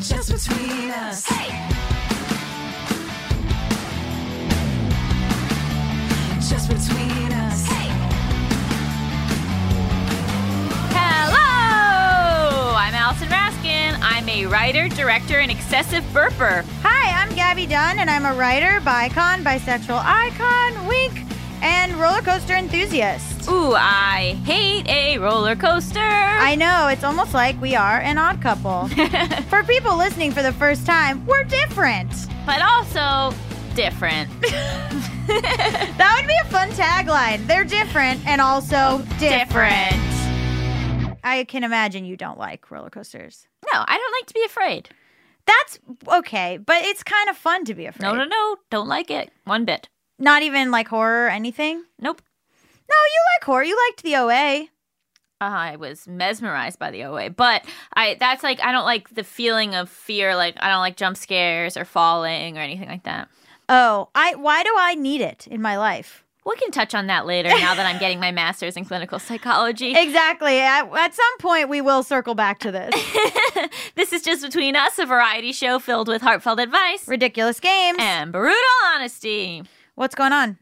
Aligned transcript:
Just 0.00 0.32
between 0.32 0.90
us. 0.92 1.26
Hey! 1.26 1.50
Just 6.40 6.70
between 6.70 7.32
us. 7.32 7.66
Hey! 7.66 7.90
Hello! 10.96 12.72
I'm 12.74 12.94
Allison 12.94 13.28
Raskin. 13.28 13.98
I'm 14.00 14.26
a 14.30 14.46
writer, 14.46 14.88
director, 14.88 15.40
and 15.40 15.50
excessive 15.50 16.02
burper. 16.14 16.64
Hi, 16.82 17.22
I'm 17.22 17.34
Gaby 17.34 17.66
Dunn, 17.66 17.98
and 17.98 18.08
I'm 18.08 18.24
a 18.24 18.32
writer, 18.32 18.80
bicon, 18.80 19.44
bisexual 19.44 20.02
icon, 20.02 20.86
wink, 20.86 21.26
and 21.60 21.92
roller 21.96 22.22
coaster 22.22 22.54
enthusiast. 22.54 23.29
Ooh, 23.48 23.74
I 23.74 24.36
hate 24.44 24.86
a 24.88 25.18
roller 25.18 25.56
coaster. 25.56 25.98
I 26.00 26.54
know, 26.54 26.88
it's 26.88 27.04
almost 27.04 27.34
like 27.34 27.60
we 27.60 27.74
are 27.74 27.98
an 28.00 28.18
odd 28.18 28.40
couple. 28.42 28.88
for 29.48 29.62
people 29.64 29.96
listening 29.96 30.30
for 30.32 30.42
the 30.42 30.52
first 30.52 30.86
time, 30.86 31.24
we're 31.26 31.44
different. 31.44 32.12
but 32.46 32.60
also 32.62 33.34
different. 33.74 34.30
That 35.30 36.16
would 36.18 36.26
be 36.26 36.34
a 36.42 36.44
fun 36.50 36.70
tagline. 36.70 37.46
They're 37.46 37.62
different 37.62 38.26
and 38.26 38.40
also 38.40 39.00
different. 39.20 39.94
I 41.22 41.44
can 41.46 41.62
imagine 41.62 42.04
you 42.04 42.16
don't 42.16 42.36
like 42.38 42.68
roller 42.68 42.90
coasters. 42.90 43.46
No, 43.72 43.84
I 43.86 43.96
don't 43.96 44.12
like 44.18 44.26
to 44.26 44.34
be 44.34 44.42
afraid. 44.44 44.88
That's 45.46 45.78
okay, 46.08 46.56
but 46.58 46.82
it's 46.82 47.04
kind 47.04 47.28
of 47.28 47.36
fun 47.36 47.64
to 47.66 47.74
be 47.74 47.86
afraid. 47.86 48.02
No, 48.02 48.14
no, 48.16 48.24
no. 48.24 48.56
Don't 48.70 48.88
like 48.88 49.08
it. 49.10 49.30
One 49.44 49.64
bit. 49.64 49.88
Not 50.18 50.42
even 50.42 50.72
like 50.72 50.88
horror 50.88 51.26
or 51.26 51.28
anything? 51.28 51.84
Nope. 52.00 52.22
No, 52.90 52.96
you 53.12 53.20
like 53.38 53.44
horror. 53.44 53.62
You 53.64 53.78
liked 53.88 54.02
the 54.02 54.16
OA. 54.16 54.66
Uh-huh, 55.42 55.56
I 55.56 55.76
was 55.76 56.06
mesmerized 56.06 56.78
by 56.78 56.90
the 56.90 57.04
OA, 57.04 57.30
but 57.30 57.64
I 57.94 58.16
that's 58.20 58.42
like 58.42 58.60
I 58.62 58.72
don't 58.72 58.84
like 58.84 59.08
the 59.14 59.24
feeling 59.24 59.74
of 59.74 59.88
fear. 59.88 60.36
Like 60.36 60.56
I 60.60 60.68
don't 60.68 60.80
like 60.80 60.96
jump 60.96 61.16
scares 61.16 61.76
or 61.78 61.84
falling 61.86 62.58
or 62.58 62.60
anything 62.60 62.88
like 62.88 63.04
that. 63.04 63.28
Oh, 63.68 64.10
I 64.14 64.34
why 64.34 64.62
do 64.64 64.74
I 64.76 64.94
need 64.96 65.20
it 65.22 65.46
in 65.46 65.62
my 65.62 65.78
life? 65.78 66.24
We 66.44 66.56
can 66.56 66.70
touch 66.70 66.94
on 66.94 67.06
that 67.06 67.26
later. 67.26 67.48
Now 67.50 67.74
that 67.74 67.86
I'm 67.86 67.98
getting 68.00 68.18
my 68.18 68.32
master's 68.32 68.76
in 68.76 68.84
clinical 68.86 69.18
psychology. 69.18 69.94
Exactly. 69.96 70.58
At, 70.58 70.90
at 70.94 71.14
some 71.14 71.38
point, 71.38 71.68
we 71.68 71.80
will 71.82 72.02
circle 72.02 72.34
back 72.34 72.58
to 72.60 72.72
this. 72.72 72.94
This 73.94 74.12
is 74.14 74.22
just 74.22 74.42
between 74.42 74.74
us, 74.74 74.98
a 74.98 75.04
variety 75.04 75.52
show 75.52 75.78
filled 75.78 76.08
with 76.08 76.22
heartfelt 76.22 76.58
advice 76.58 77.06
Ridiculous 77.06 77.60
games. 77.60 77.98
and 78.00 78.32
brutal 78.32 78.56
honesty. 78.94 79.62
What's 79.96 80.14
going 80.14 80.32
on? 80.32 80.56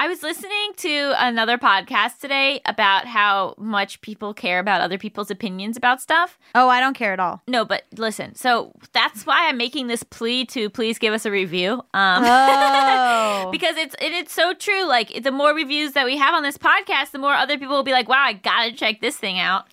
I 0.00 0.06
was 0.06 0.22
listening 0.22 0.74
to 0.76 1.12
another 1.18 1.58
podcast 1.58 2.20
today 2.20 2.60
about 2.64 3.06
how 3.06 3.56
much 3.58 4.00
people 4.00 4.32
care 4.32 4.60
about 4.60 4.80
other 4.80 4.96
people's 4.96 5.28
opinions 5.28 5.76
about 5.76 6.00
stuff. 6.00 6.38
Oh, 6.54 6.68
I 6.68 6.78
don't 6.78 6.94
care 6.94 7.12
at 7.12 7.18
all. 7.18 7.42
No, 7.48 7.64
but 7.64 7.82
listen. 7.96 8.36
So 8.36 8.72
that's 8.92 9.26
why 9.26 9.48
I'm 9.48 9.56
making 9.56 9.88
this 9.88 10.04
plea 10.04 10.44
to 10.46 10.70
please 10.70 11.00
give 11.00 11.12
us 11.12 11.26
a 11.26 11.32
review. 11.32 11.82
Um, 11.94 12.22
Oh. 12.24 13.48
because 13.52 13.76
it's 13.76 13.96
and 13.96 14.14
it's 14.14 14.32
so 14.32 14.54
true. 14.54 14.86
Like 14.86 15.24
the 15.24 15.32
more 15.32 15.52
reviews 15.52 15.94
that 15.94 16.04
we 16.06 16.16
have 16.16 16.32
on 16.32 16.44
this 16.44 16.56
podcast, 16.58 17.10
the 17.10 17.18
more 17.18 17.34
other 17.34 17.58
people 17.58 17.74
will 17.74 17.82
be 17.82 17.90
like, 17.90 18.08
"Wow, 18.08 18.22
I 18.22 18.34
gotta 18.34 18.72
check 18.72 19.00
this 19.00 19.16
thing 19.16 19.40
out." 19.40 19.64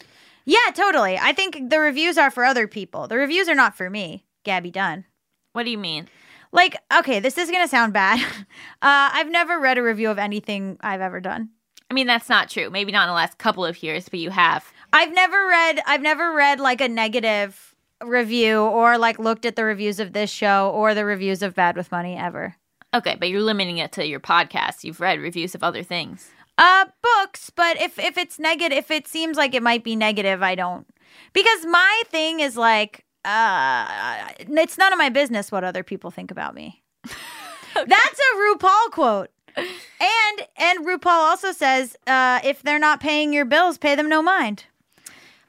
yeah, 0.46 0.72
totally. 0.74 1.20
I 1.20 1.34
think 1.34 1.70
the 1.70 1.80
reviews 1.80 2.18
are 2.18 2.32
for 2.32 2.44
other 2.46 2.68
people. 2.68 3.08
The 3.08 3.18
reviews 3.18 3.48
are 3.48 3.56
not 3.56 3.78
for 3.78 3.92
me, 3.92 4.26
Gaby 4.44 4.72
Dunn. 4.72 5.06
What 5.54 5.64
do 5.66 5.70
you 5.72 5.78
mean? 5.78 6.08
Like, 6.52 6.78
okay, 6.98 7.20
this 7.20 7.38
is 7.38 7.50
going 7.50 7.64
to 7.64 7.70
sound 7.70 7.94
bad. 7.94 8.20
Uh, 8.82 9.10
I've 9.14 9.32
never 9.32 9.60
read 9.60 9.80
a 9.80 9.84
review 9.84 10.12
of 10.12 10.20
anything 10.20 10.78
I've 10.82 11.02
ever 11.02 11.20
done. 11.20 11.50
I 11.90 11.96
mean, 11.96 12.06
that's 12.06 12.30
not 12.30 12.50
true. 12.50 12.70
Maybe 12.70 12.92
not 12.92 13.04
in 13.04 13.10
the 13.10 13.16
last 13.16 13.40
couple 13.40 13.66
of 13.66 13.82
years, 13.82 14.10
but 14.10 14.20
you 14.20 14.30
have. 14.30 14.72
I've 14.94 15.14
never 15.14 15.48
read 15.48 15.82
I've 15.88 16.02
never 16.02 16.34
read 16.34 16.60
like 16.60 16.82
a 16.82 16.88
negative 16.88 17.74
review 18.04 18.62
or 18.62 18.98
like 18.98 19.18
looked 19.18 19.46
at 19.46 19.56
the 19.56 19.64
reviews 19.64 20.00
of 20.00 20.14
this 20.14 20.30
show 20.30 20.70
or 20.72 20.94
the 20.94 21.06
reviews 21.06 21.42
of 21.42 21.56
Bad 21.56 21.76
with 21.76 21.92
Money 21.92 22.16
ever. 22.16 22.56
Okay, 22.94 23.16
but 23.20 23.30
you're 23.30 23.42
limiting 23.42 23.78
it 23.78 23.92
to 23.94 24.06
your 24.06 24.20
podcast. 24.20 24.84
You've 24.84 25.00
read 25.00 25.20
reviews 25.20 25.56
of 25.56 25.64
other 25.64 25.84
things. 25.84 26.30
Uh 26.58 26.86
books, 27.02 27.50
but 27.50 27.82
if 27.82 27.98
if 27.98 28.18
it's 28.18 28.40
negative 28.40 28.78
if 28.78 28.92
it 28.92 29.08
seems 29.08 29.36
like 29.36 29.54
it 29.54 29.64
might 29.64 29.84
be 29.84 29.96
negative, 29.96 30.44
I 30.44 30.56
don't. 30.56 30.88
Because 31.34 31.66
my 31.66 32.04
thing 32.08 32.40
is 32.40 32.56
like 32.56 33.05
uh 33.26 34.30
it's 34.38 34.78
none 34.78 34.94
of 34.94 35.00
my 35.00 35.10
business 35.10 35.52
what 35.52 35.64
other 35.64 35.84
people 35.84 36.12
think 36.12 36.32
about 36.32 36.56
me. 36.56 36.84
That's 37.04 38.20
a 38.20 38.38
RuPaul 38.38 38.92
quote. 38.92 39.30
And 39.58 40.48
and 40.58 40.86
RuPaul 40.86 41.08
also 41.08 41.52
says 41.52 41.96
uh 42.08 42.40
if 42.44 42.62
they're 42.62 42.80
not 42.80 43.00
paying 43.00 43.34
your 43.34 43.46
bills, 43.46 43.78
pay 43.78 43.96
them 43.96 44.10
no 44.10 44.22
mind. 44.22 44.66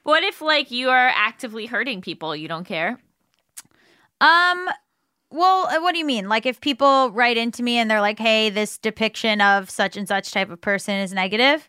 What 0.03 0.23
if 0.23 0.41
like 0.41 0.71
you 0.71 0.89
are 0.89 1.09
actively 1.15 1.67
hurting 1.67 2.01
people? 2.01 2.37
You 2.37 2.47
don't 2.47 2.65
care. 2.65 3.01
Um, 4.21 4.69
well, 5.31 5.67
uh, 5.67 5.81
what 5.81 5.93
do 5.93 5.99
you 5.99 6.05
mean? 6.05 6.29
Like 6.29 6.47
if 6.47 6.61
people 6.61 7.11
write 7.11 7.37
into 7.37 7.63
me 7.63 7.79
and 7.79 7.91
they're 7.91 8.01
like, 8.01 8.19
"Hey, 8.19 8.49
this 8.49 8.79
depiction 8.79 9.41
of 9.41 9.69
such 9.69 9.97
and 9.97 10.07
such 10.07 10.31
type 10.31 10.51
of 10.51 10.61
person 10.61 10.95
is 10.95 11.13
negative." 11.13 11.69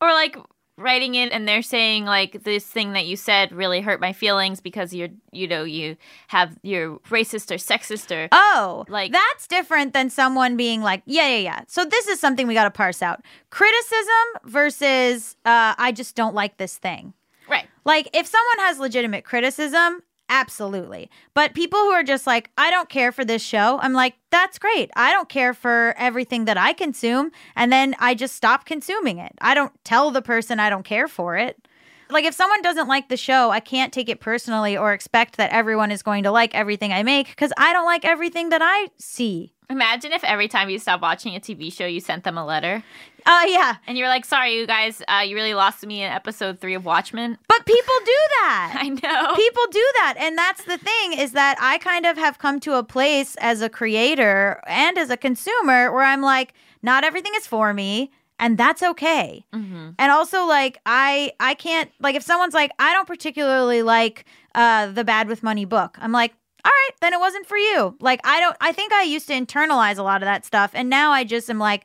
Or 0.00 0.12
like 0.12 0.36
writing 0.76 1.14
it 1.14 1.30
and 1.32 1.46
they're 1.46 1.62
saying 1.62 2.04
like 2.04 2.42
this 2.42 2.64
thing 2.66 2.94
that 2.94 3.06
you 3.06 3.16
said 3.16 3.52
really 3.52 3.80
hurt 3.80 4.00
my 4.00 4.12
feelings 4.12 4.60
because 4.60 4.92
you're 4.92 5.08
you 5.30 5.46
know 5.46 5.62
you 5.62 5.96
have 6.28 6.58
you're 6.62 6.98
racist 7.10 7.50
or 7.50 7.54
sexist 7.54 8.10
or 8.10 8.28
Oh, 8.32 8.84
Like- 8.88 9.12
that's 9.12 9.46
different 9.46 9.92
than 9.92 10.10
someone 10.10 10.56
being 10.56 10.82
like, 10.82 11.02
"Yeah, 11.06 11.28
yeah, 11.28 11.36
yeah." 11.38 11.60
So 11.68 11.84
this 11.84 12.08
is 12.08 12.18
something 12.18 12.46
we 12.48 12.54
got 12.54 12.64
to 12.64 12.70
parse 12.72 13.02
out: 13.02 13.22
criticism 13.50 14.26
versus 14.44 15.36
uh, 15.44 15.74
"I 15.78 15.92
just 15.92 16.16
don't 16.16 16.34
like 16.34 16.56
this 16.56 16.76
thing." 16.76 17.14
right. 17.48 17.66
Like 17.84 18.08
if 18.12 18.26
someone 18.26 18.58
has 18.66 18.78
legitimate 18.78 19.24
criticism, 19.24 20.02
absolutely. 20.28 21.10
But 21.34 21.54
people 21.54 21.78
who 21.78 21.90
are 21.90 22.02
just 22.02 22.26
like, 22.26 22.50
I 22.58 22.70
don't 22.70 22.88
care 22.88 23.12
for 23.12 23.24
this 23.24 23.42
show, 23.42 23.78
I'm 23.80 23.92
like, 23.92 24.14
that's 24.30 24.58
great. 24.58 24.90
I 24.96 25.12
don't 25.12 25.28
care 25.28 25.54
for 25.54 25.94
everything 25.96 26.44
that 26.46 26.58
I 26.58 26.72
consume. 26.72 27.30
And 27.56 27.72
then 27.72 27.94
I 27.98 28.14
just 28.14 28.34
stop 28.34 28.64
consuming 28.66 29.18
it. 29.18 29.32
I 29.40 29.54
don't 29.54 29.72
tell 29.84 30.10
the 30.10 30.22
person 30.22 30.60
I 30.60 30.70
don't 30.70 30.84
care 30.84 31.08
for 31.08 31.36
it. 31.36 31.68
Like 32.10 32.24
if 32.24 32.34
someone 32.34 32.62
doesn't 32.62 32.88
like 32.88 33.08
the 33.08 33.16
show, 33.16 33.50
I 33.50 33.60
can't 33.60 33.92
take 33.92 34.08
it 34.08 34.20
personally 34.20 34.76
or 34.76 34.92
expect 34.92 35.36
that 35.36 35.50
everyone 35.50 35.90
is 35.90 36.02
going 36.02 36.24
to 36.24 36.30
like 36.30 36.54
everything 36.54 36.92
I 36.92 37.02
make 37.02 37.28
because 37.28 37.52
I 37.56 37.72
don't 37.72 37.86
like 37.86 38.04
everything 38.04 38.50
that 38.50 38.60
I 38.62 38.90
see. 38.98 39.53
Imagine 39.70 40.12
if 40.12 40.22
every 40.24 40.48
time 40.48 40.68
you 40.70 40.78
stopped 40.78 41.02
watching 41.02 41.34
a 41.34 41.40
TV 41.40 41.72
show, 41.72 41.86
you 41.86 42.00
sent 42.00 42.24
them 42.24 42.36
a 42.38 42.44
letter 42.44 42.82
Uh 43.26 43.44
yeah. 43.46 43.76
and 43.86 43.96
you're 43.96 44.08
like, 44.08 44.24
"Sorry, 44.26 44.54
you 44.56 44.66
guys, 44.66 45.02
uh, 45.08 45.22
you 45.24 45.34
really 45.34 45.54
lost 45.54 45.84
me 45.86 46.02
in 46.02 46.12
episode 46.12 46.60
three 46.60 46.74
of 46.74 46.84
Watchmen." 46.84 47.38
But 47.48 47.64
people 47.64 47.94
do 48.04 48.18
that. 48.42 48.74
I 48.78 48.88
know. 48.90 49.34
people 49.34 49.62
do 49.70 49.86
that 50.00 50.14
and 50.18 50.36
that's 50.36 50.64
the 50.64 50.76
thing 50.78 51.14
is 51.14 51.32
that 51.32 51.56
i 51.60 51.78
kind 51.78 52.04
of 52.06 52.16
have 52.18 52.38
come 52.38 52.60
to 52.60 52.74
a 52.74 52.82
place 52.84 53.36
as 53.40 53.62
a 53.62 53.68
creator 53.68 54.60
and 54.66 54.98
as 54.98 55.08
a 55.10 55.16
consumer 55.16 55.90
where 55.92 56.02
i'm 56.04 56.20
like 56.20 56.52
not 56.82 57.04
everything 57.04 57.32
is 57.36 57.46
for 57.46 57.72
me 57.72 58.10
and 58.38 58.58
that's 58.58 58.82
okay 58.82 59.44
hmm 59.52 59.90
and 59.98 60.12
also 60.12 60.44
like 60.46 60.78
i 60.86 61.32
i 61.40 61.54
can't 61.54 61.90
like 62.00 62.14
if 62.14 62.22
someone's 62.22 62.54
like 62.54 62.70
i 62.78 62.92
don't 62.92 63.06
particularly 63.08 63.82
like 63.82 64.24
uh 64.54 64.86
the 64.88 65.04
bad 65.04 65.26
with 65.28 65.42
money 65.42 65.64
book 65.64 65.96
i'm 66.00 66.12
like 66.12 66.34
all 66.64 66.70
right 66.70 66.90
then 67.00 67.12
it 67.12 67.20
wasn't 67.20 67.46
for 67.46 67.56
you 67.56 67.96
like 68.00 68.20
i 68.24 68.40
don't 68.40 68.56
i 68.60 68.72
think 68.72 68.92
i 68.92 69.02
used 69.02 69.26
to 69.26 69.34
internalize 69.34 69.98
a 69.98 70.02
lot 70.02 70.22
of 70.22 70.26
that 70.26 70.44
stuff 70.44 70.70
and 70.74 70.88
now 70.88 71.10
i 71.12 71.24
just 71.24 71.50
am 71.50 71.58
like 71.58 71.84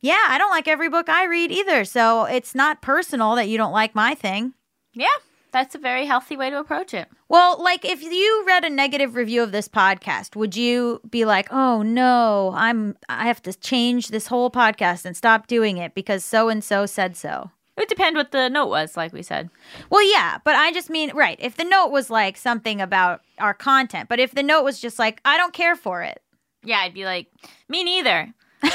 yeah 0.00 0.26
i 0.28 0.38
don't 0.38 0.50
like 0.50 0.68
every 0.68 0.88
book 0.88 1.08
i 1.08 1.24
read 1.24 1.50
either 1.52 1.84
so 1.84 2.24
it's 2.24 2.54
not 2.54 2.82
personal 2.82 3.34
that 3.34 3.48
you 3.48 3.56
don't 3.56 3.72
like 3.72 3.94
my 3.94 4.14
thing 4.14 4.52
Yeah, 4.94 5.18
that's 5.52 5.74
a 5.74 5.78
very 5.78 6.06
healthy 6.06 6.36
way 6.36 6.50
to 6.50 6.58
approach 6.58 6.92
it. 6.92 7.08
Well, 7.28 7.62
like 7.62 7.84
if 7.84 8.02
you 8.02 8.44
read 8.46 8.64
a 8.64 8.70
negative 8.70 9.14
review 9.14 9.42
of 9.42 9.52
this 9.52 9.68
podcast, 9.68 10.36
would 10.36 10.54
you 10.56 11.00
be 11.08 11.24
like, 11.24 11.48
"Oh 11.50 11.82
no, 11.82 12.52
I'm 12.54 12.96
I 13.08 13.26
have 13.26 13.42
to 13.42 13.52
change 13.52 14.08
this 14.08 14.26
whole 14.28 14.50
podcast 14.50 15.04
and 15.04 15.16
stop 15.16 15.46
doing 15.46 15.76
it 15.78 15.94
because 15.94 16.24
so 16.24 16.48
and 16.48 16.62
so 16.62 16.86
said 16.86 17.16
so." 17.16 17.50
It 17.76 17.80
would 17.80 17.88
depend 17.88 18.16
what 18.16 18.32
the 18.32 18.48
note 18.48 18.68
was, 18.68 18.96
like 18.96 19.12
we 19.12 19.22
said. 19.22 19.50
Well, 19.90 20.02
yeah, 20.10 20.38
but 20.44 20.54
I 20.54 20.72
just 20.72 20.88
mean, 20.88 21.14
right, 21.14 21.38
if 21.40 21.56
the 21.56 21.64
note 21.64 21.88
was 21.88 22.08
like 22.08 22.36
something 22.36 22.80
about 22.80 23.20
our 23.38 23.52
content, 23.52 24.08
but 24.08 24.18
if 24.18 24.32
the 24.32 24.42
note 24.42 24.62
was 24.64 24.80
just 24.80 24.98
like, 24.98 25.20
"I 25.24 25.36
don't 25.36 25.52
care 25.52 25.76
for 25.76 26.02
it." 26.02 26.22
Yeah, 26.66 26.78
I'd 26.78 26.94
be 26.94 27.04
like, 27.04 27.28
me 27.68 27.84
neither. 27.84 28.34
We've 28.62 28.72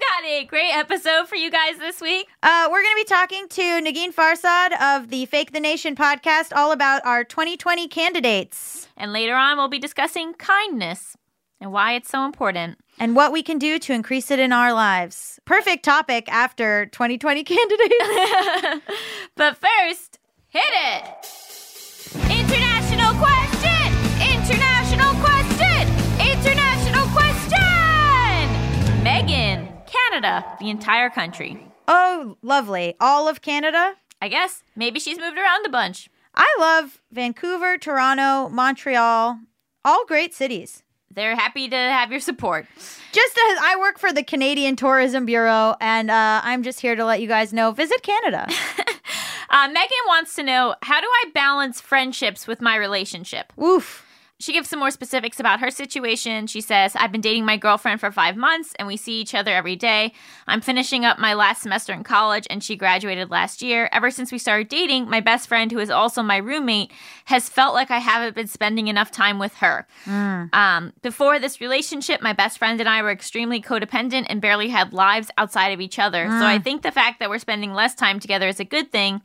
got 0.00 0.24
a 0.26 0.44
great 0.44 0.72
episode 0.74 1.26
for 1.26 1.36
you 1.36 1.50
guys 1.50 1.78
this 1.78 2.00
week. 2.00 2.28
Uh, 2.42 2.68
we're 2.70 2.82
going 2.82 2.94
to 2.94 3.00
be 3.00 3.04
talking 3.04 3.48
to 3.48 3.62
Negin 3.80 4.14
Farsad 4.14 4.78
of 4.80 5.08
the 5.08 5.26
Fake 5.26 5.52
the 5.52 5.60
Nation 5.60 5.96
podcast 5.96 6.52
all 6.54 6.70
about 6.70 7.04
our 7.04 7.24
2020 7.24 7.88
candidates 7.88 8.88
And 8.96 9.12
later 9.12 9.34
on, 9.34 9.56
we'll 9.56 9.68
be 9.68 9.78
discussing 9.78 10.34
kindness 10.34 11.16
and 11.60 11.72
why 11.72 11.94
it's 11.94 12.10
so 12.10 12.24
important. 12.24 12.78
And 12.98 13.16
what 13.16 13.32
we 13.32 13.42
can 13.42 13.58
do 13.58 13.78
to 13.80 13.92
increase 13.92 14.30
it 14.30 14.38
in 14.38 14.52
our 14.52 14.72
lives. 14.72 15.40
Perfect 15.44 15.84
topic 15.84 16.30
after 16.32 16.86
2020 16.86 17.44
candidates. 17.44 17.94
but 19.36 19.56
first, 19.56 20.18
hit 20.48 20.62
it! 20.64 21.04
International 22.30 23.14
question! 23.14 23.90
International 24.22 25.14
question! 25.20 25.88
International 26.20 27.06
question! 27.08 29.02
Megan, 29.02 29.68
Canada, 29.86 30.44
the 30.60 30.70
entire 30.70 31.10
country. 31.10 31.66
oh, 31.88 32.36
lovely. 32.42 32.94
All 33.00 33.26
of 33.28 33.42
Canada? 33.42 33.94
I 34.22 34.28
guess 34.28 34.62
maybe 34.76 35.00
she's 35.00 35.18
moved 35.18 35.36
around 35.36 35.66
a 35.66 35.68
bunch. 35.68 36.08
I 36.34 36.56
love 36.58 37.00
Vancouver, 37.12 37.76
Toronto, 37.76 38.48
Montreal, 38.48 39.40
all 39.84 40.06
great 40.06 40.32
cities. 40.34 40.83
They're 41.14 41.36
happy 41.36 41.68
to 41.68 41.76
have 41.76 42.10
your 42.10 42.20
support. 42.20 42.66
Just 43.12 43.38
as 43.50 43.58
I 43.62 43.76
work 43.78 43.98
for 43.98 44.12
the 44.12 44.22
Canadian 44.24 44.76
Tourism 44.76 45.24
Bureau, 45.26 45.76
and 45.80 46.10
uh, 46.10 46.40
I'm 46.42 46.62
just 46.62 46.80
here 46.80 46.96
to 46.96 47.04
let 47.04 47.20
you 47.20 47.28
guys 47.28 47.52
know 47.52 47.70
visit 47.72 48.02
Canada. 48.02 48.48
Uh, 49.50 49.68
Megan 49.68 49.88
wants 50.08 50.34
to 50.34 50.42
know 50.42 50.74
how 50.82 51.00
do 51.00 51.06
I 51.06 51.30
balance 51.32 51.80
friendships 51.80 52.48
with 52.48 52.60
my 52.60 52.74
relationship? 52.74 53.52
Oof. 53.62 54.03
She 54.40 54.52
gives 54.52 54.68
some 54.68 54.80
more 54.80 54.90
specifics 54.90 55.38
about 55.38 55.60
her 55.60 55.70
situation. 55.70 56.48
She 56.48 56.60
says, 56.60 56.96
I've 56.96 57.12
been 57.12 57.20
dating 57.20 57.44
my 57.44 57.56
girlfriend 57.56 58.00
for 58.00 58.10
five 58.10 58.36
months 58.36 58.74
and 58.78 58.88
we 58.88 58.96
see 58.96 59.20
each 59.20 59.32
other 59.32 59.54
every 59.54 59.76
day. 59.76 60.12
I'm 60.48 60.60
finishing 60.60 61.04
up 61.04 61.20
my 61.20 61.34
last 61.34 61.62
semester 61.62 61.92
in 61.92 62.02
college 62.02 62.44
and 62.50 62.62
she 62.62 62.74
graduated 62.74 63.30
last 63.30 63.62
year. 63.62 63.88
Ever 63.92 64.10
since 64.10 64.32
we 64.32 64.38
started 64.38 64.68
dating, 64.68 65.08
my 65.08 65.20
best 65.20 65.46
friend, 65.46 65.70
who 65.70 65.78
is 65.78 65.88
also 65.88 66.20
my 66.20 66.38
roommate, 66.38 66.90
has 67.26 67.48
felt 67.48 67.74
like 67.74 67.92
I 67.92 67.98
haven't 67.98 68.34
been 68.34 68.48
spending 68.48 68.88
enough 68.88 69.12
time 69.12 69.38
with 69.38 69.54
her. 69.58 69.86
Um, 70.52 70.92
before 71.02 71.38
this 71.38 71.60
relationship, 71.60 72.20
my 72.20 72.32
best 72.32 72.58
friend 72.58 72.80
and 72.80 72.88
I 72.88 73.02
were 73.02 73.12
extremely 73.12 73.62
codependent 73.62 74.26
and 74.28 74.40
barely 74.40 74.68
had 74.68 74.92
lives 74.92 75.30
outside 75.38 75.68
of 75.68 75.80
each 75.80 76.00
other. 76.00 76.26
So 76.26 76.44
I 76.44 76.58
think 76.58 76.82
the 76.82 76.90
fact 76.90 77.20
that 77.20 77.30
we're 77.30 77.38
spending 77.38 77.72
less 77.72 77.94
time 77.94 78.18
together 78.18 78.48
is 78.48 78.58
a 78.58 78.64
good 78.64 78.90
thing. 78.90 79.22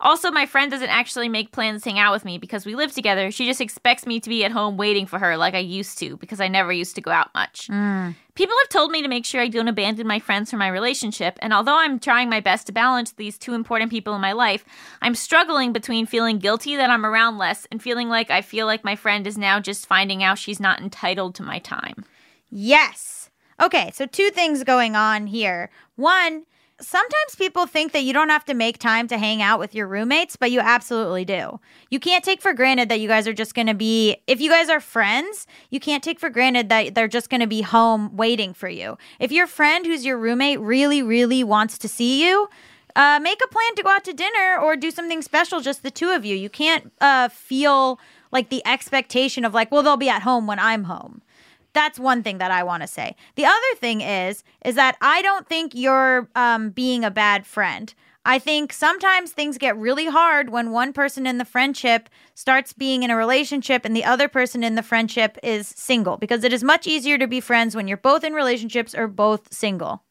Also, 0.00 0.30
my 0.30 0.46
friend 0.46 0.70
doesn't 0.70 0.88
actually 0.88 1.28
make 1.28 1.52
plans 1.52 1.82
to 1.82 1.90
hang 1.90 1.98
out 1.98 2.12
with 2.12 2.24
me 2.24 2.38
because 2.38 2.64
we 2.64 2.74
live 2.74 2.92
together. 2.92 3.30
She 3.30 3.44
just 3.44 3.60
expects 3.60 4.06
me 4.06 4.18
to 4.20 4.30
be 4.30 4.44
at 4.44 4.50
home 4.50 4.78
waiting 4.78 5.04
for 5.04 5.18
her 5.18 5.36
like 5.36 5.54
I 5.54 5.58
used 5.58 5.98
to 5.98 6.16
because 6.16 6.40
I 6.40 6.48
never 6.48 6.72
used 6.72 6.94
to 6.94 7.02
go 7.02 7.10
out 7.10 7.32
much. 7.34 7.68
Mm. 7.68 8.14
People 8.34 8.56
have 8.62 8.70
told 8.70 8.90
me 8.90 9.02
to 9.02 9.08
make 9.08 9.26
sure 9.26 9.42
I 9.42 9.48
don't 9.48 9.68
abandon 9.68 10.06
my 10.06 10.18
friends 10.18 10.50
for 10.50 10.56
my 10.56 10.68
relationship, 10.68 11.38
and 11.42 11.52
although 11.52 11.78
I'm 11.78 11.98
trying 11.98 12.30
my 12.30 12.40
best 12.40 12.66
to 12.68 12.72
balance 12.72 13.12
these 13.12 13.36
two 13.36 13.52
important 13.52 13.90
people 13.90 14.14
in 14.14 14.22
my 14.22 14.32
life, 14.32 14.64
I'm 15.02 15.14
struggling 15.14 15.74
between 15.74 16.06
feeling 16.06 16.38
guilty 16.38 16.76
that 16.76 16.88
I'm 16.88 17.04
around 17.04 17.36
less 17.36 17.66
and 17.70 17.82
feeling 17.82 18.08
like 18.08 18.30
I 18.30 18.40
feel 18.40 18.64
like 18.64 18.82
my 18.82 18.96
friend 18.96 19.26
is 19.26 19.36
now 19.36 19.60
just 19.60 19.86
finding 19.86 20.22
out 20.22 20.38
she's 20.38 20.60
not 20.60 20.80
entitled 20.80 21.34
to 21.34 21.42
my 21.42 21.58
time. 21.58 22.06
Yes. 22.50 23.28
Okay, 23.60 23.90
so 23.92 24.06
two 24.06 24.30
things 24.30 24.64
going 24.64 24.96
on 24.96 25.26
here. 25.26 25.68
One, 25.96 26.46
sometimes 26.80 27.34
people 27.36 27.66
think 27.66 27.92
that 27.92 28.02
you 28.02 28.12
don't 28.12 28.28
have 28.28 28.44
to 28.46 28.54
make 28.54 28.78
time 28.78 29.06
to 29.08 29.18
hang 29.18 29.42
out 29.42 29.58
with 29.58 29.74
your 29.74 29.86
roommates, 29.86 30.36
but 30.36 30.50
you 30.50 30.60
absolutely 30.60 31.24
do. 31.24 31.60
You 31.90 32.00
can't 32.00 32.24
take 32.24 32.40
for 32.40 32.52
granted 32.52 32.88
that 32.88 33.00
you 33.00 33.08
guys 33.08 33.28
are 33.28 33.32
just 33.32 33.54
going 33.54 33.66
to 33.66 33.74
be, 33.74 34.16
if 34.26 34.40
you 34.40 34.50
guys 34.50 34.68
are 34.68 34.80
friends, 34.80 35.46
you 35.70 35.80
can't 35.80 36.02
take 36.02 36.18
for 36.18 36.30
granted 36.30 36.68
that 36.68 36.94
they're 36.94 37.08
just 37.08 37.30
going 37.30 37.40
to 37.40 37.46
be 37.46 37.62
home 37.62 38.16
waiting 38.16 38.54
for 38.54 38.68
you. 38.68 38.96
If 39.18 39.30
your 39.30 39.46
friend 39.46 39.86
who's 39.86 40.04
your 40.04 40.18
roommate 40.18 40.60
really, 40.60 41.02
really 41.02 41.44
wants 41.44 41.78
to 41.78 41.88
see 41.88 42.26
you, 42.26 42.48
uh, 42.96 43.20
make 43.22 43.40
a 43.44 43.48
plan 43.48 43.74
to 43.76 43.82
go 43.82 43.90
out 43.90 44.04
to 44.04 44.12
dinner 44.12 44.58
or 44.60 44.76
do 44.76 44.90
something 44.90 45.22
special, 45.22 45.60
just 45.60 45.82
the 45.82 45.90
two 45.90 46.10
of 46.10 46.24
you. 46.24 46.34
You 46.34 46.50
can't 46.50 46.92
uh, 47.00 47.28
feel 47.28 48.00
like 48.32 48.48
the 48.48 48.66
expectation 48.66 49.44
of, 49.44 49.54
like, 49.54 49.70
well, 49.70 49.82
they'll 49.82 49.96
be 49.96 50.08
at 50.08 50.22
home 50.22 50.46
when 50.46 50.58
I'm 50.58 50.84
home 50.84 51.22
that's 51.72 51.98
one 51.98 52.22
thing 52.22 52.38
that 52.38 52.50
I 52.50 52.62
want 52.62 52.82
to 52.82 52.86
say. 52.86 53.16
The 53.36 53.44
other 53.44 53.74
thing 53.76 54.00
is 54.00 54.44
is 54.64 54.74
that 54.74 54.96
I 55.00 55.22
don't 55.22 55.46
think 55.46 55.74
you're 55.74 56.28
um, 56.34 56.70
being 56.70 57.04
a 57.04 57.10
bad 57.10 57.46
friend. 57.46 57.92
I 58.24 58.38
think 58.38 58.72
sometimes 58.72 59.32
things 59.32 59.56
get 59.56 59.76
really 59.78 60.06
hard 60.06 60.50
when 60.50 60.72
one 60.72 60.92
person 60.92 61.26
in 61.26 61.38
the 61.38 61.44
friendship 61.44 62.10
starts 62.34 62.74
being 62.74 63.02
in 63.02 63.10
a 63.10 63.16
relationship 63.16 63.84
and 63.84 63.96
the 63.96 64.04
other 64.04 64.28
person 64.28 64.62
in 64.62 64.74
the 64.74 64.82
friendship 64.82 65.38
is 65.42 65.68
single 65.68 66.18
because 66.18 66.44
it 66.44 66.52
is 66.52 66.62
much 66.62 66.86
easier 66.86 67.16
to 67.16 67.26
be 67.26 67.40
friends 67.40 67.74
when 67.74 67.88
you're 67.88 67.96
both 67.96 68.22
in 68.22 68.34
relationships 68.34 68.94
or 68.94 69.08
both 69.08 69.52
single. 69.52 70.02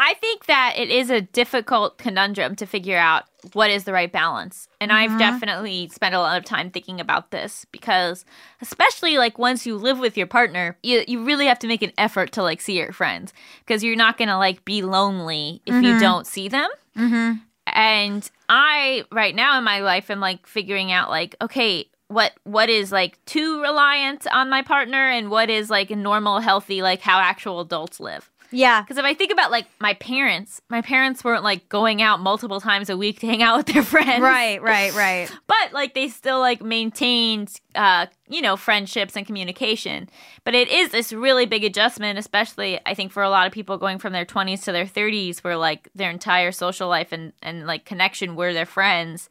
I 0.00 0.14
think 0.14 0.46
that 0.46 0.74
it 0.76 0.90
is 0.90 1.10
a 1.10 1.20
difficult 1.20 1.98
conundrum 1.98 2.54
to 2.56 2.66
figure 2.66 2.96
out 2.96 3.24
what 3.52 3.68
is 3.70 3.82
the 3.82 3.92
right 3.92 4.10
balance. 4.10 4.68
And 4.80 4.92
I've 4.92 5.10
mm-hmm. 5.10 5.18
definitely 5.18 5.88
spent 5.88 6.14
a 6.14 6.20
lot 6.20 6.38
of 6.38 6.44
time 6.44 6.70
thinking 6.70 7.00
about 7.00 7.32
this 7.32 7.66
because 7.72 8.24
especially 8.60 9.18
like 9.18 9.38
once 9.38 9.66
you 9.66 9.76
live 9.76 9.98
with 9.98 10.16
your 10.16 10.28
partner, 10.28 10.76
you 10.84 11.02
you 11.08 11.24
really 11.24 11.46
have 11.46 11.58
to 11.60 11.66
make 11.66 11.82
an 11.82 11.92
effort 11.98 12.30
to 12.32 12.44
like 12.44 12.60
see 12.60 12.78
your 12.78 12.92
friends 12.92 13.32
because 13.60 13.82
you're 13.82 13.96
not 13.96 14.18
going 14.18 14.28
to 14.28 14.38
like 14.38 14.64
be 14.64 14.82
lonely 14.82 15.62
if 15.66 15.74
you 15.74 15.90
mm-hmm. 15.90 16.00
don't 16.00 16.26
see 16.28 16.48
them. 16.48 16.70
Mm-hmm. 16.96 17.32
And 17.66 18.30
I 18.48 19.04
right 19.10 19.34
now 19.34 19.58
in 19.58 19.64
my 19.64 19.80
life 19.80 20.10
am 20.10 20.20
like 20.20 20.46
figuring 20.46 20.92
out 20.92 21.10
like 21.10 21.34
okay, 21.42 21.90
what 22.06 22.32
what 22.44 22.70
is 22.70 22.92
like 22.92 23.18
too 23.24 23.60
reliant 23.60 24.28
on 24.32 24.48
my 24.48 24.62
partner 24.62 25.08
and 25.10 25.28
what 25.28 25.50
is 25.50 25.70
like 25.70 25.90
a 25.90 25.96
normal 25.96 26.38
healthy 26.38 26.82
like 26.82 27.00
how 27.00 27.18
actual 27.18 27.60
adults 27.60 27.98
live. 27.98 28.30
Yeah. 28.50 28.82
Because 28.82 28.96
if 28.96 29.04
I 29.04 29.14
think 29.14 29.32
about 29.32 29.50
like 29.50 29.66
my 29.80 29.94
parents, 29.94 30.60
my 30.68 30.80
parents 30.80 31.22
weren't 31.22 31.44
like 31.44 31.68
going 31.68 32.00
out 32.02 32.20
multiple 32.20 32.60
times 32.60 32.88
a 32.88 32.96
week 32.96 33.20
to 33.20 33.26
hang 33.26 33.42
out 33.42 33.56
with 33.58 33.66
their 33.66 33.82
friends. 33.94 34.22
Right, 34.22 34.60
right, 34.62 34.94
right. 34.94 35.30
But 35.46 35.72
like 35.72 35.94
they 35.94 36.08
still 36.08 36.40
like 36.40 36.62
maintained, 36.62 37.60
uh, 37.74 38.06
you 38.28 38.40
know, 38.40 38.56
friendships 38.56 39.16
and 39.16 39.26
communication. 39.26 40.08
But 40.44 40.54
it 40.54 40.68
is 40.68 40.90
this 40.90 41.12
really 41.12 41.46
big 41.46 41.64
adjustment, 41.64 42.18
especially 42.18 42.80
I 42.86 42.94
think 42.94 43.12
for 43.12 43.22
a 43.22 43.30
lot 43.30 43.46
of 43.46 43.52
people 43.52 43.76
going 43.76 43.98
from 43.98 44.12
their 44.12 44.24
20s 44.24 44.64
to 44.64 44.72
their 44.72 44.86
30s, 44.86 45.38
where 45.38 45.56
like 45.56 45.88
their 45.94 46.10
entire 46.10 46.52
social 46.52 46.88
life 46.88 47.12
and, 47.12 47.32
and 47.42 47.66
like 47.66 47.84
connection 47.84 48.36
were 48.36 48.52
their 48.54 48.66
friends, 48.66 49.28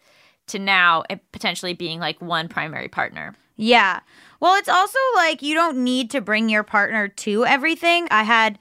to 0.47 0.59
now 0.59 1.03
potentially 1.31 1.73
being 1.73 1.99
like 1.99 2.21
one 2.21 2.47
primary 2.47 2.87
partner. 2.87 3.35
Yeah. 3.57 3.99
Well, 4.39 4.55
it's 4.55 4.69
also 4.69 4.99
like 5.15 5.41
you 5.41 5.53
don't 5.53 5.83
need 5.83 6.11
to 6.11 6.21
bring 6.21 6.49
your 6.49 6.63
partner 6.63 7.07
to 7.07 7.45
everything. 7.45 8.07
I 8.11 8.23
had 8.23 8.59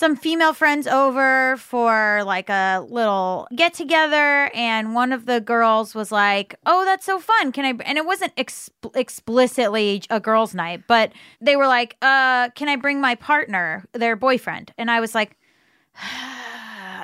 some 0.00 0.16
female 0.16 0.54
friends 0.54 0.86
over 0.86 1.58
for 1.58 2.22
like 2.24 2.48
a 2.48 2.82
little 2.88 3.46
get 3.54 3.74
together 3.74 4.50
and 4.54 4.94
one 4.94 5.12
of 5.12 5.26
the 5.26 5.42
girls 5.42 5.94
was 5.94 6.10
like, 6.10 6.54
"Oh, 6.64 6.86
that's 6.86 7.04
so 7.04 7.18
fun. 7.18 7.52
Can 7.52 7.66
I?" 7.66 7.74
And 7.84 7.98
it 7.98 8.06
wasn't 8.06 8.34
exp- 8.36 8.96
explicitly 8.96 10.02
a 10.08 10.18
girls' 10.18 10.54
night, 10.54 10.84
but 10.88 11.12
they 11.42 11.54
were 11.54 11.66
like, 11.66 11.98
"Uh, 12.00 12.48
can 12.54 12.66
I 12.70 12.76
bring 12.76 12.98
my 12.98 13.14
partner, 13.14 13.84
their 13.92 14.16
boyfriend?" 14.16 14.72
And 14.78 14.90
I 14.90 15.00
was 15.00 15.14
like, 15.14 15.36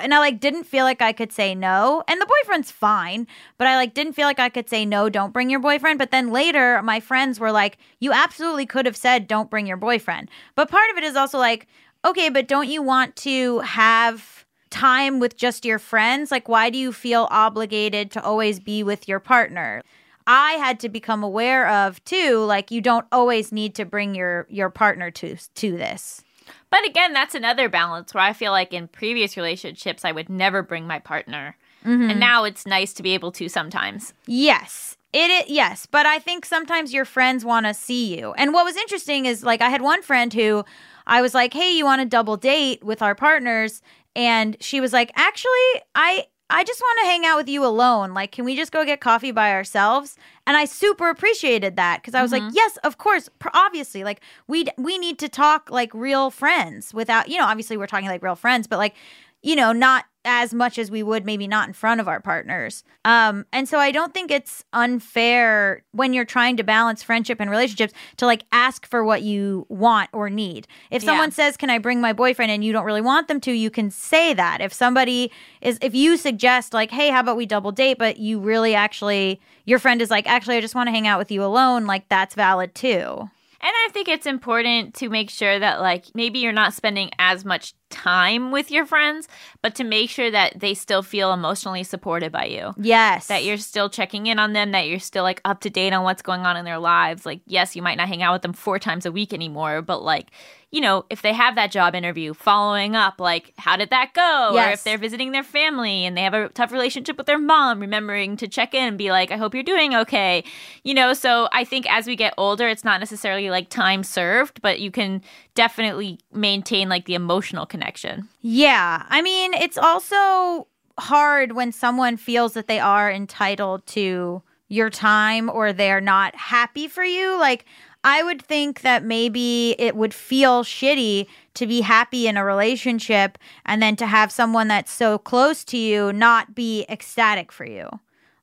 and 0.01 0.13
I 0.13 0.19
like 0.19 0.39
didn't 0.39 0.63
feel 0.63 0.83
like 0.83 1.01
I 1.01 1.13
could 1.13 1.31
say 1.31 1.53
no. 1.55 2.03
And 2.07 2.19
the 2.19 2.25
boyfriend's 2.25 2.71
fine, 2.71 3.27
but 3.57 3.67
I 3.67 3.75
like 3.75 3.93
didn't 3.93 4.13
feel 4.13 4.25
like 4.25 4.39
I 4.39 4.49
could 4.49 4.69
say 4.69 4.85
no, 4.85 5.09
don't 5.09 5.33
bring 5.33 5.49
your 5.49 5.59
boyfriend. 5.59 5.99
But 5.99 6.11
then 6.11 6.31
later 6.31 6.81
my 6.83 6.99
friends 6.99 7.39
were 7.39 7.51
like, 7.51 7.77
you 7.99 8.11
absolutely 8.11 8.65
could 8.65 8.85
have 8.85 8.97
said 8.97 9.27
don't 9.27 9.49
bring 9.49 9.67
your 9.67 9.77
boyfriend. 9.77 10.29
But 10.55 10.69
part 10.69 10.89
of 10.91 10.97
it 10.97 11.03
is 11.03 11.15
also 11.15 11.37
like, 11.37 11.67
okay, 12.07 12.29
but 12.29 12.47
don't 12.47 12.69
you 12.69 12.81
want 12.81 13.15
to 13.17 13.59
have 13.59 14.45
time 14.69 15.19
with 15.19 15.37
just 15.37 15.65
your 15.65 15.79
friends? 15.79 16.31
Like 16.31 16.47
why 16.49 16.69
do 16.69 16.77
you 16.77 16.91
feel 16.91 17.27
obligated 17.31 18.11
to 18.11 18.23
always 18.23 18.59
be 18.59 18.83
with 18.83 19.07
your 19.07 19.19
partner? 19.19 19.83
I 20.25 20.53
had 20.53 20.79
to 20.81 20.89
become 20.89 21.23
aware 21.23 21.69
of 21.69 22.03
too, 22.03 22.43
like 22.43 22.69
you 22.69 22.81
don't 22.81 23.07
always 23.11 23.51
need 23.51 23.75
to 23.75 23.85
bring 23.85 24.13
your 24.13 24.45
your 24.49 24.69
partner 24.69 25.09
to 25.11 25.37
to 25.55 25.71
this. 25.71 26.23
But 26.69 26.85
again, 26.85 27.13
that's 27.13 27.35
another 27.35 27.69
balance 27.69 28.13
where 28.13 28.23
I 28.23 28.33
feel 28.33 28.51
like 28.51 28.73
in 28.73 28.89
previous 28.89 29.37
relationships, 29.37 30.03
I 30.03 30.11
would 30.11 30.29
never 30.29 30.61
bring 30.61 30.85
my 30.85 30.99
partner. 30.99 31.55
And 31.83 32.01
mm-hmm. 32.01 32.19
now 32.19 32.43
it's 32.43 32.65
nice 32.65 32.91
to 32.93 33.03
be 33.03 33.13
able 33.13 33.31
to 33.33 33.47
sometimes. 33.47 34.13
Yes. 34.25 34.97
It, 35.13 35.29
it 35.29 35.49
yes, 35.49 35.85
but 35.85 36.05
I 36.05 36.19
think 36.19 36.45
sometimes 36.45 36.93
your 36.93 37.05
friends 37.05 37.45
want 37.45 37.65
to 37.65 37.73
see 37.73 38.17
you. 38.17 38.33
And 38.33 38.53
what 38.53 38.65
was 38.65 38.75
interesting 38.75 39.25
is 39.25 39.43
like 39.43 39.61
I 39.61 39.69
had 39.69 39.81
one 39.81 40.01
friend 40.01 40.33
who 40.33 40.65
I 41.07 41.21
was 41.21 41.33
like, 41.33 41.53
"Hey, 41.53 41.71
you 41.75 41.85
want 41.85 42.01
to 42.01 42.05
double 42.07 42.37
date 42.37 42.83
with 42.83 43.01
our 43.01 43.15
partners?" 43.15 43.81
And 44.15 44.57
she 44.59 44.79
was 44.81 44.93
like, 44.93 45.11
"Actually, 45.15 45.81
I 45.95 46.27
I 46.49 46.63
just 46.63 46.79
want 46.79 46.99
to 47.01 47.05
hang 47.07 47.25
out 47.25 47.37
with 47.37 47.49
you 47.49 47.65
alone. 47.65 48.13
Like, 48.13 48.31
can 48.31 48.45
we 48.45 48.55
just 48.55 48.71
go 48.71 48.85
get 48.85 49.01
coffee 49.01 49.31
by 49.31 49.51
ourselves?" 49.53 50.15
And 50.45 50.55
I 50.55 50.65
super 50.65 51.09
appreciated 51.09 51.75
that 51.77 52.01
because 52.01 52.13
I 52.13 52.21
was 52.21 52.31
like, 52.31 52.43
mm-hmm. 52.43 52.55
"Yes, 52.55 52.77
of 52.83 52.97
course, 52.97 53.29
obviously. 53.53 54.03
Like, 54.03 54.21
we 54.47 54.65
we 54.77 54.97
need 54.97 55.17
to 55.19 55.29
talk 55.29 55.71
like 55.71 55.91
real 55.93 56.29
friends 56.29 56.93
without, 56.93 57.29
you 57.29 57.37
know, 57.37 57.45
obviously 57.45 57.77
we're 57.77 57.87
talking 57.87 58.07
like 58.07 58.21
real 58.21 58.35
friends, 58.35 58.67
but 58.67 58.77
like, 58.77 58.95
you 59.41 59.55
know, 59.55 59.71
not 59.71 60.05
as 60.25 60.53
much 60.53 60.77
as 60.77 60.91
we 60.91 61.01
would 61.01 61.25
maybe 61.25 61.47
not 61.47 61.67
in 61.69 61.73
front 61.73 62.01
of 62.01 62.07
our 62.09 62.19
partners. 62.19 62.83
Um, 63.05 63.45
and 63.53 63.69
so 63.69 63.79
I 63.79 63.91
don't 63.91 64.13
think 64.13 64.29
it's 64.29 64.65
unfair 64.73 65.83
when 65.91 66.13
you're 66.13 66.25
trying 66.25 66.57
to 66.57 66.63
balance 66.63 67.01
friendship 67.01 67.39
and 67.39 67.49
relationships 67.49 67.93
to 68.17 68.25
like 68.25 68.43
ask 68.51 68.85
for 68.85 69.05
what 69.05 69.21
you 69.21 69.65
want 69.69 70.09
or 70.11 70.29
need. 70.29 70.67
If 70.91 71.01
Yeah. 71.01 71.07
someone 71.07 71.31
says, 71.31 71.55
"Can 71.55 71.69
I 71.69 71.77
bring 71.77 72.01
my 72.01 72.11
boyfriend?" 72.11 72.51
and 72.51 72.61
you 72.63 72.73
don't 72.73 72.83
really 72.83 72.99
want 73.01 73.29
them 73.29 73.39
to, 73.41 73.51
you 73.53 73.69
can 73.69 73.89
say 73.89 74.33
that. 74.33 74.59
If 74.59 74.73
somebody 74.73 75.31
is 75.61 75.77
if 75.81 75.95
you 75.95 76.17
suggest 76.17 76.73
like, 76.73 76.91
"Hey, 76.91 77.09
how 77.09 77.21
about 77.21 77.37
we 77.37 77.45
double 77.45 77.71
date?" 77.71 77.97
but 77.97 78.17
you 78.17 78.39
really 78.39 78.75
actually 78.75 79.39
your 79.65 79.79
friend 79.79 80.01
is 80.01 80.11
like, 80.11 80.27
"Actually, 80.27 80.57
I 80.57 80.61
just 80.61 80.75
want 80.75 80.87
to 80.87 80.91
hang 80.91 81.07
out 81.07 81.19
with 81.19 81.31
you 81.31 81.43
alone." 81.43 81.85
Like 81.85 82.09
that's 82.09 82.35
valid 82.35 82.75
too. 82.75 83.29
And 83.59 83.71
I 83.85 83.89
think 83.91 84.07
it's 84.07 84.27
important 84.27 84.93
to 84.95 85.09
make 85.09 85.31
sure 85.31 85.57
that, 85.57 85.81
like, 85.81 86.05
maybe 86.13 86.37
you're 86.37 86.51
not 86.53 86.75
spending 86.75 87.09
as 87.17 87.43
much 87.43 87.73
time 87.89 88.51
with 88.51 88.71
your 88.71 88.85
friends, 88.85 89.27
but 89.61 89.75
to 89.75 89.83
make 89.83 90.09
sure 90.09 90.31
that 90.31 90.59
they 90.59 90.73
still 90.73 91.03
feel 91.03 91.33
emotionally 91.33 91.83
supported 91.83 92.31
by 92.31 92.45
you. 92.45 92.73
Yes. 92.77 93.27
That 93.27 93.43
you're 93.43 93.57
still 93.57 93.89
checking 93.89 94.27
in 94.27 94.39
on 94.39 94.53
them, 94.53 94.71
that 94.71 94.87
you're 94.87 94.99
still 94.99 95.23
like 95.23 95.41
up 95.45 95.61
to 95.61 95.69
date 95.69 95.93
on 95.93 96.03
what's 96.03 96.21
going 96.21 96.41
on 96.41 96.57
in 96.57 96.65
their 96.65 96.79
lives. 96.79 97.25
Like, 97.25 97.41
yes, 97.45 97.75
you 97.75 97.81
might 97.81 97.97
not 97.97 98.07
hang 98.07 98.23
out 98.23 98.33
with 98.33 98.41
them 98.41 98.53
four 98.53 98.79
times 98.79 99.05
a 99.05 99.11
week 99.11 99.33
anymore, 99.33 99.81
but 99.81 100.03
like, 100.03 100.31
you 100.69 100.81
know, 100.81 101.05
if 101.09 101.21
they 101.21 101.31
have 101.31 101.55
that 101.55 101.71
job 101.71 101.95
interview, 101.95 102.33
following 102.33 102.93
up, 102.93 103.21
like, 103.21 103.53
how 103.57 103.77
did 103.77 103.89
that 103.91 104.13
go? 104.13 104.51
Or 104.53 104.71
if 104.71 104.83
they're 104.83 104.97
visiting 104.97 105.31
their 105.31 105.43
family 105.43 106.05
and 106.05 106.17
they 106.17 106.23
have 106.23 106.33
a 106.33 106.49
tough 106.49 106.73
relationship 106.73 107.17
with 107.17 107.25
their 107.25 107.39
mom, 107.39 107.79
remembering 107.79 108.35
to 108.35 108.49
check 108.49 108.73
in 108.73 108.85
and 108.85 108.97
be 108.97 109.09
like, 109.09 109.31
I 109.31 109.37
hope 109.37 109.53
you're 109.53 109.63
doing 109.63 109.95
okay. 109.95 110.43
You 110.83 110.93
know, 110.93 111.13
so 111.13 111.47
I 111.53 111.63
think 111.63 111.89
as 111.89 112.05
we 112.05 112.17
get 112.17 112.33
older, 112.37 112.67
it's 112.67 112.83
not 112.83 112.99
necessarily 112.99 113.49
like 113.49 113.69
time 113.69 114.03
served, 114.03 114.61
but 114.61 114.81
you 114.81 114.91
can 114.91 115.21
definitely 115.57 116.19
maintain 116.31 116.87
like 116.87 117.05
the 117.05 117.15
emotional 117.15 117.65
connection. 117.65 118.29
Yeah. 118.41 119.03
I 119.09 119.23
mean, 119.23 119.55
it's 119.55 119.77
also 119.77 120.67
hard 120.99 121.53
when 121.53 121.71
someone 121.71 122.15
feels 122.15 122.53
that 122.53 122.67
they 122.67 122.79
are 122.79 123.11
entitled 123.11 123.85
to 123.87 124.43
your 124.67 124.91
time 124.91 125.49
or 125.49 125.73
they're 125.73 125.99
not 125.99 126.35
happy 126.35 126.87
for 126.87 127.03
you. 127.03 127.39
Like, 127.39 127.65
I 128.03 128.21
would 128.21 128.39
think 128.41 128.81
that 128.81 129.03
maybe 129.03 129.75
it 129.79 129.95
would 129.95 130.13
feel 130.13 130.63
shitty 130.63 131.25
to 131.55 131.65
be 131.65 131.81
happy 131.81 132.27
in 132.27 132.37
a 132.37 132.45
relationship 132.45 133.39
and 133.65 133.81
then 133.81 133.95
to 133.95 134.05
have 134.05 134.31
someone 134.31 134.67
that's 134.67 134.91
so 134.91 135.17
close 135.17 135.63
to 135.65 135.77
you 135.77 136.13
not 136.13 136.53
be 136.53 136.85
ecstatic 136.87 137.51
for 137.51 137.65
you. 137.65 137.89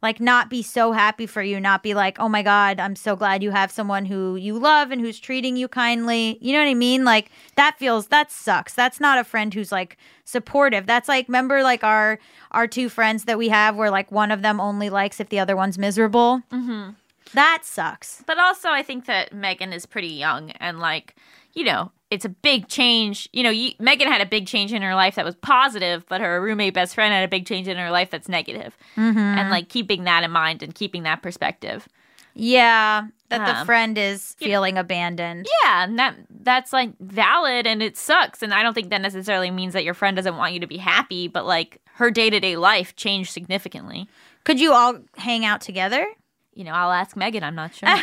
Like, 0.04 0.20
not 0.20 0.50
be 0.50 0.62
so 0.62 0.92
happy 0.92 1.26
for 1.26 1.42
you, 1.42 1.58
not 1.58 1.82
be 1.82 1.94
like, 1.94 2.18
oh 2.20 2.28
my 2.28 2.42
God, 2.42 2.78
I'm 2.78 2.94
so 2.94 3.16
glad 3.16 3.42
you 3.42 3.52
have 3.52 3.72
someone 3.72 4.04
who 4.04 4.36
you 4.36 4.58
love 4.58 4.90
and 4.90 5.00
who's 5.00 5.18
treating 5.18 5.56
you 5.56 5.66
kindly. 5.66 6.36
You 6.42 6.52
know 6.52 6.58
what 6.58 6.68
I 6.68 6.74
mean? 6.74 7.06
Like, 7.06 7.30
that 7.56 7.78
feels, 7.78 8.08
that 8.08 8.30
sucks. 8.30 8.74
That's 8.74 9.00
not 9.00 9.16
a 9.16 9.24
friend 9.24 9.54
who's 9.54 9.72
like 9.72 9.96
supportive. 10.26 10.84
That's 10.84 11.08
like, 11.08 11.26
remember, 11.26 11.62
like 11.62 11.82
our, 11.82 12.18
our 12.50 12.66
two 12.66 12.90
friends 12.90 13.24
that 13.24 13.38
we 13.38 13.48
have 13.48 13.76
where 13.76 13.90
like 13.90 14.12
one 14.12 14.30
of 14.30 14.42
them 14.42 14.60
only 14.60 14.90
likes 14.90 15.20
if 15.20 15.30
the 15.30 15.38
other 15.38 15.56
one's 15.56 15.78
miserable? 15.78 16.42
Mm-hmm. 16.52 16.90
That 17.32 17.60
sucks. 17.62 18.22
But 18.26 18.38
also, 18.38 18.68
I 18.68 18.82
think 18.82 19.06
that 19.06 19.32
Megan 19.32 19.72
is 19.72 19.86
pretty 19.86 20.08
young 20.08 20.50
and 20.50 20.80
like, 20.80 21.16
you 21.54 21.64
know, 21.64 21.92
it's 22.14 22.24
a 22.24 22.28
big 22.30 22.68
change. 22.68 23.28
You 23.32 23.42
know, 23.42 23.50
you, 23.50 23.72
Megan 23.78 24.08
had 24.08 24.20
a 24.20 24.26
big 24.26 24.46
change 24.46 24.72
in 24.72 24.82
her 24.82 24.94
life 24.94 25.16
that 25.16 25.24
was 25.24 25.34
positive, 25.34 26.04
but 26.08 26.20
her 26.20 26.40
roommate 26.40 26.74
best 26.74 26.94
friend 26.94 27.12
had 27.12 27.24
a 27.24 27.28
big 27.28 27.46
change 27.46 27.68
in 27.68 27.76
her 27.76 27.90
life 27.90 28.10
that's 28.10 28.28
negative. 28.28 28.76
Mm-hmm. 28.96 29.18
And 29.18 29.50
like 29.50 29.68
keeping 29.68 30.04
that 30.04 30.24
in 30.24 30.30
mind 30.30 30.62
and 30.62 30.74
keeping 30.74 31.02
that 31.02 31.22
perspective. 31.22 31.88
Yeah. 32.34 33.08
That 33.28 33.46
the 33.46 33.58
Um, 33.60 33.66
friend 33.66 33.98
is 33.98 34.34
feeling 34.38 34.78
abandoned. 34.78 35.46
Yeah, 35.64 35.84
and 35.84 35.98
that 35.98 36.14
that's 36.30 36.72
like 36.72 36.90
valid 37.00 37.66
and 37.66 37.82
it 37.82 37.96
sucks. 37.96 38.42
And 38.42 38.54
I 38.54 38.62
don't 38.62 38.74
think 38.74 38.90
that 38.90 39.00
necessarily 39.00 39.50
means 39.50 39.72
that 39.72 39.84
your 39.84 39.94
friend 39.94 40.16
doesn't 40.16 40.36
want 40.36 40.52
you 40.52 40.60
to 40.60 40.66
be 40.66 40.78
happy, 40.78 41.26
but 41.28 41.46
like 41.46 41.80
her 41.94 42.10
day 42.10 42.30
to 42.30 42.40
day 42.40 42.56
life 42.56 42.94
changed 42.96 43.32
significantly. 43.32 44.08
Could 44.44 44.60
you 44.60 44.72
all 44.72 44.98
hang 45.16 45.44
out 45.44 45.60
together? 45.60 46.06
You 46.54 46.64
know, 46.64 46.72
I'll 46.72 46.92
ask 46.92 47.16
Megan. 47.16 47.42
I'm 47.42 47.56
not 47.56 47.74
sure. 47.74 47.88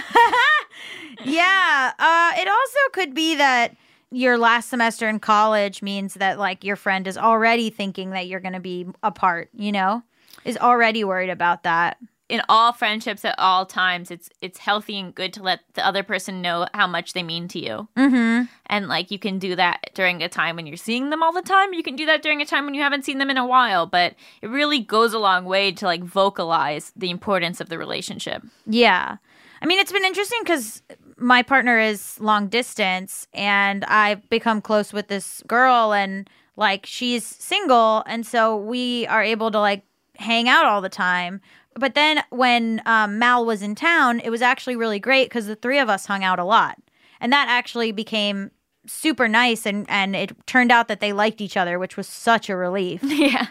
Yeah. 1.24 1.92
Uh, 2.00 2.32
it 2.40 2.48
also 2.48 2.80
could 2.94 3.14
be 3.14 3.36
that 3.36 3.76
your 4.12 4.38
last 4.38 4.70
semester 4.70 5.08
in 5.10 5.20
college 5.20 5.82
means 5.82 6.16
that 6.16 6.38
like 6.40 6.64
your 6.64 6.76
friend 6.76 7.08
is 7.08 7.18
already 7.18 7.70
thinking 7.70 8.12
that 8.12 8.28
you're 8.28 8.40
going 8.40 8.54
to 8.54 8.60
be 8.60 8.86
apart, 9.04 9.50
you 9.54 9.72
know? 9.72 10.04
Is 10.46 10.58
already 10.58 11.04
worried 11.04 11.30
about 11.30 11.64
that. 11.64 11.98
in 12.30 12.42
all 12.48 12.72
friendships 12.72 13.26
at 13.26 13.36
all 13.38 13.66
times 13.66 14.10
it's 14.10 14.30
it's 14.40 14.58
healthy 14.58 14.98
and 14.98 15.14
good 15.14 15.34
to 15.34 15.44
let 15.44 15.60
the 15.74 15.86
other 15.86 16.02
person 16.02 16.42
know 16.42 16.66
how 16.74 16.88
much 16.88 17.12
they 17.12 17.24
mean 17.24 17.46
to 17.50 17.60
you 17.60 17.90
Mhm. 17.98 18.48
and 18.68 18.88
like 18.88 19.12
you 19.12 19.20
can 19.20 19.38
do 19.38 19.54
that 19.54 19.80
during 19.94 20.24
a 20.24 20.30
time 20.30 20.56
when 20.56 20.66
you're 20.66 20.78
seeing 20.78 21.10
them 21.10 21.22
all 21.22 21.34
the 21.34 21.42
time 21.42 21.74
you 21.74 21.84
can 21.84 21.98
do 21.98 22.06
that 22.06 22.22
during 22.24 22.42
a 22.42 22.46
time 22.46 22.64
when 22.64 22.74
you 22.74 22.82
haven't 22.82 23.04
seen 23.04 23.18
them 23.18 23.30
in 23.30 23.36
a 23.38 23.46
while 23.46 23.86
but 23.86 24.16
it 24.42 24.48
really 24.50 24.80
goes 24.80 25.14
a 25.14 25.20
long 25.20 25.44
way 25.44 25.74
to 25.74 25.84
like 25.86 26.02
vocalize 26.06 26.94
the 26.96 27.10
importance 27.10 27.60
of 27.60 27.68
the 27.68 27.78
relationship 27.78 28.42
Yeah. 28.66 29.18
I 29.62 29.66
mean, 29.68 29.80
it's 29.80 29.92
been 29.92 30.06
interesting 30.06 30.44
cuz 30.46 30.82
my 31.22 31.44
partner 31.44 31.80
is 31.80 32.20
long 32.20 32.48
distance 32.48 33.28
and 33.34 33.86
I've 33.86 34.28
become 34.30 34.62
close 34.62 34.92
with 34.92 35.08
this 35.08 35.44
girl 35.48 35.94
and 35.94 36.30
like 36.58 36.86
she's 36.86 37.26
single 37.26 38.04
and 38.08 38.26
so 38.26 38.58
we 38.58 39.06
are 39.08 39.24
able 39.24 39.52
to 39.52 39.60
like 39.60 39.84
hang 40.18 40.50
out 40.50 40.66
all 40.66 40.82
the 40.82 40.90
time. 40.90 41.42
But 41.76 41.96
then 41.96 42.24
when 42.32 42.82
um, 42.86 43.20
Mal 43.20 43.46
was 43.46 43.62
in 43.62 43.76
town, 43.76 44.20
it 44.20 44.30
was 44.30 44.42
actually 44.42 44.76
really 44.76 45.00
great 45.00 45.30
because 45.30 45.46
the 45.46 45.56
three 45.56 45.80
of 45.80 45.90
us 45.90 46.06
hung 46.06 46.24
out 46.24 46.38
a 46.38 46.44
lot, 46.44 46.78
and 47.22 47.32
that 47.32 47.48
actually 47.48 47.94
became 47.94 48.52
super 48.88 49.30
nice. 49.30 49.66
And 49.66 49.90
and 49.90 50.14
it 50.14 50.34
turned 50.48 50.70
out 50.70 50.90
that 50.90 51.00
they 51.00 51.14
liked 51.14 51.40
each 51.40 51.56
other, 51.56 51.80
which 51.80 51.96
was 51.96 52.08
such 52.08 52.50
a 52.50 52.58
relief. 52.58 53.02
yeah 53.04 53.48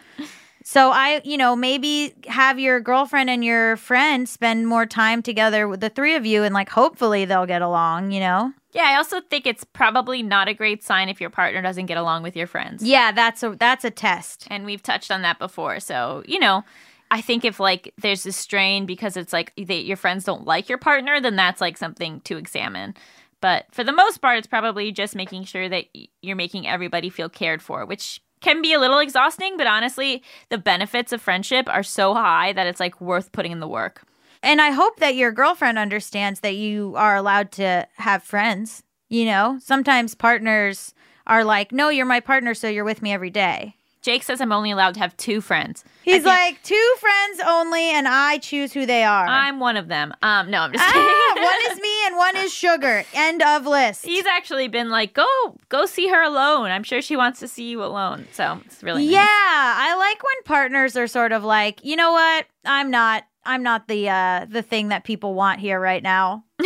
so 0.73 0.91
I, 0.93 1.21
you 1.25 1.37
know, 1.37 1.57
maybe 1.57 2.15
have 2.29 2.61
your 2.61 2.79
girlfriend 2.81 3.29
and 3.29 3.45
your 3.45 3.77
friend 3.77 4.29
spend 4.29 4.69
more 4.69 4.87
time 4.87 5.21
together 5.21 5.67
with 5.67 5.81
the 5.81 5.91
three 5.91 6.15
of 6.15 6.25
you, 6.25 6.45
and 6.45 6.55
like 6.55 6.69
hopefully 6.71 7.25
they'll 7.25 7.47
get 7.55 7.63
along. 7.63 8.13
You 8.13 8.21
know. 8.21 8.53
yeah 8.73 8.87
i 8.93 8.95
also 9.01 9.21
think 9.31 9.47
it's 9.47 9.65
probably 9.65 10.23
not 10.23 10.47
a 10.49 10.55
great 10.55 10.81
sign 10.85 11.09
if 11.09 11.21
your 11.21 11.31
partner 11.31 11.61
doesn't 11.61 11.87
get 11.87 11.97
along 12.05 12.23
with 12.23 12.37
your 12.37 12.47
friends 12.47 12.79
Yeah, 12.97 13.11
that's 13.21 13.43
a 13.43 13.57
that's 13.65 13.85
a 13.85 13.91
test. 13.91 14.47
and 14.53 14.65
we've 14.65 14.83
touched 14.91 15.11
on 15.11 15.23
that 15.23 15.39
before. 15.47 15.81
So, 15.81 16.23
you 16.33 16.39
know, 16.39 16.63
I 17.11 17.21
think 17.21 17.45
if 17.45 17.59
like 17.59 17.93
there's 18.03 18.25
a 18.27 18.33
strain 18.33 18.87
because 18.87 19.17
it's 19.17 19.33
like 19.33 19.53
they, 19.57 19.81
your 19.81 19.97
friends 19.97 20.23
don't 20.25 20.45
like 20.47 20.69
your 20.69 20.79
partner, 20.79 21.21
then 21.21 21.35
that's 21.37 21.61
like 21.61 21.77
something 21.79 22.21
to 22.29 22.37
examine. 22.37 22.95
But 23.41 23.65
for 23.73 23.83
the 23.83 23.93
most 24.03 24.19
part, 24.23 24.39
it's 24.39 24.47
probably 24.47 24.93
just 24.93 25.17
making 25.17 25.45
sure 25.45 25.69
that 25.69 25.87
you're 26.23 26.37
making 26.45 26.69
everybody 26.69 27.11
feel 27.11 27.29
cared 27.29 27.61
for, 27.63 27.85
which 27.87 28.21
can 28.41 28.63
be 28.63 28.73
a 28.73 28.79
little 28.81 28.99
exhausting, 28.99 29.57
but 29.57 29.67
honestly, 29.67 30.23
the 30.49 30.59
benefits 30.59 31.13
of 31.13 31.21
friendship 31.21 31.69
are 31.69 31.83
so 31.83 32.15
high 32.15 32.53
that 32.53 32.67
it's 32.67 32.81
like 32.81 33.01
worth 33.01 33.33
putting 33.33 33.53
in 33.53 33.61
the 33.61 33.69
work. 33.69 34.03
And 34.43 34.61
I 34.61 34.71
hope 34.71 34.99
that 35.01 35.17
your 35.17 35.33
girlfriend 35.33 35.79
understands 35.79 36.41
that 36.41 36.57
you 36.57 36.95
are 36.97 37.17
allowed 37.17 37.53
to 37.53 37.87
have 37.97 38.23
friends. 38.23 38.83
You 39.09 39.27
know, 39.27 39.59
sometimes 39.61 40.15
partners 40.15 40.95
are 41.27 41.45
like, 41.45 41.73
"No, 41.73 41.91
you're 41.91 42.07
my 42.07 42.21
partner, 42.21 42.55
so 42.55 42.69
you're 42.69 42.85
with 42.85 43.03
me 43.03 43.13
every 43.13 43.31
day." 43.31 43.77
Jake 44.03 44.23
says 44.23 44.41
I'm 44.41 44.53
only 44.53 44.71
allowed 44.71 44.95
to 44.95 45.01
have 45.01 45.17
two 45.17 45.41
friends. 45.41 45.85
He's 46.03 46.25
like, 46.25 46.63
two 46.63 46.95
friends 46.99 47.41
only, 47.47 47.91
and 47.91 48.09
I 48.09 48.39
choose 48.39 48.73
who 48.73 48.87
they 48.87 49.05
are. 49.05 49.27
I'm 49.27 49.61
one 49.61 49.77
of 49.77 49.89
them. 49.89 50.15
Um, 50.23 50.51
no, 50.51 50.63
I'm 50.63 50.73
just 50.73 50.85
kidding. 50.87 51.03
ah, 51.03 51.35
one 51.37 51.73
is 51.73 51.81
me 51.83 52.07
and 52.07 52.17
one 52.17 52.37
is 52.39 52.53
sugar. 52.53 53.05
End 53.13 53.43
of 53.43 53.67
list. 53.67 54.05
He's 54.05 54.25
actually 54.27 54.69
been 54.69 54.89
like, 54.89 55.13
go, 55.13 55.27
go 55.69 55.85
see 55.87 56.09
her 56.09 56.23
alone. 56.23 56.71
I'm 56.71 56.83
sure 56.83 57.03
she 57.03 57.17
wants 57.17 57.41
to 57.41 57.49
see 57.49 57.69
you 57.69 57.85
alone. 57.85 58.27
So 58.33 58.61
it's 58.65 58.83
really 58.83 59.05
nice. 59.05 59.13
Yeah, 59.13 59.25
I 59.27 59.95
like 59.97 60.23
when 60.23 60.43
partners 60.45 60.97
are 60.97 61.07
sort 61.07 61.33
of 61.33 61.45
like, 61.45 61.85
you 61.85 61.97
know 61.97 62.13
what? 62.13 62.47
I'm 62.65 62.91
not. 62.91 63.25
I'm 63.45 63.63
not 63.63 63.89
the 63.89 64.09
uh 64.09 64.47
the 64.49 64.63
thing 64.63 64.89
that 64.89 65.05
people 65.05 65.35
want 65.35 65.61
here 65.61 65.81
right 65.81 66.03
now. 66.03 66.45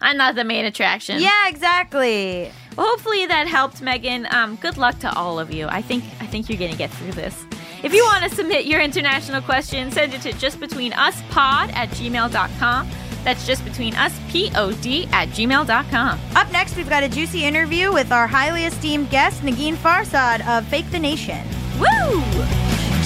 I'm 0.00 0.16
not 0.16 0.34
the 0.34 0.44
main 0.44 0.64
attraction. 0.64 1.20
Yeah, 1.20 1.48
exactly. 1.48 2.52
Well, 2.76 2.86
hopefully 2.86 3.26
that 3.26 3.48
helped, 3.48 3.80
Megan. 3.80 4.26
Um, 4.30 4.56
good 4.56 4.76
luck 4.76 4.98
to 5.00 5.12
all 5.14 5.38
of 5.38 5.52
you. 5.52 5.66
I 5.68 5.82
think 5.82 6.04
I 6.20 6.26
think 6.26 6.48
you're 6.48 6.58
gonna 6.58 6.76
get 6.76 6.90
through 6.90 7.12
this. 7.12 7.44
If 7.82 7.94
you 7.94 8.04
want 8.04 8.24
to 8.24 8.34
submit 8.34 8.66
your 8.66 8.80
international 8.80 9.40
question, 9.40 9.90
send 9.90 10.12
it 10.12 10.20
to 10.22 10.32
justbetweenuspod 10.32 11.72
at 11.74 11.88
gmail.com. 11.90 12.90
That's 13.24 13.46
just 13.46 13.64
between 13.64 13.94
us, 13.94 14.18
P-O-D 14.30 15.08
at 15.12 15.28
gmail.com. 15.28 16.20
Up 16.34 16.52
next, 16.52 16.76
we've 16.76 16.88
got 16.88 17.02
a 17.02 17.08
juicy 17.08 17.44
interview 17.44 17.92
with 17.92 18.10
our 18.10 18.26
highly 18.26 18.64
esteemed 18.64 19.10
guest, 19.10 19.42
Negin 19.42 19.74
Farsad 19.74 20.46
of 20.48 20.66
Fake 20.68 20.90
the 20.90 20.98
Nation. 20.98 21.46
Woo! 21.78 22.20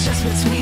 Just 0.04 0.24
between 0.24 0.61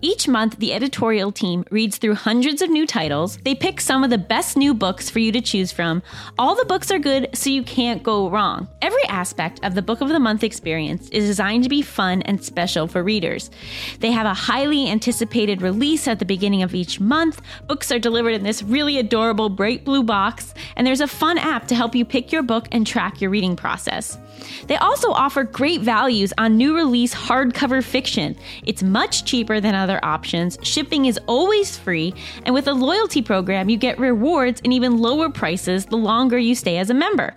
Each 0.00 0.28
month, 0.28 0.58
the 0.58 0.72
editorial 0.72 1.32
team 1.32 1.64
reads 1.72 1.98
through 1.98 2.14
hundreds 2.14 2.62
of 2.62 2.70
new 2.70 2.86
titles. 2.86 3.36
They 3.38 3.56
pick 3.56 3.80
some 3.80 4.04
of 4.04 4.10
the 4.10 4.18
best 4.18 4.56
new 4.56 4.72
books 4.72 5.10
for 5.10 5.18
you 5.18 5.32
to 5.32 5.40
choose 5.40 5.72
from. 5.72 6.04
All 6.38 6.54
the 6.54 6.64
books 6.66 6.92
are 6.92 7.00
good, 7.00 7.30
so 7.34 7.50
you 7.50 7.64
can't 7.64 8.00
go 8.04 8.30
wrong. 8.30 8.68
Every 8.80 9.02
aspect 9.08 9.58
of 9.64 9.74
the 9.74 9.82
Book 9.82 10.00
of 10.00 10.08
the 10.08 10.20
Month 10.20 10.44
experience 10.44 11.08
is 11.08 11.26
designed 11.26 11.64
to 11.64 11.68
be 11.68 11.82
fun 11.82 12.22
and 12.22 12.44
special 12.44 12.86
for 12.86 13.02
readers. 13.02 13.50
They 13.98 14.12
have 14.12 14.26
a 14.26 14.34
highly 14.34 14.88
anticipated 14.88 15.62
release 15.62 16.06
at 16.06 16.20
the 16.20 16.24
beginning 16.24 16.62
of 16.62 16.76
each 16.76 17.00
month. 17.00 17.42
Books 17.66 17.90
are 17.90 17.98
delivered 17.98 18.34
in 18.34 18.44
this 18.44 18.62
really 18.62 18.98
adorable 18.98 19.48
bright 19.48 19.84
blue 19.84 20.04
box, 20.04 20.54
and 20.76 20.86
there's 20.86 21.00
a 21.00 21.08
fun 21.08 21.38
app 21.38 21.66
to 21.68 21.74
help 21.74 21.96
you 21.96 22.04
pick 22.04 22.30
your 22.30 22.44
book 22.44 22.68
and 22.70 22.86
track 22.86 23.20
your 23.20 23.30
reading 23.30 23.56
process. 23.56 24.16
They 24.68 24.76
also 24.76 25.10
offer 25.10 25.42
great 25.42 25.80
values 25.80 26.32
on 26.38 26.56
new 26.56 26.76
release 26.76 27.12
hardcover 27.12 27.82
fiction. 27.82 28.36
It's 28.64 28.84
much 28.84 29.24
cheaper 29.24 29.58
than 29.58 29.74
other 29.74 29.87
options, 30.04 30.58
shipping 30.62 31.06
is 31.06 31.18
always 31.26 31.76
free, 31.76 32.14
and 32.44 32.54
with 32.54 32.68
a 32.68 32.72
loyalty 32.72 33.22
program, 33.22 33.68
you 33.68 33.76
get 33.76 33.98
rewards 33.98 34.60
and 34.64 34.72
even 34.72 34.98
lower 34.98 35.30
prices 35.30 35.86
the 35.86 35.96
longer 35.96 36.38
you 36.38 36.54
stay 36.54 36.78
as 36.78 36.90
a 36.90 36.94
member. 36.94 37.34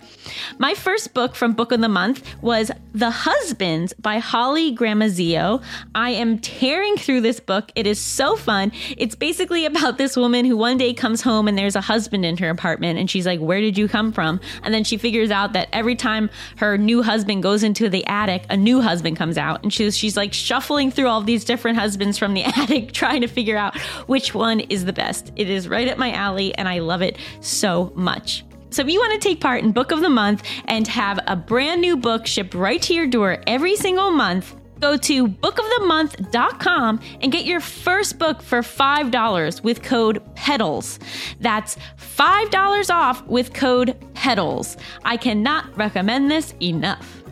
My 0.58 0.74
first 0.74 1.14
book 1.14 1.34
from 1.34 1.52
Book 1.52 1.72
of 1.72 1.80
the 1.80 1.88
Month 1.88 2.22
was 2.42 2.70
The 2.92 3.10
Husbands 3.10 3.92
by 3.94 4.18
Holly 4.18 4.74
Gramazio. 4.74 5.62
I 5.94 6.10
am 6.10 6.38
tearing 6.38 6.96
through 6.96 7.22
this 7.22 7.40
book. 7.40 7.70
It 7.74 7.86
is 7.86 8.00
so 8.00 8.36
fun. 8.36 8.72
It's 8.96 9.14
basically 9.14 9.64
about 9.66 9.98
this 9.98 10.16
woman 10.16 10.44
who 10.44 10.56
one 10.56 10.78
day 10.78 10.92
comes 10.94 11.22
home 11.22 11.48
and 11.48 11.56
there's 11.56 11.76
a 11.76 11.80
husband 11.80 12.24
in 12.24 12.36
her 12.38 12.50
apartment, 12.50 12.98
and 12.98 13.10
she's 13.10 13.26
like, 13.26 13.40
Where 13.40 13.60
did 13.60 13.78
you 13.78 13.88
come 13.88 14.12
from? 14.12 14.40
And 14.62 14.74
then 14.74 14.84
she 14.84 14.96
figures 14.96 15.30
out 15.30 15.52
that 15.54 15.68
every 15.72 15.96
time 15.96 16.30
her 16.56 16.76
new 16.76 17.02
husband 17.02 17.42
goes 17.42 17.62
into 17.62 17.88
the 17.88 18.06
attic, 18.06 18.44
a 18.50 18.56
new 18.56 18.80
husband 18.80 19.16
comes 19.16 19.38
out. 19.38 19.62
And 19.62 19.72
she's, 19.72 19.96
she's 19.96 20.16
like 20.16 20.32
shuffling 20.32 20.90
through 20.90 21.08
all 21.08 21.20
these 21.20 21.44
different 21.44 21.78
husbands 21.78 22.18
from 22.18 22.34
the 22.34 22.41
attic, 22.56 22.92
trying 22.92 23.20
to 23.22 23.28
figure 23.28 23.56
out 23.56 23.78
which 24.06 24.34
one 24.34 24.60
is 24.60 24.84
the 24.84 24.92
best. 24.92 25.32
It 25.36 25.48
is 25.48 25.68
right 25.68 25.88
up 25.88 25.98
my 25.98 26.12
alley, 26.12 26.54
and 26.56 26.68
I 26.68 26.80
love 26.80 27.02
it 27.02 27.18
so 27.40 27.92
much. 27.94 28.44
So 28.70 28.80
if 28.80 28.88
you 28.88 28.98
want 29.00 29.20
to 29.20 29.28
take 29.28 29.40
part 29.40 29.62
in 29.62 29.72
Book 29.72 29.92
of 29.92 30.00
the 30.00 30.08
Month 30.08 30.44
and 30.64 30.88
have 30.88 31.20
a 31.26 31.36
brand 31.36 31.82
new 31.82 31.96
book 31.96 32.26
shipped 32.26 32.54
right 32.54 32.80
to 32.82 32.94
your 32.94 33.06
door 33.06 33.42
every 33.46 33.76
single 33.76 34.10
month, 34.10 34.56
go 34.80 34.96
to 34.96 35.28
bookofthemonth.com 35.28 37.00
and 37.20 37.30
get 37.30 37.44
your 37.44 37.60
first 37.60 38.18
book 38.18 38.42
for 38.42 38.60
$5 38.60 39.62
with 39.62 39.82
code 39.82 40.22
PEDALS. 40.34 40.98
That's 41.40 41.76
$5 41.98 42.90
off 42.90 43.22
with 43.26 43.52
code 43.52 43.96
PEDALS. 44.14 44.78
I 45.04 45.18
cannot 45.18 45.76
recommend 45.76 46.30
this 46.30 46.54
enough. 46.60 47.22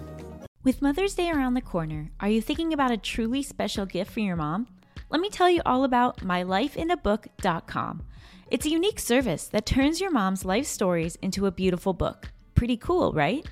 With 0.62 0.82
Mother's 0.82 1.14
Day 1.14 1.30
around 1.30 1.54
the 1.54 1.62
corner, 1.62 2.10
are 2.20 2.28
you 2.28 2.42
thinking 2.42 2.74
about 2.74 2.90
a 2.90 2.98
truly 2.98 3.42
special 3.42 3.86
gift 3.86 4.10
for 4.10 4.20
your 4.20 4.36
mom? 4.36 4.68
Let 5.10 5.20
me 5.20 5.28
tell 5.28 5.50
you 5.50 5.60
all 5.66 5.82
about 5.82 6.18
mylifeinabook.com. 6.20 8.02
It's 8.48 8.66
a 8.66 8.70
unique 8.70 9.00
service 9.00 9.48
that 9.48 9.66
turns 9.66 10.00
your 10.00 10.12
mom's 10.12 10.44
life 10.44 10.66
stories 10.66 11.16
into 11.16 11.46
a 11.46 11.50
beautiful 11.50 11.92
book. 11.92 12.30
Pretty 12.54 12.76
cool, 12.76 13.12
right? 13.12 13.44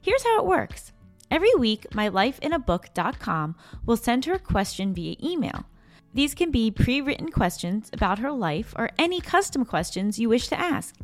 Here's 0.00 0.24
how 0.24 0.40
it 0.40 0.46
works. 0.46 0.92
Every 1.30 1.54
week, 1.54 1.86
mylifeinabook.com 1.90 3.54
will 3.86 3.96
send 3.96 4.24
her 4.24 4.34
a 4.34 4.38
question 4.40 4.92
via 4.92 5.14
email. 5.22 5.66
These 6.12 6.34
can 6.34 6.50
be 6.50 6.72
pre 6.72 7.00
written 7.00 7.30
questions 7.30 7.90
about 7.92 8.18
her 8.18 8.32
life 8.32 8.74
or 8.76 8.90
any 8.98 9.20
custom 9.20 9.64
questions 9.64 10.18
you 10.18 10.28
wish 10.28 10.48
to 10.48 10.58
ask. 10.58 10.96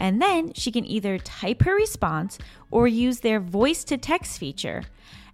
And 0.00 0.22
then 0.22 0.52
she 0.54 0.70
can 0.70 0.86
either 0.86 1.18
type 1.18 1.62
her 1.62 1.74
response 1.74 2.38
or 2.70 2.86
use 2.86 3.20
their 3.20 3.40
voice 3.40 3.82
to 3.84 3.98
text 3.98 4.38
feature. 4.38 4.84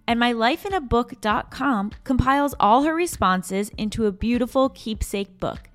And 0.07 0.19
mylifeinabook.com 0.19 1.91
compiles 2.03 2.55
all 2.59 2.83
her 2.83 2.95
responses 2.95 3.69
into 3.77 4.05
a 4.05 4.11
beautiful 4.11 4.69
keepsake 4.69 5.39
book. 5.39 5.69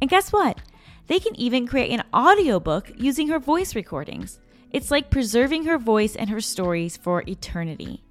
And 0.00 0.10
guess 0.10 0.32
what? 0.32 0.60
They 1.06 1.18
can 1.18 1.34
even 1.40 1.66
create 1.66 1.90
an 1.90 2.04
audiobook 2.14 2.92
using 2.96 3.28
her 3.28 3.38
voice 3.38 3.74
recordings. 3.74 4.40
It's 4.70 4.90
like 4.90 5.10
preserving 5.10 5.64
her 5.64 5.78
voice 5.78 6.14
and 6.14 6.28
her 6.28 6.42
stories 6.42 6.98
for 6.98 7.24
eternity. 7.26 8.04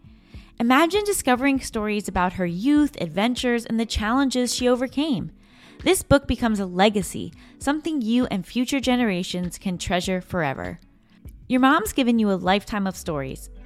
Imagine 0.59 1.03
discovering 1.03 1.59
stories 1.59 2.07
about 2.07 2.33
her 2.33 2.47
youth, 2.47 2.99
adventures, 2.99 3.63
and 3.63 3.79
the 3.79 3.85
challenges 3.85 4.55
she 4.55 4.67
overcame. 4.67 5.31
This 5.83 6.01
book 6.01 6.27
becomes 6.27 6.59
a 6.59 6.65
legacy, 6.65 7.31
something 7.59 8.01
you 8.01 8.25
and 8.31 8.43
future 8.43 8.79
generations 8.79 9.59
can 9.59 9.77
treasure 9.77 10.19
forever. 10.19 10.79
Your 11.47 11.59
mom's 11.59 11.93
given 11.93 12.17
you 12.17 12.31
a 12.31 12.33
lifetime 12.33 12.87
of 12.87 12.95
stories. 12.97 13.51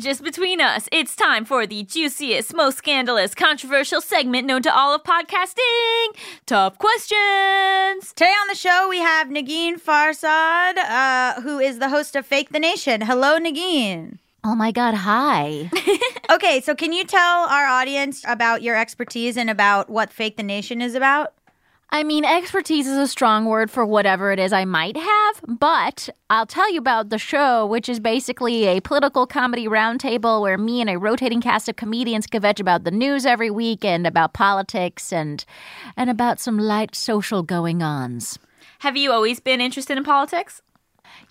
Welcome 0.00 0.12
back 0.12 0.16
to 0.16 0.24
Just 0.24 0.24
Between 0.24 0.60
Us. 0.60 0.88
It's 0.92 1.14
time 1.14 1.44
for 1.44 1.66
the 1.66 1.82
juiciest, 1.82 2.54
most 2.54 2.78
scandalous, 2.78 3.34
controversial 3.34 4.00
segment 4.00 4.46
known 4.46 4.62
to 4.62 4.74
all 4.74 4.94
of 4.94 5.02
podcasting 5.02 6.16
Tough 6.46 6.78
Questions. 6.78 8.12
Today 8.14 8.30
on 8.30 8.48
the 8.48 8.54
show, 8.54 8.88
we 8.88 8.98
have 8.98 9.28
Negin 9.28 9.80
Farsad, 9.80 10.78
uh, 10.78 11.42
who 11.42 11.58
is 11.58 11.78
the 11.78 11.90
host 11.90 12.16
of 12.16 12.24
Fake 12.24 12.48
the 12.50 12.58
Nation. 12.58 13.02
Hello, 13.02 13.38
Negin. 13.38 14.18
Oh 14.42 14.54
my 14.54 14.72
God, 14.72 14.94
hi. 14.94 15.70
Okay, 16.30 16.60
so 16.60 16.76
can 16.76 16.92
you 16.92 17.04
tell 17.04 17.40
our 17.48 17.66
audience 17.66 18.22
about 18.24 18.62
your 18.62 18.76
expertise 18.76 19.36
and 19.36 19.50
about 19.50 19.90
what 19.90 20.12
Fake 20.12 20.36
the 20.36 20.44
Nation 20.44 20.80
is 20.80 20.94
about? 20.94 21.34
I 21.92 22.04
mean, 22.04 22.24
expertise 22.24 22.86
is 22.86 22.96
a 22.96 23.08
strong 23.08 23.46
word 23.46 23.68
for 23.68 23.84
whatever 23.84 24.30
it 24.30 24.38
is 24.38 24.52
I 24.52 24.64
might 24.64 24.96
have, 24.96 25.40
but 25.48 26.08
I'll 26.30 26.46
tell 26.46 26.72
you 26.72 26.78
about 26.78 27.10
the 27.10 27.18
show, 27.18 27.66
which 27.66 27.88
is 27.88 27.98
basically 27.98 28.66
a 28.66 28.80
political 28.80 29.26
comedy 29.26 29.66
roundtable 29.66 30.40
where 30.40 30.56
me 30.56 30.80
and 30.80 30.88
a 30.88 30.98
rotating 30.98 31.40
cast 31.40 31.68
of 31.68 31.74
comedians 31.74 32.28
kvetch 32.28 32.60
about 32.60 32.84
the 32.84 32.92
news 32.92 33.26
every 33.26 33.50
week 33.50 33.84
and 33.84 34.06
about 34.06 34.34
politics 34.34 35.12
and 35.12 35.44
and 35.96 36.08
about 36.08 36.38
some 36.38 36.58
light 36.58 36.94
social 36.94 37.42
going 37.42 37.82
ons. 37.82 38.38
Have 38.80 38.96
you 38.96 39.10
always 39.10 39.40
been 39.40 39.60
interested 39.60 39.98
in 39.98 40.04
politics? 40.04 40.62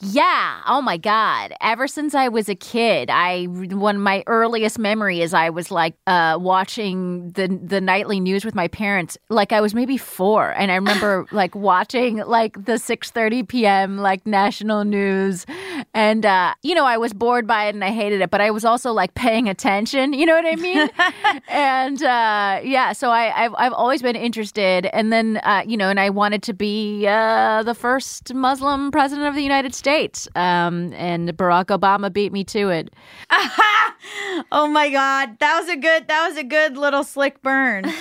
Yeah. 0.01 0.61
Oh 0.65 0.81
my 0.81 0.95
God. 0.95 1.53
Ever 1.59 1.85
since 1.85 2.15
I 2.15 2.29
was 2.29 2.47
a 2.47 2.55
kid, 2.55 3.09
I 3.09 3.45
one 3.45 3.97
of 3.97 4.01
my 4.01 4.23
earliest 4.27 4.79
memory 4.79 5.19
is 5.19 5.33
I 5.33 5.49
was 5.49 5.71
like 5.71 5.95
uh, 6.07 6.37
watching 6.39 7.31
the 7.31 7.47
the 7.47 7.81
nightly 7.81 8.21
news 8.21 8.45
with 8.45 8.55
my 8.55 8.69
parents. 8.69 9.17
Like 9.29 9.51
I 9.51 9.59
was 9.59 9.75
maybe 9.75 9.97
four, 9.97 10.51
and 10.51 10.71
I 10.71 10.75
remember 10.75 11.25
like 11.31 11.53
watching 11.53 12.17
like 12.17 12.63
the 12.63 12.77
six 12.77 13.11
thirty 13.11 13.43
p.m. 13.43 13.97
like 13.97 14.25
national 14.25 14.85
news, 14.85 15.45
and 15.93 16.25
uh, 16.25 16.53
you 16.63 16.75
know 16.75 16.85
I 16.85 16.97
was 16.97 17.11
bored 17.11 17.45
by 17.45 17.65
it 17.65 17.75
and 17.75 17.83
I 17.83 17.91
hated 17.91 18.21
it, 18.21 18.29
but 18.29 18.39
I 18.39 18.51
was 18.51 18.63
also 18.63 18.93
like 18.93 19.15
paying 19.15 19.49
attention. 19.49 20.13
You 20.13 20.25
know 20.25 20.35
what 20.35 20.45
I 20.45 20.55
mean? 20.55 20.89
and 21.49 22.01
uh, 22.01 22.61
yeah, 22.63 22.93
so 22.93 23.09
I 23.09 23.45
I've, 23.45 23.55
I've 23.57 23.73
always 23.73 24.01
been 24.01 24.15
interested, 24.15 24.85
and 24.93 25.11
then 25.11 25.41
uh, 25.43 25.63
you 25.67 25.75
know, 25.75 25.89
and 25.89 25.99
I 25.99 26.09
wanted 26.09 26.41
to 26.43 26.53
be 26.53 27.05
uh, 27.05 27.63
the 27.63 27.75
first 27.75 28.33
Muslim 28.33 28.91
president 28.91 29.27
of 29.27 29.35
the 29.35 29.43
United 29.43 29.75
States. 29.75 29.88
Um, 30.35 30.93
and 30.93 31.29
Barack 31.35 31.65
Obama 31.65 32.11
beat 32.11 32.31
me 32.31 32.43
to 32.45 32.69
it. 32.69 32.93
oh 34.51 34.67
my 34.71 34.89
God, 34.89 35.39
that 35.39 35.59
was 35.59 35.69
a 35.69 35.75
good. 35.75 36.07
That 36.07 36.27
was 36.27 36.37
a 36.37 36.43
good 36.43 36.77
little 36.77 37.03
slick 37.03 37.41
burn. 37.41 37.85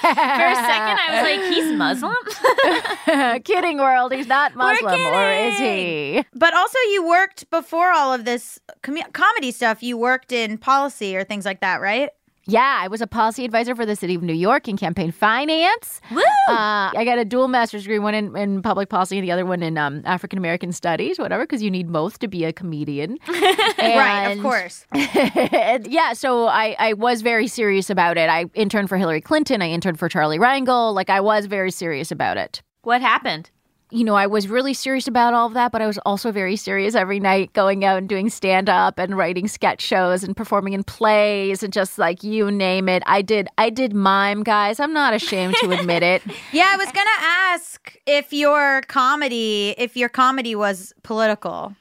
For 0.00 0.08
a 0.08 0.54
second, 0.54 0.98
I 0.98 1.08
was 1.10 1.22
like, 1.22 1.52
he's 1.52 1.72
Muslim? 1.76 3.42
kidding, 3.44 3.76
world. 3.76 4.14
He's 4.14 4.26
not 4.26 4.54
Muslim, 4.54 4.98
or 4.98 5.30
is 5.30 5.58
he? 5.58 6.24
but 6.34 6.54
also, 6.54 6.78
you 6.92 7.06
worked 7.06 7.50
before 7.50 7.92
all 7.92 8.14
of 8.14 8.24
this 8.24 8.58
com- 8.80 8.96
comedy 9.12 9.50
stuff. 9.50 9.82
You 9.82 9.98
worked 9.98 10.32
in 10.32 10.56
policy 10.56 11.14
or 11.14 11.24
things 11.24 11.44
like 11.44 11.60
that, 11.60 11.82
right? 11.82 12.08
Yeah, 12.50 12.78
I 12.80 12.88
was 12.88 13.00
a 13.00 13.06
policy 13.06 13.44
advisor 13.44 13.74
for 13.76 13.86
the 13.86 13.94
city 13.94 14.14
of 14.14 14.22
New 14.22 14.34
York 14.34 14.66
in 14.68 14.76
campaign 14.76 15.12
finance. 15.12 16.00
Woo! 16.10 16.20
Uh, 16.48 16.90
I 16.96 17.02
got 17.04 17.18
a 17.18 17.24
dual 17.24 17.48
master's 17.48 17.82
degree, 17.82 17.98
one 17.98 18.14
in, 18.14 18.36
in 18.36 18.60
public 18.62 18.88
policy 18.88 19.18
and 19.18 19.26
the 19.26 19.30
other 19.32 19.46
one 19.46 19.62
in 19.62 19.78
um, 19.78 20.02
African 20.04 20.38
American 20.38 20.72
studies, 20.72 21.18
whatever, 21.18 21.44
because 21.44 21.62
you 21.62 21.70
need 21.70 21.92
both 21.92 22.18
to 22.18 22.28
be 22.28 22.44
a 22.44 22.52
comedian. 22.52 23.18
right, 23.28 24.24
of 24.26 24.32
And- 24.32 24.42
course. 24.42 24.86
yeah, 24.94 26.12
so 26.12 26.46
I, 26.48 26.74
I 26.78 26.92
was 26.94 27.22
very 27.22 27.46
serious 27.46 27.88
about 27.90 28.16
it. 28.18 28.28
I 28.28 28.46
interned 28.54 28.88
for 28.88 28.96
Hillary 28.98 29.20
Clinton. 29.20 29.62
I 29.62 29.70
interned 29.70 29.98
for 29.98 30.08
Charlie 30.08 30.38
Rangel. 30.38 30.92
Like, 30.94 31.10
I 31.10 31.20
was 31.20 31.46
very 31.46 31.70
serious 31.70 32.10
about 32.10 32.36
it. 32.36 32.62
What 32.82 33.00
happened? 33.00 33.50
You 33.92 34.04
know, 34.04 34.14
I 34.14 34.26
was 34.28 34.46
really 34.48 34.72
serious 34.72 35.08
about 35.08 35.34
all 35.34 35.48
of 35.48 35.54
that, 35.54 35.72
but 35.72 35.82
I 35.82 35.86
was 35.86 35.98
also 36.06 36.30
very 36.30 36.54
serious 36.56 36.94
every 36.94 37.18
night 37.18 37.52
going 37.54 37.84
out 37.84 37.98
and 37.98 38.08
doing 38.08 38.30
stand 38.30 38.68
up 38.68 38.98
and 38.98 39.16
writing 39.16 39.48
sketch 39.48 39.80
shows 39.80 40.22
and 40.22 40.36
performing 40.36 40.74
in 40.74 40.84
plays 40.84 41.62
and 41.62 41.72
just 41.72 41.98
like 41.98 42.22
you 42.22 42.50
name 42.50 42.88
it. 42.88 43.02
I 43.06 43.22
did 43.22 43.48
I 43.58 43.68
did 43.70 43.92
mime, 43.92 44.44
guys. 44.44 44.78
I'm 44.78 44.92
not 44.92 45.12
ashamed 45.12 45.56
to 45.60 45.70
admit 45.72 46.02
it. 46.02 46.22
Yeah, 46.52 46.70
I 46.72 46.76
was 46.76 46.86
gonna 46.86 47.10
ask 47.20 47.96
if 48.06 48.32
your 48.32 48.82
comedy, 48.88 49.74
if 49.78 49.96
your 49.96 50.08
comedy 50.08 50.54
was 50.54 50.92
political. 51.02 51.74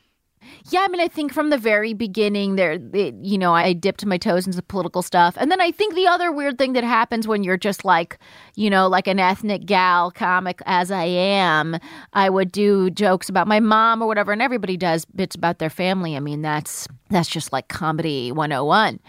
Yeah, 0.69 0.81
I 0.81 0.88
mean, 0.88 1.01
I 1.01 1.07
think 1.07 1.33
from 1.33 1.49
the 1.49 1.57
very 1.57 1.93
beginning, 1.93 2.55
there, 2.55 2.73
it, 2.93 3.15
you 3.21 3.38
know, 3.38 3.53
I 3.53 3.73
dipped 3.73 4.05
my 4.05 4.17
toes 4.17 4.45
into 4.45 4.62
political 4.62 5.01
stuff, 5.01 5.35
and 5.38 5.51
then 5.51 5.62
I 5.62 5.71
think 5.71 5.95
the 5.95 6.07
other 6.07 6.31
weird 6.31 6.57
thing 6.57 6.73
that 6.73 6.83
happens 6.83 7.27
when 7.27 7.43
you're 7.43 7.57
just 7.57 7.85
like, 7.85 8.19
you 8.55 8.69
know, 8.69 8.88
like 8.88 9.07
an 9.07 9.19
ethnic 9.19 9.65
gal 9.65 10.12
comic 10.12 10.62
as 10.65 10.91
I 10.91 11.05
am, 11.05 11.77
I 12.13 12.29
would 12.29 12.51
do 12.51 12.89
jokes 12.89 13.29
about 13.29 13.47
my 13.47 13.59
mom 13.59 14.01
or 14.01 14.07
whatever, 14.07 14.31
and 14.31 14.41
everybody 14.41 14.77
does 14.77 15.05
bits 15.05 15.35
about 15.35 15.59
their 15.59 15.69
family. 15.69 16.15
I 16.15 16.19
mean, 16.19 16.41
that's 16.41 16.88
that's 17.10 17.30
just 17.30 17.52
like 17.52 17.67
comedy 17.67 18.32
101 18.32 19.00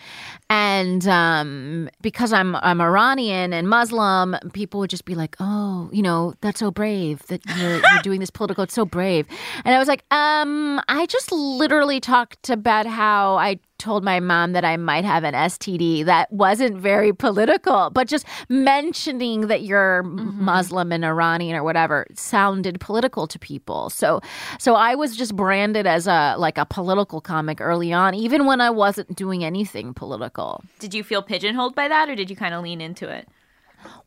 and 0.51 1.07
um, 1.07 1.89
because 2.01 2.33
I'm 2.33 2.57
I'm 2.57 2.81
Iranian 2.81 3.53
and 3.53 3.69
Muslim, 3.69 4.37
people 4.53 4.81
would 4.81 4.91
just 4.91 5.05
be 5.05 5.15
like, 5.15 5.37
"Oh, 5.39 5.89
you 5.93 6.03
know, 6.03 6.35
that's 6.41 6.59
so 6.59 6.73
brave 6.73 7.25
that 7.29 7.41
you're, 7.57 7.77
you're 7.77 7.99
doing 8.03 8.19
this 8.19 8.31
political. 8.31 8.65
It's 8.65 8.75
so 8.75 8.85
brave." 8.85 9.27
And 9.65 9.75
I 9.75 9.79
was 9.79 9.87
like, 9.87 10.05
"Um, 10.11 10.81
I 10.89 11.07
just 11.07 11.31
literally 11.31 12.01
talked 12.01 12.51
about 12.51 12.87
how 12.87 13.37
I 13.37 13.61
told 13.81 14.05
my 14.05 14.21
mom 14.21 14.53
that 14.53 14.65
I 14.65 14.77
might 14.77 15.05
have 15.05 15.25
an 15.25 15.35
STD. 15.35 16.05
That 16.05 16.31
wasn't 16.33 16.77
very 16.77 17.13
political, 17.13 17.91
but 17.91 18.07
just 18.07 18.27
mentioning 18.49 19.49
that 19.49 19.63
you're 19.63 20.05
mm-hmm. 20.05 20.45
Muslim 20.45 20.93
and 20.93 21.05
Iranian 21.05 21.57
or 21.57 21.65
whatever 21.65 22.07
sounded 22.15 22.79
political 22.79 23.27
to 23.27 23.39
people. 23.39 23.91
So, 23.91 24.21
so 24.59 24.75
I 24.75 24.95
was 24.95 25.17
just 25.17 25.35
branded 25.35 25.87
as 25.87 26.07
a 26.07 26.37
like 26.39 26.59
a 26.59 26.67
political 26.67 27.21
comic 27.21 27.61
early 27.61 27.93
on, 27.93 28.15
even 28.15 28.47
when 28.47 28.61
I 28.61 28.71
wasn't 28.71 29.17
doing 29.17 29.45
anything 29.45 29.95
political. 29.95 30.63
Did 30.79 30.95
you 30.95 31.03
feel 31.03 31.23
pigeonholed 31.23 31.75
by 31.75 31.89
that, 31.89 32.09
or 32.09 32.15
did 32.15 32.31
you 32.31 32.37
kind 32.37 32.55
of 32.55 32.63
lean 32.63 32.81
into 32.81 33.09
it? 33.09 33.29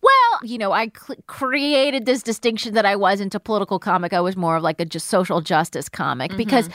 Well, 0.03 0.39
you 0.43 0.57
know, 0.57 0.73
I 0.73 0.91
cl- 0.93 1.17
created 1.27 2.05
this 2.05 2.21
distinction 2.21 2.73
that 2.73 2.85
I 2.85 2.97
wasn't 2.97 3.33
a 3.35 3.39
political 3.39 3.79
comic. 3.79 4.11
I 4.11 4.19
was 4.19 4.35
more 4.35 4.57
of 4.57 4.63
like 4.63 4.81
a 4.81 4.85
just 4.85 5.07
social 5.07 5.39
justice 5.39 5.87
comic 5.87 6.31
mm-hmm. 6.31 6.37
because 6.37 6.69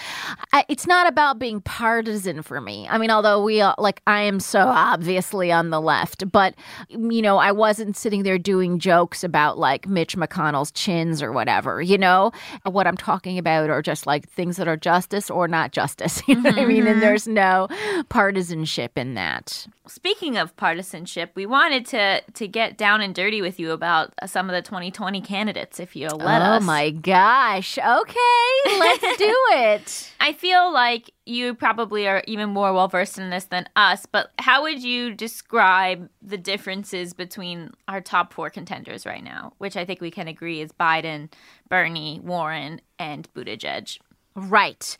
I, 0.54 0.64
it's 0.70 0.86
not 0.86 1.06
about 1.06 1.38
being 1.38 1.60
partisan 1.60 2.40
for 2.40 2.58
me. 2.58 2.88
I 2.88 2.96
mean, 2.96 3.10
although 3.10 3.42
we 3.42 3.60
are, 3.60 3.74
like 3.76 4.00
I 4.06 4.22
am 4.22 4.40
so 4.40 4.60
obviously 4.60 5.52
on 5.52 5.68
the 5.68 5.80
left, 5.80 6.32
but 6.32 6.54
you 6.88 7.20
know, 7.20 7.36
I 7.36 7.52
wasn't 7.52 7.98
sitting 7.98 8.22
there 8.22 8.38
doing 8.38 8.78
jokes 8.78 9.22
about 9.22 9.58
like 9.58 9.86
Mitch 9.86 10.16
McConnell's 10.16 10.70
chins 10.70 11.22
or 11.22 11.30
whatever. 11.30 11.82
You 11.82 11.98
know, 11.98 12.32
what 12.64 12.86
I'm 12.86 12.96
talking 12.96 13.36
about 13.36 13.68
are 13.68 13.82
just 13.82 14.06
like 14.06 14.26
things 14.26 14.56
that 14.56 14.68
are 14.68 14.76
justice 14.78 15.28
or 15.28 15.48
not 15.48 15.72
justice. 15.72 16.22
You 16.28 16.34
know 16.34 16.50
what 16.50 16.58
I 16.58 16.66
mean? 16.66 16.80
And 16.80 16.88
mm-hmm. 16.88 17.00
there's 17.00 17.26
no 17.26 17.68
partisanship 18.10 18.98
in 18.98 19.14
that. 19.14 19.66
Speaking 19.86 20.36
of 20.36 20.54
partisanship, 20.56 21.32
we 21.34 21.46
wanted 21.46 21.86
to 21.86 22.20
to 22.34 22.46
get 22.46 22.76
down 22.76 23.00
and 23.00 23.14
dirty 23.18 23.42
with 23.42 23.58
you 23.58 23.72
about 23.72 24.14
uh, 24.22 24.28
some 24.28 24.48
of 24.48 24.54
the 24.54 24.62
2020 24.62 25.20
candidates, 25.22 25.80
if 25.80 25.96
you'll 25.96 26.18
let 26.18 26.40
oh 26.40 26.44
us. 26.44 26.62
Oh 26.62 26.64
my 26.64 26.90
gosh. 26.90 27.76
Okay, 27.76 28.78
let's 28.78 29.00
do 29.18 29.36
it. 29.50 30.12
I 30.20 30.32
feel 30.32 30.72
like 30.72 31.10
you 31.26 31.54
probably 31.54 32.06
are 32.06 32.22
even 32.28 32.50
more 32.50 32.72
well 32.72 32.86
versed 32.86 33.18
in 33.18 33.30
this 33.30 33.46
than 33.46 33.68
us, 33.74 34.06
but 34.06 34.30
how 34.38 34.62
would 34.62 34.80
you 34.84 35.12
describe 35.12 36.08
the 36.22 36.38
differences 36.38 37.12
between 37.12 37.72
our 37.88 38.00
top 38.00 38.32
four 38.32 38.50
contenders 38.50 39.04
right 39.04 39.24
now, 39.24 39.52
which 39.58 39.76
I 39.76 39.84
think 39.84 40.00
we 40.00 40.12
can 40.12 40.28
agree 40.28 40.60
is 40.60 40.70
Biden, 40.70 41.28
Bernie, 41.68 42.20
Warren, 42.22 42.80
and 43.00 43.28
Buttigieg? 43.34 43.98
Right. 44.38 44.96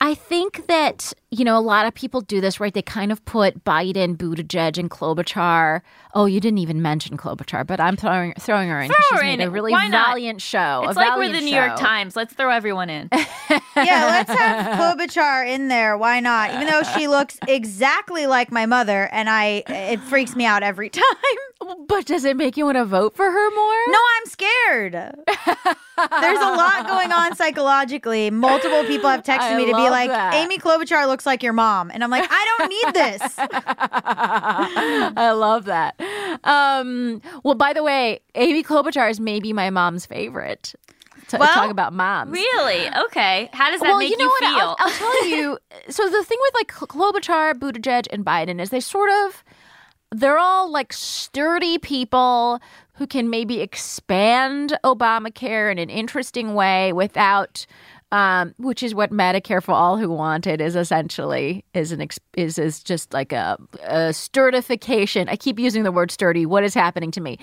I 0.00 0.14
think 0.14 0.66
that, 0.66 1.12
you 1.30 1.44
know, 1.44 1.58
a 1.58 1.60
lot 1.60 1.86
of 1.86 1.92
people 1.92 2.22
do 2.22 2.40
this, 2.40 2.60
right? 2.60 2.72
They 2.72 2.82
kind 2.82 3.12
of 3.12 3.22
put 3.26 3.62
Biden, 3.62 4.16
Buttigieg, 4.16 4.78
and 4.78 4.90
Klobuchar. 4.90 5.82
Oh, 6.14 6.26
you 6.26 6.40
didn't 6.40 6.58
even 6.58 6.82
mention 6.82 7.16
Klobuchar, 7.16 7.66
but 7.66 7.78
I'm 7.80 7.96
throwing 7.96 8.34
throwing 8.34 8.68
her 8.68 8.80
in. 8.80 8.88
Throw 8.88 8.96
she's 9.10 9.18
her 9.20 9.24
made 9.24 9.40
in. 9.40 9.48
a 9.48 9.50
really 9.50 9.72
Why 9.72 9.86
not? 9.88 10.08
valiant 10.08 10.42
show. 10.42 10.84
It's 10.86 10.96
like 10.96 11.16
we're 11.16 11.32
the 11.32 11.40
New 11.40 11.54
York. 11.54 11.76
Times. 11.76 12.16
Let's 12.16 12.34
throw 12.34 12.50
everyone 12.50 12.90
in. 12.90 13.08
Yeah, 13.76 14.06
let's 14.26 14.30
have 14.38 14.76
Klobuchar 14.78 15.48
in 15.48 15.68
there. 15.68 15.96
Why 15.96 16.20
not? 16.20 16.52
Even 16.52 16.66
though 16.66 16.82
she 16.82 17.08
looks 17.08 17.38
exactly 17.48 18.26
like 18.26 18.52
my 18.52 18.66
mother, 18.66 19.08
and 19.10 19.30
I, 19.30 19.62
it 19.66 20.00
freaks 20.00 20.36
me 20.36 20.44
out 20.44 20.62
every 20.62 20.90
time. 20.90 21.02
But 21.88 22.04
does 22.04 22.24
it 22.24 22.36
make 22.36 22.56
you 22.58 22.66
want 22.66 22.76
to 22.76 22.84
vote 22.84 23.14
for 23.16 23.24
her 23.30 23.50
more? 23.54 23.76
No, 23.88 23.98
I'm 24.16 24.26
scared. 24.26 24.92
There's 24.92 26.38
a 26.40 26.52
lot 26.56 26.86
going 26.88 27.12
on 27.12 27.34
psychologically. 27.36 28.30
Multiple 28.30 28.84
people 28.84 29.08
have 29.08 29.22
texted 29.22 29.52
I 29.52 29.56
me 29.56 29.66
to 29.66 29.74
be 29.76 29.88
like, 29.88 30.10
that. 30.10 30.34
Amy 30.34 30.58
Klobuchar 30.58 31.06
looks 31.06 31.24
like 31.24 31.42
your 31.42 31.52
mom. 31.52 31.90
And 31.90 32.02
I'm 32.04 32.10
like, 32.10 32.26
I 32.30 32.56
don't 32.58 32.68
need 32.68 32.94
this. 32.94 33.34
I 33.38 35.32
love 35.32 35.64
that. 35.66 35.99
Um, 36.44 37.20
well, 37.44 37.54
by 37.54 37.72
the 37.72 37.82
way, 37.82 38.20
Amy 38.34 38.62
Klobuchar 38.62 39.10
is 39.10 39.20
maybe 39.20 39.52
my 39.52 39.68
mom's 39.70 40.06
favorite. 40.06 40.74
To 41.28 41.36
Well, 41.36 41.52
talk 41.52 41.70
about 41.70 41.92
moms. 41.92 42.32
really? 42.32 42.88
Okay. 43.06 43.50
How 43.52 43.70
does 43.70 43.80
that 43.80 43.88
well, 43.88 43.98
make 43.98 44.10
you 44.10 44.16
know 44.16 44.24
you 44.24 44.30
what? 44.30 44.40
feel? 44.40 44.58
I'll, 44.58 44.76
I'll 44.78 44.90
tell 44.90 45.26
you. 45.28 45.58
So 45.90 46.08
the 46.08 46.24
thing 46.24 46.38
with 46.40 46.54
like 46.54 46.68
Klobuchar, 46.68 47.54
Buttigieg, 47.54 48.06
and 48.12 48.24
Biden 48.24 48.60
is 48.60 48.70
they 48.70 48.80
sort 48.80 49.10
of 49.26 49.44
they're 50.12 50.38
all 50.38 50.70
like 50.70 50.92
sturdy 50.92 51.78
people 51.78 52.60
who 52.94 53.06
can 53.06 53.28
maybe 53.30 53.60
expand 53.60 54.76
Obamacare 54.84 55.70
in 55.70 55.78
an 55.78 55.90
interesting 55.90 56.54
way 56.54 56.92
without. 56.92 57.66
Um, 58.12 58.54
which 58.58 58.82
is 58.82 58.92
what 58.92 59.12
Medicare 59.12 59.62
for 59.62 59.70
all 59.70 59.96
who 59.96 60.10
Wanted 60.10 60.60
is 60.60 60.74
essentially 60.74 61.64
is 61.74 61.92
an 61.92 62.06
is 62.36 62.58
is 62.58 62.82
just 62.82 63.12
like 63.12 63.32
a, 63.32 63.56
a 63.84 64.10
sturdification. 64.10 65.28
I 65.28 65.36
keep 65.36 65.60
using 65.60 65.84
the 65.84 65.92
word 65.92 66.10
sturdy. 66.10 66.44
What 66.44 66.64
is 66.64 66.74
happening 66.74 67.12
to 67.12 67.20
me? 67.20 67.38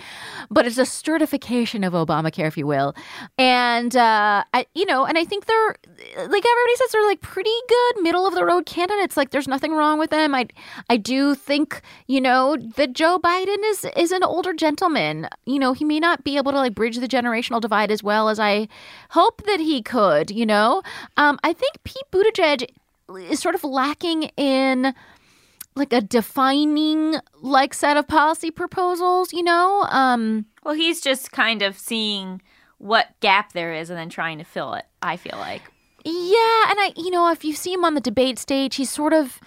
But 0.50 0.68
it's 0.68 0.78
a 0.78 0.82
sturdification 0.82 1.88
of 1.88 1.94
Obamacare, 1.94 2.48
if 2.48 2.58
you 2.58 2.68
will. 2.68 2.96
And 3.38 3.96
uh, 3.96 4.44
I, 4.54 4.66
you 4.76 4.86
know, 4.86 5.06
and 5.06 5.18
I 5.18 5.24
think 5.24 5.46
they're 5.46 5.76
like 6.18 6.46
everybody 6.46 6.76
says 6.76 6.92
they're 6.92 7.08
like 7.08 7.22
pretty 7.22 7.58
good 7.70 8.04
middle 8.04 8.28
of 8.28 8.36
the 8.36 8.44
road 8.44 8.66
candidates. 8.66 9.16
Like 9.16 9.32
there's 9.32 9.48
nothing 9.48 9.72
wrong 9.72 10.00
with 10.00 10.10
them. 10.10 10.36
I 10.36 10.48
I 10.90 10.98
do 10.98 11.34
think 11.34 11.82
you 12.08 12.20
know 12.20 12.58
that 12.76 12.94
Joe 12.94 13.20
Biden 13.20 13.58
is 13.66 13.86
is 13.96 14.12
an 14.12 14.24
older 14.24 14.54
gentleman. 14.54 15.28
You 15.46 15.60
know, 15.60 15.74
he 15.74 15.86
may 15.86 16.00
not 16.00 16.24
be 16.26 16.36
able 16.36 16.52
to 16.52 16.58
like 16.58 16.76
bridge 16.76 16.98
the 16.98 17.08
generational 17.08 17.62
divide 17.62 17.92
as 17.92 18.04
well 18.04 18.28
as 18.28 18.40
I 18.40 18.68
hope 19.12 19.44
that 19.46 19.60
he 19.60 19.82
could. 19.82 20.30
You 20.32 20.46
know, 20.46 20.57
um, 21.18 21.40
I 21.44 21.54
think 21.54 21.84
Pete 21.84 22.04
Buttigieg 22.12 22.70
is 23.30 23.40
sort 23.40 23.56
of 23.56 23.64
lacking 23.64 24.24
in 24.38 24.94
like 25.76 25.94
a 25.94 26.02
defining 26.02 27.16
like 27.42 27.74
set 27.74 27.98
of 27.98 28.08
policy 28.08 28.52
proposals. 28.52 29.34
You 29.34 29.44
know, 29.44 29.86
um, 29.90 30.46
well, 30.64 30.74
he's 30.74 31.02
just 31.02 31.32
kind 31.32 31.62
of 31.62 31.78
seeing 31.78 32.42
what 32.78 33.08
gap 33.20 33.54
there 33.54 33.74
is 33.74 33.90
and 33.90 33.98
then 33.98 34.10
trying 34.10 34.38
to 34.38 34.44
fill 34.44 34.74
it, 34.74 34.86
I 35.02 35.18
feel 35.18 35.38
like. 35.38 35.62
Yeah, 36.04 36.70
and 36.70 36.80
I, 36.80 36.94
you 36.96 37.10
know, 37.10 37.32
if 37.32 37.44
you 37.44 37.54
see 37.54 37.74
him 37.74 37.84
on 37.84 37.94
the 37.94 38.02
debate 38.02 38.40
stage, 38.40 38.76
he's 38.76 38.90
sort 38.90 39.14
of 39.14 39.40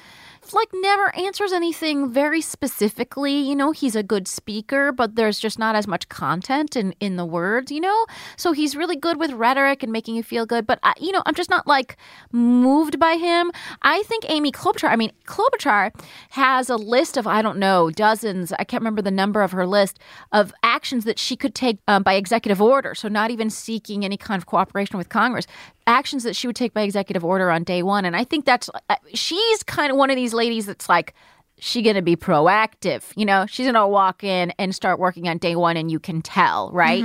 like 0.55 0.69
never 0.73 1.15
answers 1.17 1.53
anything 1.53 2.11
very 2.11 2.41
specifically. 2.41 3.35
You 3.35 3.55
know, 3.57 3.73
he's 3.73 3.97
a 3.97 4.03
good 4.03 4.29
speaker, 4.29 4.93
but 4.93 5.17
there's 5.17 5.39
just 5.39 5.59
not 5.59 5.77
as 5.77 5.87
much 5.87 6.09
content 6.09 6.77
in 6.77 6.95
in 7.01 7.17
the 7.17 7.25
words. 7.25 7.71
You 7.71 7.81
know, 7.81 8.07
so 8.37 8.53
he's 8.53 8.77
really 8.77 8.97
good 8.97 9.19
with 9.19 9.33
rhetoric 9.33 9.83
and 9.83 9.93
making 9.93 10.17
you 10.17 10.23
feel 10.23 10.47
good. 10.47 10.67
But 10.67 10.79
I, 10.83 10.95
you 11.01 11.13
know, 11.13 11.23
I'm 11.27 11.35
just 11.35 11.51
not 11.51 11.67
like 11.67 11.97
moved 12.33 12.99
by 12.99 13.15
him. 13.17 13.53
I 13.83 14.03
think 14.05 14.25
Amy 14.29 14.53
Klobuchar. 14.53 14.89
I 14.89 14.97
mean, 14.97 15.13
Klobuchar 15.27 15.93
has 16.31 16.71
a 16.71 16.77
list 16.77 17.17
of 17.17 17.27
I 17.27 17.43
don't 17.43 17.59
know 17.59 17.91
dozens. 17.91 18.53
I 18.53 18.65
can't 18.65 18.81
remember 18.81 19.03
the 19.03 19.11
number 19.11 19.43
of 19.43 19.53
her 19.53 19.67
list 19.67 19.99
of 20.33 20.53
actions 20.63 21.05
that 21.05 21.19
she 21.19 21.37
could 21.37 21.55
take 21.55 21.79
um, 21.89 22.03
by 22.03 22.15
executive 22.15 22.61
order. 22.61 22.95
So 22.95 23.09
not 23.09 23.31
even 23.31 23.51
seeking 23.51 24.05
any 24.05 24.17
kind 24.17 24.41
of 24.41 24.47
cooperation 24.47 24.99
with 24.99 25.09
Congress 25.09 25.47
actions 25.91 26.23
that 26.25 26.37
she 26.37 26.47
would 26.47 26.57
take 26.57 26.73
by 26.73 26.83
executive 26.83 27.25
order 27.25 27.51
on 27.51 27.65
day 27.65 27.83
one. 27.83 28.05
And 28.05 28.17
I 28.17 28.25
think 28.25 28.45
that's, 28.45 28.71
uh, 28.89 28.97
she's 29.13 29.63
kind 29.65 29.91
of 29.91 29.99
one 29.99 30.09
of 30.11 30.17
these 30.17 30.33
ladies 30.33 30.67
that's 30.67 30.89
like, 30.89 31.15
she 31.59 31.83
gonna 31.83 32.01
be 32.01 32.17
proactive, 32.17 33.03
you 33.17 33.27
know? 33.27 33.45
She's 33.47 33.67
gonna 33.67 33.87
walk 33.87 34.25
in 34.25 34.51
and 34.59 34.75
start 34.75 34.99
working 34.99 35.29
on 35.29 35.37
day 35.37 35.57
one, 35.57 35.77
and 35.77 35.91
you 35.91 36.01
can 36.01 36.23
tell, 36.23 36.71
right? 36.73 37.05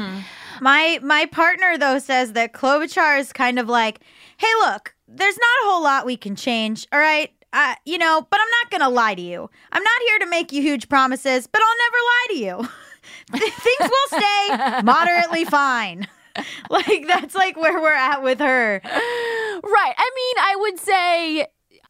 My 0.61 0.99
my 1.03 1.25
partner 1.25 1.77
though 1.77 1.99
says 1.99 2.31
that 2.33 2.53
Klobuchar 2.53 3.19
is 3.19 3.33
kind 3.33 3.59
of 3.59 3.67
like, 3.67 3.99
hey, 4.37 4.47
look, 4.59 4.95
there's 5.09 5.37
not 5.37 5.65
a 5.65 5.67
whole 5.67 5.83
lot 5.83 6.05
we 6.05 6.15
can 6.15 6.37
change. 6.37 6.87
All 6.93 6.99
right, 6.99 7.31
uh, 7.55 7.75
you 7.85 7.97
know, 7.97 8.25
but 8.29 8.39
I'm 8.39 8.47
not 8.61 8.71
going 8.71 8.81
to 8.81 8.93
lie 8.93 9.15
to 9.15 9.21
you. 9.21 9.49
I'm 9.71 9.83
not 9.83 10.01
here 10.07 10.19
to 10.19 10.25
make 10.27 10.51
you 10.51 10.61
huge 10.61 10.89
promises, 10.89 11.47
but 11.47 11.61
I'll 11.61 11.77
never 11.85 11.97
lie 11.97 12.27
to 12.29 12.37
you. 12.37 12.69
Things 13.61 13.91
will 13.91 14.19
stay 14.19 14.81
moderately 14.83 15.45
fine. 15.45 16.07
like 16.69 17.07
that's 17.07 17.35
like 17.35 17.57
where 17.57 17.81
we're 17.81 17.93
at 17.93 18.23
with 18.23 18.39
her. 18.39 18.81
Right. 18.83 19.93
I 19.97 20.11
mean, 20.15 20.35
I 20.39 20.55
would 20.59 20.79
say. 20.79 21.47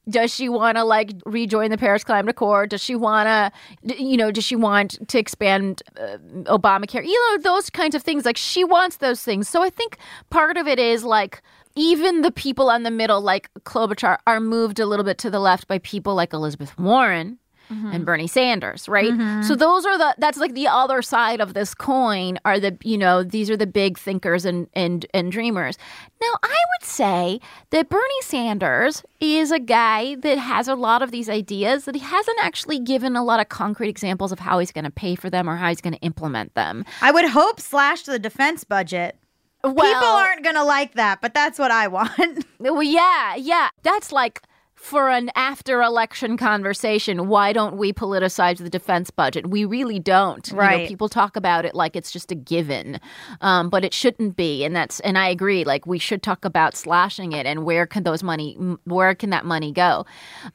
Does 0.07 0.31
she 0.31 0.49
want 0.49 0.77
to 0.77 0.83
like 0.83 1.13
rejoin 1.25 1.71
the 1.71 1.79
Paris 1.79 2.03
Climate 2.03 2.29
Accord? 2.29 2.69
Does 2.69 2.83
she 2.83 2.93
want 2.93 3.25
to, 3.25 3.99
you 3.99 4.17
know, 4.17 4.29
does 4.29 4.43
she 4.43 4.55
want 4.55 4.99
to 5.07 5.17
expand 5.17 5.81
uh, 5.99 6.17
Obamacare? 6.43 7.03
You 7.03 7.19
know, 7.31 7.41
those 7.41 7.71
kinds 7.71 7.95
of 7.95 8.03
things. 8.03 8.23
Like 8.23 8.37
she 8.37 8.63
wants 8.63 8.97
those 8.97 9.23
things. 9.23 9.49
So 9.49 9.63
I 9.63 9.71
think 9.71 9.97
part 10.29 10.57
of 10.57 10.67
it 10.67 10.77
is 10.77 11.03
like 11.03 11.41
even 11.75 12.21
the 12.21 12.29
people 12.29 12.69
on 12.69 12.83
the 12.83 12.91
middle, 12.91 13.19
like 13.19 13.49
Klobuchar, 13.61 14.19
are 14.27 14.39
moved 14.39 14.79
a 14.79 14.85
little 14.85 15.03
bit 15.03 15.17
to 15.19 15.31
the 15.31 15.39
left 15.39 15.67
by 15.67 15.79
people 15.79 16.13
like 16.13 16.33
Elizabeth 16.33 16.77
Warren 16.77 17.39
Mm-hmm. 17.71 17.91
and 17.91 18.05
Bernie 18.05 18.27
Sanders, 18.27 18.87
right? 18.87 19.09
So 19.09 19.15
mm-hmm. 19.15 19.53
those 19.55 19.85
are 19.85 19.97
the 19.97 20.15
that's 20.17 20.37
like 20.37 20.53
the 20.53 20.67
other 20.67 21.01
side 21.01 21.41
of 21.41 21.53
this 21.53 21.73
coin 21.73 22.37
are 22.45 22.59
the 22.59 22.77
you 22.83 22.97
know 22.97 23.23
these 23.23 23.49
are 23.49 23.57
the 23.57 23.67
big 23.67 23.97
thinkers 23.97 24.45
and 24.45 24.67
and 24.73 25.05
and 25.13 25.31
dreamers. 25.31 25.77
Now 26.21 26.33
I 26.43 26.57
would 26.79 26.87
say 26.87 27.39
that 27.71 27.89
Bernie 27.89 28.21
Sanders 28.21 29.03
is 29.19 29.51
a 29.51 29.59
guy 29.59 30.15
that 30.15 30.37
has 30.37 30.67
a 30.67 30.75
lot 30.75 31.01
of 31.01 31.11
these 31.11 31.29
ideas 31.29 31.85
that 31.85 31.95
he 31.95 32.01
hasn't 32.01 32.37
actually 32.41 32.79
given 32.79 33.15
a 33.15 33.23
lot 33.23 33.39
of 33.39 33.49
concrete 33.49 33.89
examples 33.89 34.31
of 34.31 34.39
how 34.39 34.59
he's 34.59 34.71
going 34.71 34.85
to 34.85 34.91
pay 34.91 35.15
for 35.15 35.29
them 35.29 35.49
or 35.49 35.55
how 35.55 35.69
he's 35.69 35.81
going 35.81 35.93
to 35.93 36.01
implement 36.01 36.53
them. 36.53 36.85
I 37.01 37.11
would 37.11 37.25
hope 37.25 37.59
slash 37.59 38.03
the 38.03 38.19
defense 38.19 38.63
budget. 38.63 39.17
Well, 39.63 39.73
People 39.73 40.07
aren't 40.07 40.43
going 40.43 40.55
to 40.55 40.63
like 40.63 40.93
that, 40.93 41.21
but 41.21 41.33
that's 41.33 41.57
what 41.57 41.71
I 41.71 41.87
want. 41.87 42.45
Well, 42.57 42.81
yeah, 42.81 43.35
yeah. 43.35 43.69
That's 43.83 44.11
like 44.11 44.41
for 44.85 45.09
an 45.09 45.31
after 45.35 45.81
election 45.81 46.37
conversation, 46.37 47.27
why 47.27 47.51
don't 47.53 47.75
we 47.75 47.91
politicize 47.91 48.57
the 48.59 48.69
defense 48.69 49.09
budget? 49.09 49.49
We 49.49 49.65
really 49.65 49.97
don't. 49.99 50.47
You 50.47 50.53
know, 50.55 50.59
Right. 50.61 50.87
people 50.87 51.09
talk 51.09 51.35
about 51.35 51.65
it 51.65 51.73
like 51.73 51.95
it's 51.95 52.11
just 52.11 52.31
a 52.31 52.35
given, 52.35 52.99
um, 53.41 53.69
but 53.71 53.83
it 53.83 53.93
shouldn't 53.95 54.35
be. 54.35 54.63
And 54.63 54.75
that's 54.75 54.99
and 54.99 55.17
I 55.17 55.27
agree. 55.29 55.63
Like 55.63 55.87
we 55.87 55.97
should 55.97 56.21
talk 56.21 56.45
about 56.45 56.75
slashing 56.75 57.31
it 57.31 57.47
and 57.47 57.65
where 57.65 57.87
can 57.87 58.03
those 58.03 58.21
money, 58.21 58.53
where 58.83 59.15
can 59.15 59.31
that 59.31 59.43
money 59.45 59.71
go? 59.71 60.05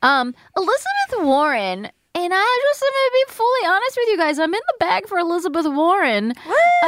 Um, 0.03 0.33
Elizabeth 0.57 1.27
Warren. 1.27 1.90
And 2.12 2.33
I 2.35 2.59
just 2.70 2.83
am 2.83 2.88
gonna 2.90 3.12
be 3.12 3.33
fully 3.33 3.66
honest 3.68 3.96
with 3.96 4.09
you 4.09 4.16
guys. 4.16 4.38
I'm 4.40 4.53
in 4.53 4.61
the 4.66 4.75
bag 4.81 5.07
for 5.07 5.16
Elizabeth 5.18 5.66
Warren. 5.68 6.33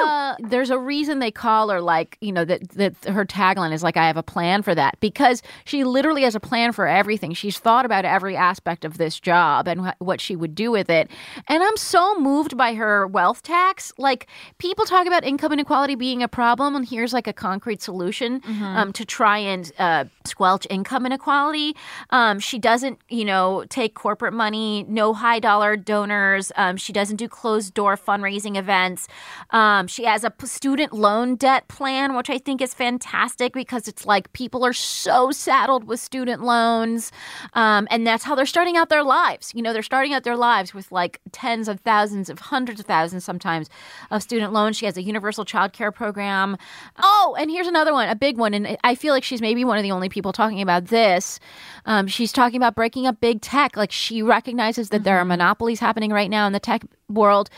Uh, 0.03 0.35
there's 0.41 0.71
a 0.71 0.79
reason 0.79 1.21
they 1.21 1.31
call 1.31 1.69
her 1.69 1.81
like 1.81 2.19
you 2.21 2.33
know 2.33 2.45
that 2.45 2.71
that 2.71 2.97
her 3.05 3.25
tagline 3.25 3.73
is 3.73 3.85
like 3.85 3.97
I 3.97 4.07
have 4.09 4.17
a 4.17 4.23
plan 4.23 4.63
for 4.63 4.75
that 4.75 4.99
because 4.99 5.41
she 5.65 5.85
literally 5.85 6.23
has 6.23 6.35
a 6.35 6.41
plan 6.41 6.73
for 6.73 6.89
everything. 6.89 7.35
She's 7.35 7.59
thought 7.61 7.85
about 7.85 8.05
every 8.05 8.37
aspect 8.37 8.85
of 8.85 8.99
this 8.99 9.21
job 9.21 9.69
and 9.69 9.87
wh- 9.87 10.01
what 10.03 10.21
she 10.21 10.35
would 10.35 10.57
do 10.57 10.73
with 10.73 10.91
it. 10.91 11.09
And 11.47 11.63
I'm 11.63 11.77
so 11.77 12.19
moved 12.19 12.57
by 12.57 12.75
her 12.75 13.07
wealth 13.07 13.43
tax. 13.43 13.93
Like 13.99 14.27
people 14.59 14.87
talk 14.87 15.07
about 15.07 15.23
income 15.25 15.53
inequality 15.53 15.95
being 15.95 16.23
a 16.25 16.29
problem, 16.29 16.75
and 16.75 16.85
here's 16.89 17.13
like 17.13 17.29
a 17.29 17.33
concrete 17.33 17.81
solution 17.81 18.43
um, 18.63 18.93
to 18.95 19.05
try 19.05 19.39
and 19.39 19.71
uh, 19.79 20.07
squelch 20.25 20.67
income 20.69 21.07
inequality. 21.07 21.77
Um, 22.11 22.41
she 22.41 22.59
doesn't 22.59 22.99
you 23.09 23.25
know 23.25 23.65
take 23.69 23.95
corporate 23.95 24.33
money, 24.35 24.85
no 24.89 25.12
high 25.15 25.39
dollar 25.39 25.77
donors. 25.77 26.53
Um, 26.57 26.77
she 26.77 26.93
doesn't 26.93 27.17
do 27.17 27.29
closed 27.29 27.75
door 27.75 27.97
fundraising 27.97 28.57
events. 28.57 29.09
Um, 29.51 29.87
she 29.87 30.05
has 30.05 30.25
a 30.25 30.33
student 30.45 30.93
loan 30.93 31.37
debt 31.37 31.69
plan, 31.69 32.15
which 32.15 32.31
I 32.31 32.39
think 32.39 32.61
is 32.61 32.75
fantastic 32.75 33.53
because 33.53 33.89
it's 33.89 34.07
like 34.07 34.33
people 34.33 34.65
are 34.65 34.73
so 34.73 35.31
saddled 35.31 35.85
with 35.85 36.01
student 36.01 36.43
loans. 36.43 37.13
Um, 37.55 37.87
and 37.91 38.07
that's 38.07 38.25
how 38.25 38.35
they're 38.35 38.47
starting 38.47 38.77
out 38.77 38.89
their 38.89 39.05
lives. 39.05 39.53
You 39.55 39.63
know, 39.63 39.73
they're 39.73 39.83
starting 39.83 40.15
out 40.15 40.25
their 40.25 40.37
lives 40.37 40.75
with 40.75 40.91
like 40.93 41.21
tens 41.33 41.69
of 41.69 41.81
thousands 41.81 42.29
of 42.29 42.39
hundreds 42.39 42.81
of 42.81 42.87
thousands 42.87 43.25
sometimes 43.25 43.69
of 44.11 44.23
student 44.23 44.53
loans. 44.53 44.77
She 44.77 44.87
has 44.87 44.97
a 44.97 45.03
universal 45.03 45.45
child 45.45 45.73
care 45.73 45.93
program. 45.93 46.57
Oh, 47.03 47.37
and 47.39 47.51
here's 47.51 47.67
another 47.67 47.93
one, 47.93 48.09
a 48.09 48.15
big 48.15 48.39
one. 48.39 48.55
And 48.55 48.77
I 48.85 48.95
feel 48.95 49.13
like 49.13 49.25
she's 49.25 49.41
maybe 49.41 49.65
one 49.65 49.79
of 49.79 49.83
the 49.83 49.93
only 49.93 50.09
people 50.09 50.33
talking 50.33 50.61
about 50.61 50.87
this. 50.87 51.41
Um, 51.87 52.07
she's 52.07 52.33
talking 52.33 52.57
about 52.57 52.75
breaking 52.75 53.07
up 53.07 53.21
big 53.21 53.41
tech. 53.41 53.77
Like 53.77 53.93
she 53.93 54.23
recognizes 54.23 54.91
that 54.91 55.02
there 55.03 55.19
are 55.19 55.25
monopolies 55.25 55.81
happening 55.81 56.11
right 56.11 56.31
now 56.31 56.47
in 56.47 56.53
the 56.53 56.61
tech 56.61 56.83
world. 57.09 57.51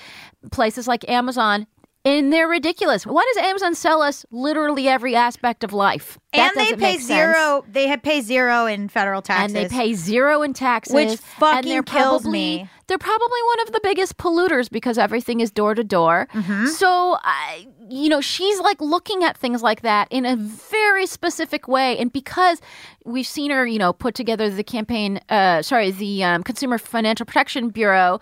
Places 0.51 0.89
like 0.89 1.09
Amazon, 1.09 1.67
and 2.05 2.33
they're 2.33 2.49
ridiculous. 2.49 3.07
Why 3.07 3.25
does 3.35 3.45
Amazon 3.45 3.75
sell 3.75 4.03
us 4.03 4.27
literally 4.31 4.89
every 4.89 5.17
aspect 5.17 5.65
of 5.65 5.73
life? 5.73 6.19
That 6.35 6.55
and 6.57 6.67
they 6.67 6.77
pay 6.77 6.99
zero. 6.99 7.65
They 7.67 7.97
pay 7.97 8.21
zero 8.21 8.67
in 8.67 8.89
federal 8.89 9.23
taxes. 9.23 9.55
And 9.55 9.57
they 9.57 9.75
pay 9.75 9.95
zero 9.95 10.43
in 10.43 10.53
taxes, 10.53 10.95
Which 10.95 11.09
and 11.11 11.21
fucking 11.21 11.71
they're 11.71 11.83
kills 11.83 12.23
probably, 12.23 12.31
me. 12.33 12.69
They're 12.89 12.99
probably 12.99 13.41
one 13.47 13.61
of 13.61 13.73
the 13.73 13.81
biggest 13.83 14.19
polluters 14.19 14.71
because 14.71 14.99
everything 14.99 15.41
is 15.41 15.51
door 15.51 15.75
to 15.75 15.85
door. 15.85 16.29
Mm-hmm. 16.35 16.67
So, 16.67 17.17
I, 17.23 17.69
you 17.89 18.09
know, 18.11 18.21
she's 18.21 18.61
like 18.61 18.81
looking 18.81 19.25
at 19.25 19.39
things 19.39 19.63
like 19.63 19.81
that 19.83 20.09
in 20.11 20.27
a 20.27 20.37
very 20.37 21.07
specific 21.07 21.69
way, 21.69 21.97
and 21.97 22.13
because 22.13 22.61
we've 23.05 23.27
seen 23.27 23.51
her, 23.51 23.67
you 23.67 23.79
know, 23.79 23.93
put 23.93 24.15
together 24.15 24.51
the 24.51 24.65
campaign, 24.65 25.21
uh, 25.31 25.63
sorry, 25.63 25.91
the 25.93 26.25
um, 26.25 26.43
Consumer 26.43 26.77
Financial 26.77 27.25
Protection 27.25 27.71
Bureau. 27.71 28.21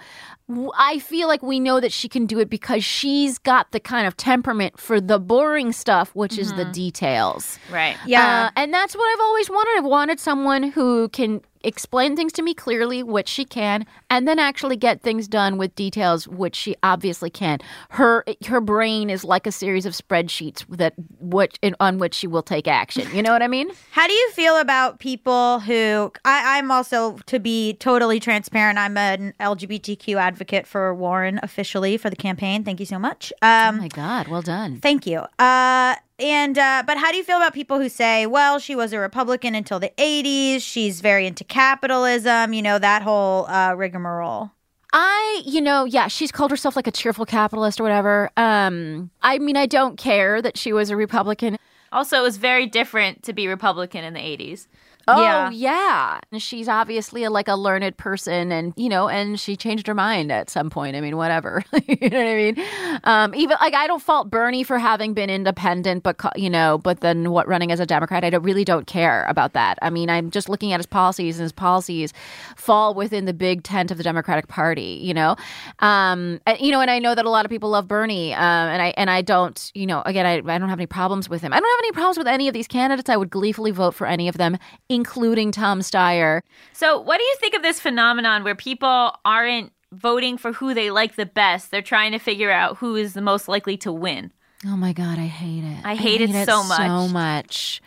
I 0.76 0.98
feel 0.98 1.28
like 1.28 1.42
we 1.42 1.60
know 1.60 1.80
that 1.80 1.92
she 1.92 2.08
can 2.08 2.26
do 2.26 2.38
it 2.38 2.50
because 2.50 2.84
she's 2.84 3.38
got 3.38 3.70
the 3.72 3.80
kind 3.80 4.06
of 4.06 4.16
temperament 4.16 4.78
for 4.78 5.00
the 5.00 5.18
boring 5.18 5.72
stuff, 5.72 6.14
which 6.14 6.36
is 6.38 6.52
the 6.52 6.64
details. 6.66 7.58
Right. 7.70 7.96
Yeah. 8.06 8.46
Uh, 8.46 8.50
and 8.56 8.74
that's 8.74 8.94
what 8.94 9.04
I've 9.12 9.20
always 9.20 9.48
wanted. 9.48 9.78
I've 9.78 9.84
wanted 9.84 10.20
someone 10.20 10.64
who 10.64 11.08
can 11.08 11.40
explain 11.64 12.16
things 12.16 12.32
to 12.34 12.42
me 12.42 12.54
clearly, 12.54 13.02
which 13.02 13.28
she 13.28 13.44
can, 13.44 13.86
and 14.10 14.26
then 14.26 14.38
actually 14.38 14.76
get 14.76 15.00
things 15.02 15.28
done 15.28 15.58
with 15.58 15.74
details, 15.74 16.26
which 16.28 16.56
she 16.56 16.76
obviously 16.82 17.30
can. 17.30 17.58
Her 17.90 18.24
her 18.46 18.60
brain 18.60 19.10
is 19.10 19.24
like 19.24 19.46
a 19.46 19.52
series 19.52 19.86
of 19.86 19.92
spreadsheets 19.94 20.64
that 20.76 20.94
which 21.20 21.56
on 21.80 21.98
which 21.98 22.14
she 22.14 22.26
will 22.26 22.42
take 22.42 22.66
action. 22.68 23.08
You 23.14 23.22
know 23.22 23.32
what 23.32 23.42
I 23.42 23.48
mean? 23.48 23.70
How 23.92 24.06
do 24.06 24.12
you 24.12 24.30
feel 24.32 24.56
about 24.56 24.98
people 24.98 25.60
who 25.60 26.12
I, 26.24 26.58
I'm 26.58 26.70
also 26.70 27.18
to 27.26 27.38
be 27.38 27.74
totally 27.74 28.20
transparent? 28.20 28.78
I'm 28.78 28.96
an 28.96 29.34
LGBTQ 29.40 30.16
advocate 30.16 30.66
for 30.66 30.94
Warren 30.94 31.40
officially 31.42 31.96
for 31.96 32.10
the 32.10 32.16
campaign. 32.16 32.64
Thank 32.64 32.80
you 32.80 32.86
so 32.86 32.98
much. 32.98 33.32
oh 33.42 33.68
Um, 33.68 33.78
my 33.78 33.88
God! 33.88 34.28
Well 34.28 34.42
done. 34.42 34.80
thank 34.80 35.06
you. 35.06 35.24
Uh, 35.38 35.96
and 36.22 36.56
uh, 36.56 36.82
but 36.86 36.96
how 36.96 37.10
do 37.10 37.16
you 37.16 37.24
feel 37.24 37.36
about 37.36 37.52
people 37.52 37.78
who 37.78 37.88
say, 37.88 38.26
well, 38.26 38.58
she 38.58 38.76
was 38.76 38.92
a 38.92 38.98
Republican 38.98 39.54
until 39.54 39.80
the 39.80 39.92
'80s. 39.98 40.60
She's 40.60 41.00
very 41.00 41.26
into 41.26 41.44
capitalism. 41.44 42.52
You 42.52 42.62
know 42.62 42.78
that 42.78 43.02
whole 43.02 43.46
uh, 43.46 43.74
rigmarole. 43.74 44.50
I, 44.94 45.42
you 45.46 45.62
know, 45.62 45.84
yeah, 45.84 46.08
she's 46.08 46.30
called 46.30 46.50
herself 46.50 46.76
like 46.76 46.86
a 46.86 46.90
cheerful 46.90 47.24
capitalist 47.24 47.80
or 47.80 47.82
whatever. 47.82 48.30
Um, 48.36 49.10
I 49.22 49.38
mean, 49.38 49.56
I 49.56 49.64
don't 49.64 49.96
care 49.96 50.42
that 50.42 50.58
she 50.58 50.72
was 50.72 50.90
a 50.90 50.96
Republican. 50.96 51.56
Also, 51.92 52.18
it 52.18 52.22
was 52.22 52.36
very 52.36 52.66
different 52.66 53.22
to 53.22 53.32
be 53.32 53.48
Republican 53.48 54.04
in 54.04 54.12
the 54.12 54.20
80s. 54.20 54.66
Oh 55.08 55.22
Yeah. 55.22 55.50
yeah. 55.50 56.20
And 56.30 56.40
She's 56.42 56.68
obviously 56.68 57.24
a, 57.24 57.30
like 57.30 57.48
a 57.48 57.54
learned 57.56 57.96
person 57.96 58.52
and 58.52 58.72
you 58.76 58.88
know 58.88 59.08
and 59.08 59.38
she 59.38 59.56
changed 59.56 59.86
her 59.86 59.94
mind 59.94 60.30
at 60.32 60.50
some 60.50 60.70
point. 60.70 60.96
I 60.96 61.00
mean 61.00 61.16
whatever. 61.16 61.64
you 61.86 62.08
know 62.10 62.18
what 62.18 62.26
I 62.26 62.34
mean? 62.34 63.00
Um 63.04 63.34
even 63.34 63.56
like 63.60 63.74
I 63.74 63.86
don't 63.86 64.02
fault 64.02 64.30
Bernie 64.30 64.62
for 64.64 64.78
having 64.78 65.14
been 65.14 65.30
independent 65.30 66.02
but 66.02 66.16
you 66.36 66.50
know 66.50 66.78
but 66.78 67.00
then 67.00 67.30
what 67.30 67.48
running 67.48 67.72
as 67.72 67.80
a 67.80 67.86
democrat 67.86 68.24
I 68.24 68.30
don't, 68.30 68.42
really 68.42 68.64
don't 68.64 68.86
care 68.86 69.24
about 69.28 69.52
that. 69.54 69.78
I 69.82 69.90
mean 69.90 70.08
I'm 70.10 70.30
just 70.30 70.48
looking 70.48 70.72
at 70.72 70.78
his 70.78 70.86
policies 70.86 71.38
and 71.38 71.42
his 71.44 71.52
policies 71.52 72.12
fall 72.56 72.94
within 72.94 73.24
the 73.24 73.32
big 73.34 73.62
tent 73.62 73.90
of 73.90 73.98
the 73.98 74.04
Democratic 74.04 74.48
Party, 74.48 75.00
you 75.02 75.14
know. 75.14 75.36
Um 75.80 76.40
and, 76.46 76.60
you 76.60 76.70
know 76.70 76.80
and 76.80 76.90
I 76.90 76.98
know 76.98 77.14
that 77.14 77.24
a 77.24 77.30
lot 77.30 77.44
of 77.44 77.50
people 77.50 77.70
love 77.70 77.88
Bernie 77.88 78.34
um 78.34 78.40
and 78.42 78.82
I 78.82 78.94
and 78.96 79.10
I 79.10 79.22
don't, 79.22 79.70
you 79.74 79.86
know, 79.86 80.02
again 80.06 80.26
I 80.26 80.34
I 80.52 80.58
don't 80.58 80.68
have 80.68 80.78
any 80.78 80.86
problems 80.86 81.28
with 81.28 81.42
him. 81.42 81.52
I 81.52 81.60
don't 81.60 81.68
have 81.70 81.84
any 81.84 81.92
problems 81.92 82.18
with 82.18 82.26
any 82.28 82.48
of 82.48 82.54
these 82.54 82.68
candidates. 82.68 83.08
I 83.08 83.16
would 83.16 83.30
gleefully 83.30 83.70
vote 83.70 83.94
for 83.94 84.06
any 84.06 84.28
of 84.28 84.36
them 84.36 84.58
including 84.92 85.52
Tom 85.52 85.80
Steyer. 85.80 86.42
So, 86.72 87.00
what 87.00 87.18
do 87.18 87.24
you 87.24 87.36
think 87.40 87.54
of 87.54 87.62
this 87.62 87.80
phenomenon 87.80 88.44
where 88.44 88.54
people 88.54 89.16
aren't 89.24 89.72
voting 89.92 90.38
for 90.38 90.52
who 90.52 90.74
they 90.74 90.90
like 90.90 91.16
the 91.16 91.26
best? 91.26 91.70
They're 91.70 91.82
trying 91.82 92.12
to 92.12 92.18
figure 92.18 92.50
out 92.50 92.78
who 92.78 92.96
is 92.96 93.14
the 93.14 93.22
most 93.22 93.48
likely 93.48 93.76
to 93.78 93.92
win. 93.92 94.32
Oh 94.66 94.76
my 94.76 94.92
god, 94.92 95.18
I 95.18 95.26
hate 95.26 95.64
it. 95.64 95.84
I 95.84 95.96
hate 95.96 96.20
it 96.20 96.46
so 96.46 96.62
much. 96.62 96.78
So 96.78 97.08
much. 97.08 97.82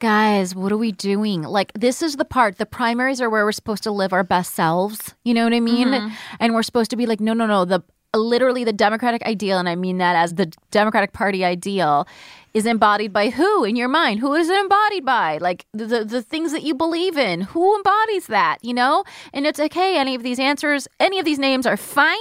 Guys, 0.00 0.54
what 0.54 0.70
are 0.70 0.76
we 0.76 0.92
doing? 0.92 1.42
Like 1.42 1.72
this 1.74 2.02
is 2.02 2.16
the 2.16 2.24
part. 2.24 2.58
The 2.58 2.66
primaries 2.66 3.20
are 3.20 3.30
where 3.30 3.44
we're 3.44 3.52
supposed 3.52 3.82
to 3.84 3.90
live 3.90 4.12
our 4.12 4.24
best 4.24 4.54
selves. 4.54 5.14
You 5.24 5.34
know 5.34 5.44
what 5.44 5.52
I 5.52 5.60
mean? 5.60 5.88
Mm-hmm. 5.88 6.14
And 6.40 6.54
we're 6.54 6.62
supposed 6.62 6.90
to 6.90 6.96
be 6.96 7.06
like, 7.06 7.20
no, 7.20 7.32
no, 7.32 7.46
no. 7.46 7.64
The 7.64 7.82
literally 8.14 8.64
the 8.64 8.72
Democratic 8.72 9.22
ideal, 9.22 9.58
and 9.58 9.68
I 9.68 9.76
mean 9.76 9.98
that 9.98 10.16
as 10.16 10.34
the 10.34 10.52
Democratic 10.70 11.12
Party 11.12 11.44
ideal, 11.44 12.06
is 12.54 12.66
embodied 12.66 13.12
by 13.12 13.30
who 13.30 13.64
in 13.64 13.76
your 13.76 13.88
mind? 13.88 14.20
Who 14.20 14.34
is 14.34 14.48
it 14.48 14.58
embodied 14.58 15.04
by? 15.04 15.38
Like 15.38 15.66
the, 15.72 16.04
the 16.04 16.22
things 16.22 16.52
that 16.52 16.62
you 16.62 16.74
believe 16.74 17.16
in. 17.16 17.42
Who 17.42 17.76
embodies 17.76 18.26
that? 18.28 18.58
You 18.62 18.74
know? 18.74 19.04
And 19.32 19.46
it's 19.46 19.60
okay. 19.60 19.98
Any 19.98 20.14
of 20.14 20.22
these 20.22 20.38
answers, 20.38 20.88
any 20.98 21.18
of 21.18 21.24
these 21.24 21.38
names 21.38 21.66
are 21.66 21.76
fine, 21.76 22.16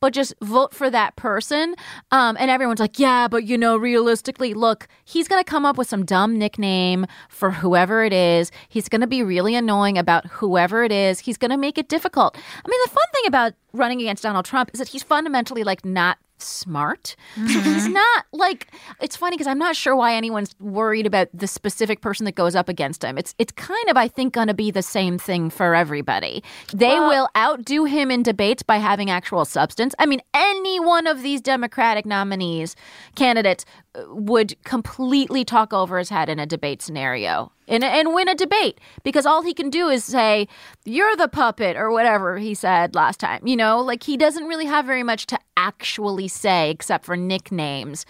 but 0.00 0.12
just 0.12 0.34
vote 0.40 0.74
for 0.74 0.90
that 0.90 1.16
person. 1.16 1.74
Um, 2.10 2.36
and 2.38 2.50
everyone's 2.50 2.80
like, 2.80 2.98
yeah, 2.98 3.28
but 3.28 3.44
you 3.44 3.56
know, 3.56 3.76
realistically, 3.76 4.54
look, 4.54 4.88
he's 5.04 5.28
going 5.28 5.42
to 5.42 5.48
come 5.48 5.64
up 5.64 5.78
with 5.78 5.88
some 5.88 6.04
dumb 6.04 6.38
nickname 6.38 7.06
for 7.28 7.50
whoever 7.50 8.04
it 8.04 8.12
is. 8.12 8.50
He's 8.68 8.88
going 8.88 9.00
to 9.00 9.06
be 9.06 9.22
really 9.22 9.54
annoying 9.54 9.96
about 9.96 10.26
whoever 10.26 10.84
it 10.84 10.92
is. 10.92 11.20
He's 11.20 11.38
going 11.38 11.50
to 11.50 11.56
make 11.56 11.78
it 11.78 11.88
difficult. 11.88 12.36
I 12.36 12.68
mean, 12.68 12.80
the 12.84 12.90
fun 12.90 13.04
thing 13.14 13.26
about 13.26 13.52
running 13.72 14.00
against 14.00 14.22
Donald 14.22 14.44
Trump 14.44 14.70
is 14.74 14.78
that 14.78 14.88
he's 14.88 15.02
fundamentally 15.02 15.64
like 15.64 15.84
not 15.84 16.18
smart. 16.42 17.16
So 17.34 17.42
mm-hmm. 17.42 17.72
he's 17.72 17.88
not 17.88 18.26
like 18.32 18.68
it's 19.00 19.16
funny 19.16 19.34
because 19.34 19.46
I'm 19.46 19.58
not 19.58 19.76
sure 19.76 19.96
why 19.96 20.14
anyone's 20.14 20.54
worried 20.60 21.06
about 21.06 21.28
the 21.32 21.46
specific 21.46 22.00
person 22.00 22.24
that 22.26 22.34
goes 22.34 22.54
up 22.54 22.68
against 22.68 23.02
him. 23.04 23.18
It's 23.18 23.34
it's 23.38 23.52
kind 23.52 23.88
of 23.88 23.96
I 23.96 24.08
think 24.08 24.34
going 24.34 24.48
to 24.48 24.54
be 24.54 24.70
the 24.70 24.82
same 24.82 25.18
thing 25.18 25.50
for 25.50 25.74
everybody. 25.74 26.42
They 26.74 26.98
will 26.98 27.28
outdo 27.36 27.84
him 27.84 28.10
in 28.10 28.22
debates 28.22 28.62
by 28.62 28.76
having 28.78 29.10
actual 29.10 29.44
substance. 29.44 29.94
I 29.98 30.06
mean, 30.06 30.20
any 30.34 30.80
one 30.80 31.06
of 31.06 31.22
these 31.22 31.40
Democratic 31.40 32.06
nominees 32.06 32.76
candidates 33.14 33.64
would 34.08 34.54
completely 34.64 35.44
talk 35.44 35.72
over 35.72 35.98
his 35.98 36.08
head 36.08 36.28
in 36.30 36.38
a 36.38 36.46
debate 36.46 36.80
scenario 36.80 37.52
and, 37.68 37.84
and 37.84 38.14
win 38.14 38.26
a 38.26 38.34
debate 38.34 38.80
because 39.04 39.26
all 39.26 39.42
he 39.42 39.52
can 39.52 39.68
do 39.68 39.88
is 39.88 40.02
say, 40.02 40.48
You're 40.84 41.14
the 41.16 41.28
puppet, 41.28 41.76
or 41.76 41.90
whatever 41.90 42.38
he 42.38 42.54
said 42.54 42.94
last 42.94 43.20
time. 43.20 43.46
You 43.46 43.54
know, 43.56 43.80
like 43.80 44.02
he 44.04 44.16
doesn't 44.16 44.44
really 44.44 44.64
have 44.64 44.86
very 44.86 45.02
much 45.02 45.26
to 45.26 45.38
actually 45.58 46.26
say 46.28 46.70
except 46.70 47.04
for 47.04 47.16
nicknames 47.18 48.06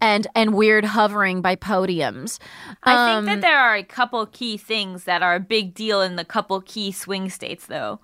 and, 0.00 0.26
and 0.34 0.54
weird 0.54 0.84
hovering 0.84 1.40
by 1.40 1.56
podiums. 1.56 2.38
I 2.82 2.94
Um, 2.94 3.24
think 3.24 3.34
that 3.36 3.40
there 3.40 3.58
are 3.58 3.76
a 3.76 3.82
couple 3.84 4.26
key 4.26 4.58
things 4.58 5.04
that 5.04 5.22
are 5.22 5.34
a 5.36 5.40
big 5.40 5.72
deal 5.72 6.02
in 6.02 6.16
the 6.16 6.24
couple 6.24 6.60
key 6.60 6.92
swing 6.92 7.30
states, 7.30 7.66
though. 7.66 7.98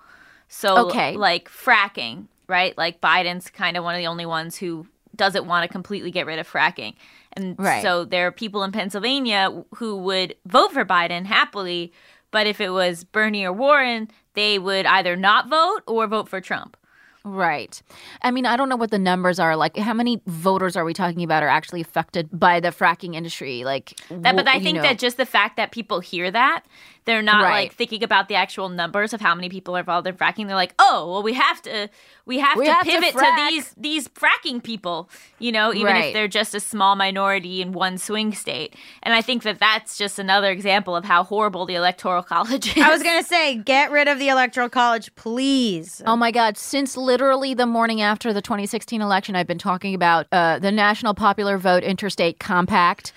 So, 0.47 0.75
Okay. 0.89 1.15
like 1.15 1.49
fracking, 1.49 2.25
right? 2.47 2.75
Like 2.77 2.99
Biden's 2.99 3.49
kind 3.51 3.77
of 3.77 3.83
one 3.83 3.93
of 3.93 3.99
the 3.99 4.07
only 4.07 4.25
ones 4.25 4.57
who 4.57 4.87
doesn't 5.21 5.45
want 5.45 5.63
to 5.63 5.71
completely 5.71 6.09
get 6.09 6.25
rid 6.25 6.39
of 6.39 6.49
fracking. 6.51 6.95
And 7.33 7.55
Right. 7.59 7.83
so 7.83 8.05
there 8.05 8.25
are 8.25 8.31
people 8.31 8.63
in 8.63 8.71
Pennsylvania 8.71 9.63
who 9.75 9.95
would 9.97 10.35
vote 10.47 10.71
for 10.73 10.83
Biden 10.83 11.25
happily, 11.25 11.93
but 12.31 12.47
if 12.47 12.59
it 12.59 12.71
was 12.71 13.03
Bernie 13.03 13.45
or 13.45 13.53
Warren, 13.53 14.09
they 14.33 14.57
would 14.57 14.87
either 14.87 15.15
not 15.15 15.47
vote 15.47 15.81
or 15.85 16.07
vote 16.07 16.27
for 16.27 16.41
Trump. 16.41 16.75
Right. 17.23 17.79
I 18.23 18.31
mean, 18.31 18.47
I 18.47 18.57
don't 18.57 18.67
know 18.67 18.75
what 18.75 18.89
the 18.89 18.97
numbers 18.97 19.37
are. 19.39 19.55
Like, 19.55 19.77
how 19.77 19.93
many 19.93 20.23
voters 20.25 20.75
are 20.75 20.83
we 20.83 20.91
talking 20.95 21.21
about 21.23 21.43
are 21.43 21.47
actually 21.49 21.81
affected 21.81 22.29
by 22.33 22.59
the 22.59 22.69
fracking 22.69 23.13
industry? 23.13 23.63
Like, 23.63 23.93
That, 24.09 24.35
but 24.35 24.47
I 24.47 24.59
think 24.59 24.77
know- 24.77 24.81
that 24.81 24.97
just 24.97 25.17
the 25.17 25.25
fact 25.27 25.55
that 25.57 25.71
people 25.71 25.99
hear 25.99 26.31
that, 26.31 26.63
they're 27.05 27.21
not 27.23 27.43
Right. 27.43 27.63
like 27.63 27.73
thinking 27.73 28.03
about 28.03 28.27
the 28.27 28.35
actual 28.35 28.69
numbers 28.69 29.11
of 29.13 29.21
how 29.21 29.33
many 29.33 29.49
people 29.49 29.75
are 29.75 29.79
involved 29.79 30.05
in 30.07 30.15
fracking. 30.15 30.45
They're 30.47 30.55
like, 30.55 30.75
oh, 30.77 31.09
well, 31.11 31.23
we 31.23 31.33
have 31.33 31.59
to, 31.63 31.89
we 32.25 32.37
have 32.39 32.57
We 32.57 32.65
to 32.67 32.73
have 32.73 32.83
pivot 32.85 33.13
to, 33.13 33.17
frack." 33.17 33.49
these 33.49 33.73
these 33.75 34.07
fracking 34.09 34.61
people, 34.61 35.09
you 35.39 35.51
know, 35.51 35.73
even 35.73 35.93
Right. 35.93 36.05
if 36.05 36.13
they're 36.13 36.27
just 36.27 36.53
a 36.53 36.59
small 36.59 36.95
minority 36.95 37.61
in 37.61 37.71
one 37.71 37.97
swing 37.97 38.33
state. 38.33 38.75
And 39.01 39.13
I 39.15 39.21
think 39.23 39.41
that 39.43 39.57
that's 39.59 39.97
just 39.97 40.19
another 40.19 40.51
example 40.51 40.95
of 40.95 41.03
how 41.05 41.23
horrible 41.23 41.65
the 41.65 41.73
electoral 41.75 42.21
college 42.35 42.77
is. 42.77 42.83
I 42.83 42.89
was 42.91 43.01
gonna 43.01 43.23
say, 43.23 43.55
get 43.55 43.89
rid 43.91 44.07
of 44.07 44.19
the 44.19 44.29
electoral 44.29 44.69
college, 44.69 45.13
please. 45.15 46.01
Oh 46.05 46.15
my 46.15 46.29
God. 46.31 46.55
Since 46.57 46.95
literally 46.97 47.53
the 47.55 47.65
morning 47.65 48.01
after 48.01 48.31
the 48.31 48.41
2016 48.43 49.01
election, 49.01 49.35
I've 49.35 49.47
been 49.47 49.57
talking 49.57 49.95
about 49.95 50.27
uh, 50.31 50.59
the 50.59 50.71
National 50.71 51.13
Popular 51.15 51.57
Vote 51.57 51.83
Interstate 51.83 52.37
Compact. 52.39 53.11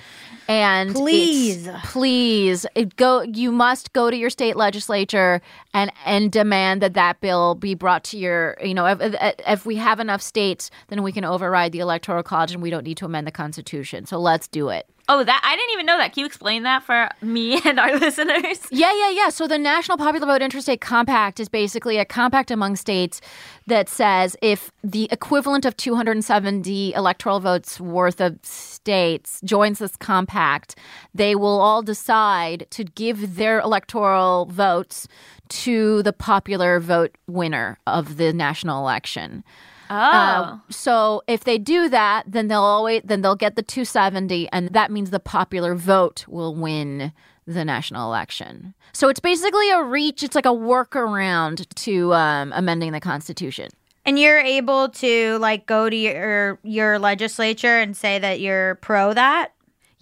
And 0.46 0.94
Please. 0.94 1.66
please 1.84 2.66
it 2.74 2.96
go. 2.96 3.22
You 3.22 3.50
must 3.50 3.73
go 3.82 4.10
to 4.10 4.16
your 4.16 4.30
state 4.30 4.56
legislature 4.56 5.40
and 5.72 5.92
and 6.04 6.30
demand 6.30 6.82
that 6.82 6.94
that 6.94 7.20
bill 7.20 7.54
be 7.54 7.74
brought 7.74 8.04
to 8.04 8.18
your. 8.18 8.56
You 8.62 8.74
know, 8.74 8.86
if- 8.86 9.14
if 9.46 9.66
we 9.66 9.76
have 9.76 10.00
enough 10.00 10.22
states, 10.22 10.70
then 10.88 11.02
we 11.02 11.12
can 11.12 11.24
override 11.24 11.72
the 11.72 11.80
electoral 11.80 12.22
college, 12.22 12.52
and 12.52 12.62
we 12.62 12.70
don't 12.70 12.84
need 12.84 12.96
to 12.98 13.04
amend 13.06 13.26
the 13.26 13.32
constitution. 13.32 14.06
So 14.06 14.18
let's 14.18 14.48
do 14.48 14.68
it. 14.68 14.86
Oh, 15.08 15.24
that 15.24 15.40
I 15.44 15.56
didn't 15.56 15.72
even 15.72 15.86
know 15.86 15.98
that. 15.98 16.12
Can 16.12 16.20
you 16.20 16.26
explain 16.26 16.62
that 16.62 16.82
for 16.82 17.08
me 17.22 17.60
and 17.64 17.78
our 17.78 17.98
listeners? 17.98 18.60
Yeah, 18.70 18.92
yeah, 18.94 19.10
yeah. 19.10 19.28
So 19.28 19.46
the 19.46 19.58
National 19.58 19.98
Popular 19.98 20.26
Vote 20.26 20.42
Interstate 20.42 20.80
Compact 20.80 21.40
is 21.40 21.48
basically 21.48 21.98
a 21.98 22.04
compact 22.04 22.50
among 22.50 22.76
states 22.76 23.20
that 23.66 23.88
says 23.88 24.36
if 24.42 24.70
the 24.82 25.08
equivalent 25.10 25.64
of 25.64 25.76
270 25.76 26.94
electoral 26.94 27.40
votes 27.40 27.80
worth 27.80 28.20
of 28.20 28.38
states 28.42 29.40
joins 29.44 29.78
this 29.78 29.96
compact, 29.96 30.76
they 31.14 31.34
will 31.34 31.60
all 31.60 31.82
decide 31.82 32.66
to 32.70 32.84
give 32.84 33.36
their 33.36 33.60
electoral 33.60 34.46
votes 34.46 35.08
to 35.48 36.02
the 36.02 36.12
popular 36.12 36.80
vote 36.80 37.16
winner 37.26 37.78
of 37.86 38.16
the 38.16 38.32
national 38.32 38.80
election. 38.80 39.44
Oh, 39.90 39.94
Uh, 39.94 40.58
so 40.70 41.22
if 41.26 41.44
they 41.44 41.58
do 41.58 41.88
that, 41.88 42.24
then 42.26 42.48
they'll 42.48 42.60
always 42.60 43.02
then 43.04 43.22
they'll 43.22 43.36
get 43.36 43.56
the 43.56 43.62
270, 43.62 44.48
and 44.52 44.68
that 44.70 44.90
means 44.90 45.10
the 45.10 45.20
popular 45.20 45.74
vote 45.74 46.24
will 46.28 46.54
win 46.54 47.12
the 47.46 47.64
national 47.64 48.06
election. 48.10 48.74
So 48.92 49.08
it's 49.08 49.20
basically 49.20 49.70
a 49.70 49.82
reach. 49.82 50.22
It's 50.22 50.34
like 50.34 50.46
a 50.46 50.50
workaround 50.50 51.66
to 51.74 52.14
um, 52.14 52.52
amending 52.54 52.92
the 52.92 53.00
Constitution. 53.00 53.70
And 54.06 54.18
you're 54.18 54.38
able 54.40 54.90
to 54.90 55.38
like 55.38 55.66
go 55.66 55.88
to 55.88 55.96
your 55.96 56.58
your 56.62 56.98
legislature 56.98 57.78
and 57.78 57.96
say 57.96 58.18
that 58.18 58.40
you're 58.40 58.74
pro 58.76 59.14
that. 59.14 59.53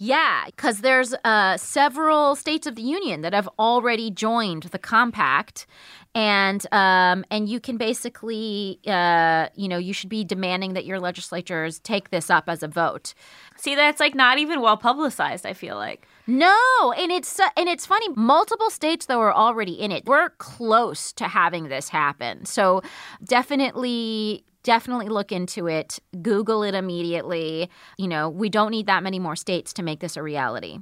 Yeah, 0.05 0.47
because 0.47 0.81
there's 0.81 1.13
uh, 1.23 1.55
several 1.55 2.35
states 2.35 2.67
of 2.67 2.75
the 2.75 2.81
union 2.81 3.21
that 3.21 3.31
have 3.31 3.47
already 3.57 4.11
joined 4.11 4.63
the 4.63 4.77
compact, 4.77 5.65
and 6.13 6.61
um, 6.73 7.23
and 7.31 7.47
you 7.47 7.61
can 7.61 7.77
basically, 7.77 8.81
uh, 8.85 9.47
you 9.55 9.69
know, 9.69 9.77
you 9.77 9.93
should 9.93 10.09
be 10.09 10.25
demanding 10.25 10.73
that 10.73 10.83
your 10.83 10.99
legislatures 10.99 11.79
take 11.79 12.09
this 12.09 12.29
up 12.29 12.49
as 12.49 12.63
a 12.63 12.67
vote. 12.67 13.13
see, 13.55 13.75
that's 13.75 14.01
like 14.01 14.13
not 14.13 14.39
even 14.39 14.59
well 14.59 14.75
publicized. 14.75 15.45
I 15.45 15.53
feel 15.53 15.77
like. 15.77 16.05
No, 16.27 16.93
and 16.97 17.09
it's 17.09 17.39
uh, 17.39 17.47
and 17.55 17.69
it's 17.69 17.85
funny. 17.85 18.09
Multiple 18.09 18.69
states 18.71 19.05
though 19.05 19.21
are 19.21 19.33
already 19.33 19.71
in 19.71 19.93
it. 19.93 20.03
We're 20.05 20.31
close 20.31 21.13
to 21.13 21.29
having 21.29 21.69
this 21.69 21.87
happen. 21.87 22.43
So 22.43 22.81
definitely 23.23 24.43
definitely 24.63 25.09
look 25.09 25.31
into 25.31 25.67
it. 25.67 25.99
Google 26.21 26.63
it 26.63 26.73
immediately. 26.73 27.69
You 27.97 28.07
know, 28.07 28.29
we 28.29 28.49
don't 28.49 28.71
need 28.71 28.87
that 28.87 29.03
many 29.03 29.19
more 29.19 29.35
states 29.35 29.73
to 29.73 29.83
make 29.83 29.99
this 29.99 30.17
a 30.17 30.23
reality. 30.23 30.79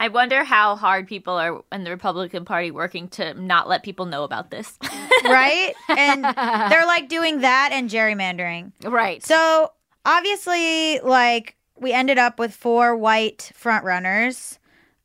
I 0.00 0.08
wonder 0.08 0.44
how 0.44 0.76
hard 0.76 1.08
people 1.08 1.34
are 1.34 1.62
in 1.72 1.82
the 1.82 1.90
Republican 1.90 2.44
Party 2.44 2.70
working 2.70 3.08
to 3.08 3.34
not 3.34 3.68
let 3.68 3.82
people 3.82 4.06
know 4.06 4.22
about 4.22 4.50
this. 4.50 4.78
right? 5.24 5.74
and 5.88 6.24
they're 6.70 6.86
like 6.86 7.08
doing 7.08 7.40
that 7.40 7.70
and 7.72 7.90
gerrymandering. 7.90 8.72
Right. 8.84 9.24
So 9.24 9.72
obviously, 10.04 11.00
like 11.00 11.56
we 11.76 11.92
ended 11.92 12.18
up 12.18 12.38
with 12.38 12.54
four 12.54 12.96
white 12.96 13.50
front 13.54 13.84
runners. 13.84 14.58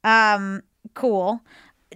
Um, 0.03 0.61
cool. 0.93 1.41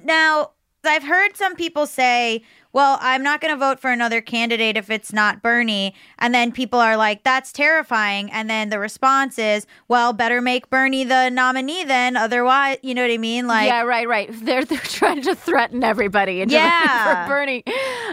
Now 0.04 0.52
I've 0.84 1.04
heard 1.04 1.36
some 1.36 1.56
people 1.56 1.86
say, 1.86 2.44
"Well, 2.78 3.00
I'm 3.02 3.24
not 3.24 3.42
going 3.42 3.52
to 3.52 3.60
vote 3.60 3.80
for 3.80 3.90
another 3.90 4.22
candidate 4.22 4.78
if 4.78 4.92
it's 4.92 5.12
not 5.12 5.42
Bernie," 5.42 5.96
and 6.20 6.32
then 6.32 6.52
people 6.52 6.78
are 6.80 6.96
like, 6.96 7.24
"That's 7.24 7.52
terrifying." 7.52 8.32
And 8.32 8.48
then 8.48 8.70
the 8.70 8.78
response 8.78 9.40
is, 9.40 9.66
"Well, 9.88 10.14
better 10.14 10.42
make 10.42 10.70
Bernie 10.70 11.04
the 11.04 11.32
nominee 11.32 11.84
then, 11.86 12.16
otherwise, 12.16 12.78
you 12.84 12.94
know 12.94 13.02
what 13.02 13.10
I 13.10 13.18
mean?" 13.18 13.48
Like, 13.48 13.66
yeah, 13.68 13.82
right, 13.82 14.08
right. 14.08 14.30
They're 14.46 14.64
they're 14.64 14.78
trying 14.78 15.24
to 15.24 15.34
threaten 15.34 15.84
everybody 15.84 16.42
into 16.42 16.54
Yeah. 16.68 17.26
for 17.26 17.30
Bernie. 17.32 17.64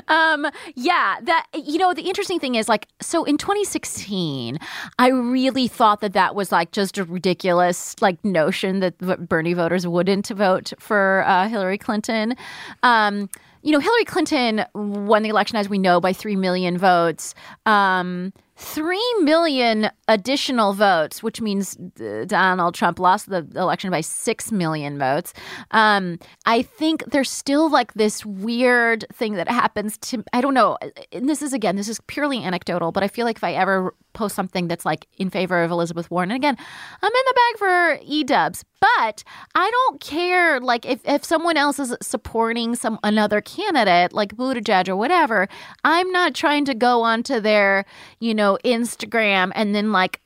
Um, 0.08 0.46
yeah, 0.74 1.20
that 1.24 1.46
you 1.52 1.76
know 1.76 1.92
the 1.92 2.08
interesting 2.08 2.40
thing 2.40 2.54
is 2.54 2.66
like 2.66 2.88
so 3.02 3.24
in 3.24 3.36
2016, 3.36 4.58
I 4.98 5.08
really 5.08 5.68
thought 5.68 6.00
that 6.00 6.14
that 6.14 6.34
was 6.34 6.50
like 6.50 6.72
just 6.72 6.96
a 6.96 7.04
ridiculous 7.04 7.94
like 8.00 8.24
notion 8.24 8.80
that 8.80 8.96
Bernie 9.28 9.52
voters 9.52 9.86
wouldn't 9.86 10.28
vote 10.28 10.72
for 10.78 11.22
uh, 11.26 11.48
Hillary 11.48 11.76
Clinton. 11.76 12.34
Um, 12.82 13.28
you 13.64 13.72
know, 13.72 13.80
Hillary 13.80 14.04
Clinton 14.04 14.64
won 14.74 15.22
the 15.22 15.30
election, 15.30 15.56
as 15.56 15.70
we 15.70 15.78
know, 15.78 15.98
by 15.98 16.12
3 16.12 16.36
million 16.36 16.76
votes. 16.76 17.34
Um, 17.64 18.32
3 18.56 19.00
million 19.22 19.90
additional 20.06 20.74
votes, 20.74 21.22
which 21.22 21.40
means 21.40 21.76
uh, 22.00 22.24
Donald 22.26 22.74
Trump 22.74 22.98
lost 22.98 23.28
the 23.28 23.46
election 23.56 23.90
by 23.90 24.00
6 24.00 24.52
million 24.52 24.98
votes. 24.98 25.32
Um, 25.72 26.18
I 26.46 26.62
think 26.62 27.04
there's 27.10 27.30
still 27.30 27.68
like 27.68 27.94
this 27.94 28.24
weird 28.24 29.06
thing 29.12 29.34
that 29.34 29.48
happens 29.48 29.98
to, 29.98 30.22
I 30.32 30.40
don't 30.40 30.54
know. 30.54 30.78
And 31.12 31.28
this 31.28 31.42
is, 31.42 31.52
again, 31.52 31.76
this 31.76 31.88
is 31.88 32.00
purely 32.06 32.44
anecdotal, 32.44 32.92
but 32.92 33.02
I 33.02 33.08
feel 33.08 33.24
like 33.24 33.36
if 33.36 33.44
I 33.44 33.54
ever 33.54 33.94
post 34.12 34.36
something 34.36 34.68
that's 34.68 34.84
like 34.84 35.08
in 35.18 35.30
favor 35.30 35.62
of 35.62 35.70
Elizabeth 35.70 36.10
Warren, 36.10 36.30
and 36.30 36.36
again, 36.36 36.56
I'm 37.02 37.12
in 37.12 37.22
the 37.26 37.34
bag 37.34 37.58
for 37.58 37.98
E 38.04 38.22
dubs, 38.22 38.64
but 38.80 39.24
I 39.54 39.70
don't 39.70 40.00
care. 40.00 40.60
Like 40.60 40.84
if, 40.86 41.00
if 41.04 41.24
someone 41.24 41.56
else 41.56 41.78
is 41.78 41.96
supporting 42.02 42.74
some 42.76 42.98
another 43.02 43.40
candidate, 43.40 44.12
like 44.12 44.36
Buttigieg 44.36 44.88
or 44.88 44.96
whatever, 44.96 45.48
I'm 45.84 46.10
not 46.12 46.34
trying 46.34 46.66
to 46.66 46.74
go 46.74 47.02
onto 47.02 47.40
their, 47.40 47.86
you 48.20 48.34
know, 48.34 48.43
Instagram 48.64 49.52
and 49.54 49.74
then 49.74 49.92
like, 49.92 50.20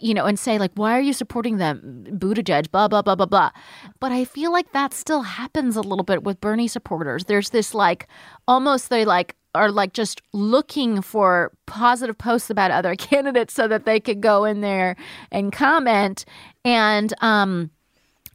you 0.00 0.14
know, 0.14 0.24
and 0.24 0.38
say 0.38 0.58
like, 0.58 0.72
why 0.74 0.96
are 0.96 1.00
you 1.00 1.12
supporting 1.12 1.58
them, 1.58 2.04
Buttigieg? 2.08 2.70
Blah 2.70 2.88
blah 2.88 3.02
blah 3.02 3.14
blah 3.14 3.26
blah. 3.26 3.50
But 4.00 4.12
I 4.12 4.24
feel 4.24 4.52
like 4.52 4.72
that 4.72 4.94
still 4.94 5.22
happens 5.22 5.76
a 5.76 5.82
little 5.82 6.04
bit 6.04 6.22
with 6.24 6.40
Bernie 6.40 6.68
supporters. 6.68 7.24
There's 7.24 7.50
this 7.50 7.74
like, 7.74 8.08
almost 8.48 8.90
they 8.90 9.04
like 9.04 9.36
are 9.54 9.70
like 9.70 9.92
just 9.92 10.20
looking 10.32 11.00
for 11.00 11.52
positive 11.66 12.18
posts 12.18 12.50
about 12.50 12.70
other 12.70 12.94
candidates 13.10 13.54
so 13.54 13.68
that 13.68 13.84
they 13.84 14.00
could 14.00 14.20
go 14.20 14.44
in 14.44 14.60
there 14.60 14.96
and 15.30 15.52
comment. 15.52 16.24
And 16.64 17.12
um, 17.20 17.70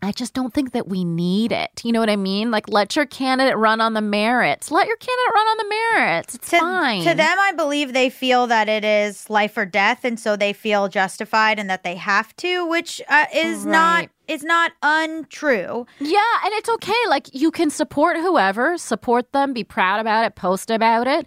I 0.02 0.12
just 0.12 0.34
don't 0.34 0.54
think 0.54 0.72
that 0.72 0.88
we 0.88 1.04
need 1.04 1.52
it. 1.52 1.82
You 1.84 1.92
know 1.92 2.00
what 2.00 2.10
I 2.10 2.16
mean? 2.16 2.52
Like, 2.52 2.70
let 2.70 2.96
your 2.96 3.06
candidate 3.06 3.58
run 3.58 3.82
on 3.82 3.94
the 3.94 4.02
merits. 4.02 4.72
Let 4.72 4.88
your 4.88 4.96
candidate 4.98 5.34
run 5.34 5.48
on 5.48 5.58
the 5.58 5.70
merits. 5.70 6.36
It's 6.36 6.50
to, 6.52 6.60
fine. 6.60 7.04
to 7.04 7.14
them, 7.14 7.38
I 7.40 7.52
believe 7.52 7.94
they 7.94 8.10
feel 8.10 8.48
that 8.48 8.70
it 8.70 8.86
is 8.86 9.30
life 9.30 9.58
or 9.58 9.66
death, 9.66 10.06
and 10.06 10.20
so 10.20 10.36
they 10.36 10.54
feel 10.54 10.88
justified 10.88 11.60
and 11.60 11.70
that 11.70 11.84
they 11.84 11.96
have 11.96 12.36
to, 12.38 12.66
which 12.68 13.02
uh, 13.10 13.26
is 13.34 13.66
not 13.66 14.00
Right. 14.00 14.10
is 14.28 14.44
not 14.44 14.72
untrue. 14.82 15.86
Yeah, 16.00 16.22
and 16.46 16.54
it's 16.54 16.70
okay. 16.70 16.94
Like 17.08 17.34
you 17.34 17.52
can 17.52 17.70
support 17.70 18.16
whoever, 18.18 18.78
support 18.78 19.32
them, 19.34 19.54
be 19.54 19.64
proud 19.64 20.00
about 20.00 20.26
it, 20.26 20.36
post 20.36 20.70
about 20.72 21.08
it. 21.08 21.26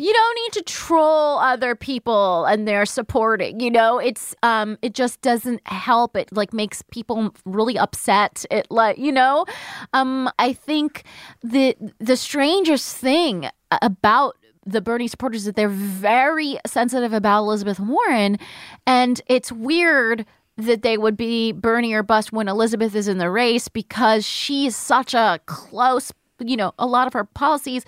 You 0.00 0.14
don't 0.14 0.38
need 0.44 0.52
to 0.52 0.62
troll 0.62 1.38
other 1.40 1.74
people 1.74 2.46
and 2.46 2.66
they're 2.66 2.86
supporting. 2.86 3.60
You 3.60 3.70
know, 3.70 3.98
it's 3.98 4.34
um 4.42 4.78
it 4.80 4.94
just 4.94 5.20
doesn't 5.20 5.60
help. 5.68 6.16
It 6.16 6.32
like 6.32 6.54
makes 6.54 6.82
people 6.90 7.34
really 7.44 7.76
upset. 7.76 8.46
It 8.50 8.66
like, 8.70 8.96
you 8.96 9.12
know, 9.12 9.44
um 9.92 10.30
I 10.38 10.54
think 10.54 11.04
the 11.42 11.76
the 11.98 12.16
strangest 12.16 12.96
thing 12.96 13.50
about 13.82 14.36
the 14.64 14.80
Bernie 14.80 15.06
supporters 15.06 15.40
is 15.42 15.44
that 15.44 15.56
they're 15.56 15.68
very 15.68 16.58
sensitive 16.66 17.12
about 17.12 17.40
Elizabeth 17.42 17.78
Warren 17.78 18.38
and 18.86 19.20
it's 19.26 19.52
weird 19.52 20.24
that 20.56 20.80
they 20.80 20.96
would 20.96 21.16
be 21.16 21.52
Bernie 21.52 21.92
or 21.92 22.02
bust 22.02 22.32
when 22.32 22.48
Elizabeth 22.48 22.94
is 22.94 23.06
in 23.06 23.18
the 23.18 23.30
race 23.30 23.68
because 23.68 24.26
she's 24.26 24.74
such 24.76 25.12
a 25.12 25.40
close 25.44 26.10
you 26.44 26.56
know, 26.56 26.72
a 26.78 26.86
lot 26.86 27.06
of 27.06 27.12
her 27.12 27.24
policies 27.24 27.84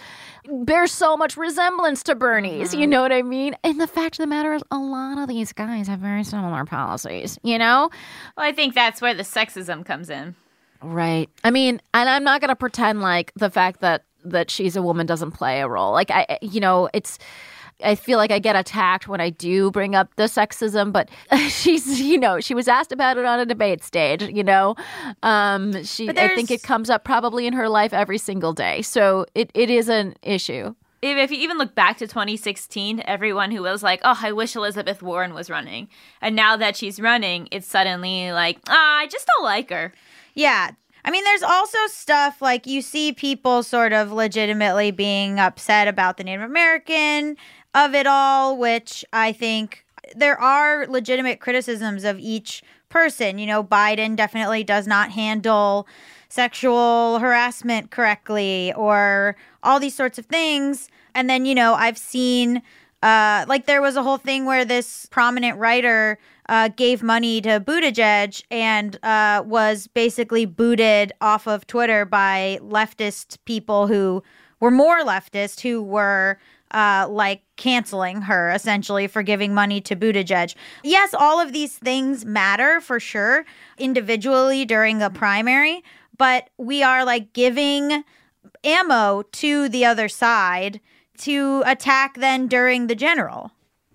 bear 0.64 0.86
so 0.86 1.16
much 1.16 1.36
resemblance 1.36 2.03
to 2.05 2.14
Bernie's. 2.14 2.74
You 2.74 2.86
know 2.86 3.03
what 3.03 3.12
I 3.12 3.22
mean? 3.22 3.57
And 3.64 3.80
the 3.80 3.86
fact 3.86 4.16
of 4.16 4.18
the 4.18 4.26
matter 4.26 4.55
is, 4.55 4.62
a 4.70 4.78
lot 4.78 5.18
of 5.18 5.28
these 5.28 5.53
guys 5.53 5.88
have 5.88 6.00
very 6.00 6.24
similar 6.24 6.64
policies, 6.64 7.38
you 7.42 7.59
know? 7.59 7.90
Well, 8.36 8.46
I 8.46 8.53
think 8.53 8.74
that's 8.74 9.00
where 9.00 9.14
the 9.14 9.22
sexism 9.22 9.84
comes 9.84 10.11
in. 10.11 10.34
Right. 10.82 11.30
I 11.44 11.50
mean, 11.50 11.80
and 11.94 12.09
I'm 12.09 12.24
not 12.24 12.40
going 12.40 12.48
to 12.48 12.57
pretend 12.57 13.00
like 13.00 13.32
the 13.36 13.50
fact 13.50 13.80
that 13.80 14.05
that 14.24 14.50
she's 14.50 14.76
a 14.76 14.82
woman 14.82 15.07
doesn't 15.07 15.32
play 15.32 15.61
a 15.61 15.68
role. 15.68 15.92
Like 15.92 16.11
I 16.11 16.38
you 16.42 16.61
know, 16.61 16.88
it's 16.92 17.18
I 17.82 17.94
feel 17.94 18.18
like 18.18 18.30
I 18.30 18.38
get 18.38 18.56
attacked 18.56 19.08
when 19.08 19.20
I 19.20 19.30
do 19.30 19.70
bring 19.70 19.94
up 19.94 20.14
the 20.16 20.24
sexism, 20.24 20.92
but 20.92 21.08
she's, 21.48 22.00
you 22.00 22.18
know, 22.18 22.40
she 22.40 22.54
was 22.54 22.68
asked 22.68 22.92
about 22.92 23.16
it 23.16 23.24
on 23.24 23.40
a 23.40 23.46
debate 23.46 23.82
stage, 23.82 24.22
you 24.22 24.44
know. 24.44 24.76
Um 25.22 25.84
she 25.84 26.08
I 26.08 26.28
think 26.28 26.50
it 26.50 26.62
comes 26.62 26.90
up 26.90 27.04
probably 27.04 27.46
in 27.46 27.52
her 27.52 27.68
life 27.68 27.92
every 27.92 28.18
single 28.18 28.52
day. 28.52 28.82
So 28.82 29.26
it, 29.34 29.50
it 29.54 29.70
is 29.70 29.88
an 29.88 30.14
issue. 30.22 30.74
If, 31.02 31.18
if 31.18 31.30
you 31.32 31.38
even 31.38 31.58
look 31.58 31.74
back 31.74 31.98
to 31.98 32.06
2016, 32.06 33.02
everyone 33.04 33.50
who 33.50 33.62
was 33.62 33.82
like, 33.82 34.00
"Oh, 34.04 34.18
I 34.22 34.30
wish 34.30 34.54
Elizabeth 34.54 35.02
Warren 35.02 35.34
was 35.34 35.50
running," 35.50 35.88
and 36.20 36.36
now 36.36 36.56
that 36.56 36.76
she's 36.76 37.00
running, 37.00 37.48
it's 37.50 37.66
suddenly 37.66 38.30
like, 38.30 38.60
"Ah, 38.68 38.98
I 38.98 39.08
just 39.08 39.26
don't 39.26 39.44
like 39.44 39.70
her." 39.70 39.92
Yeah. 40.34 40.70
I 41.04 41.10
mean, 41.10 41.24
there's 41.24 41.42
also 41.42 41.78
stuff 41.88 42.40
like 42.40 42.66
you 42.68 42.80
see 42.80 43.12
people 43.12 43.64
sort 43.64 43.92
of 43.92 44.12
legitimately 44.12 44.92
being 44.92 45.40
upset 45.40 45.88
about 45.88 46.16
the 46.16 46.22
Native 46.22 46.42
American 46.42 47.36
of 47.74 47.94
it 47.94 48.06
all, 48.06 48.56
which 48.56 49.04
I 49.12 49.32
think 49.32 49.84
there 50.14 50.38
are 50.38 50.86
legitimate 50.86 51.40
criticisms 51.40 52.04
of 52.04 52.18
each 52.18 52.62
person. 52.88 53.38
You 53.38 53.46
know, 53.46 53.64
Biden 53.64 54.16
definitely 54.16 54.64
does 54.64 54.86
not 54.86 55.10
handle 55.12 55.86
sexual 56.28 57.18
harassment 57.18 57.90
correctly 57.90 58.72
or 58.74 59.36
all 59.62 59.78
these 59.80 59.94
sorts 59.94 60.18
of 60.18 60.26
things. 60.26 60.88
And 61.14 61.28
then, 61.28 61.44
you 61.44 61.54
know, 61.54 61.74
I've 61.74 61.98
seen 61.98 62.62
uh, 63.02 63.44
like 63.48 63.66
there 63.66 63.82
was 63.82 63.96
a 63.96 64.02
whole 64.02 64.16
thing 64.16 64.44
where 64.44 64.64
this 64.64 65.06
prominent 65.06 65.58
writer 65.58 66.18
uh, 66.48 66.68
gave 66.68 67.02
money 67.02 67.40
to 67.40 67.60
Buttigieg 67.60 68.42
and 68.50 68.98
uh, 69.02 69.42
was 69.44 69.88
basically 69.88 70.46
booted 70.46 71.12
off 71.20 71.46
of 71.48 71.66
Twitter 71.66 72.04
by 72.04 72.58
leftist 72.62 73.38
people 73.44 73.88
who 73.88 74.22
were 74.60 74.70
more 74.70 75.00
leftist, 75.00 75.60
who 75.60 75.82
were 75.82 76.38
uh, 76.72 77.06
like 77.08 77.42
canceling 77.56 78.22
her 78.22 78.50
essentially 78.50 79.06
for 79.06 79.22
giving 79.22 79.54
money 79.54 79.80
to 79.82 79.94
Buttigieg. 79.96 80.54
Yes, 80.82 81.14
all 81.14 81.40
of 81.40 81.52
these 81.52 81.76
things 81.76 82.24
matter 82.24 82.80
for 82.80 82.98
sure 82.98 83.44
individually 83.78 84.64
during 84.64 85.02
a 85.02 85.10
primary, 85.10 85.84
but 86.16 86.50
we 86.58 86.82
are 86.82 87.04
like 87.04 87.32
giving 87.32 88.04
ammo 88.64 89.22
to 89.32 89.68
the 89.68 89.84
other 89.84 90.08
side 90.08 90.80
to 91.18 91.62
attack 91.66 92.16
then 92.16 92.46
during 92.46 92.86
the 92.86 92.94
general. 92.94 93.52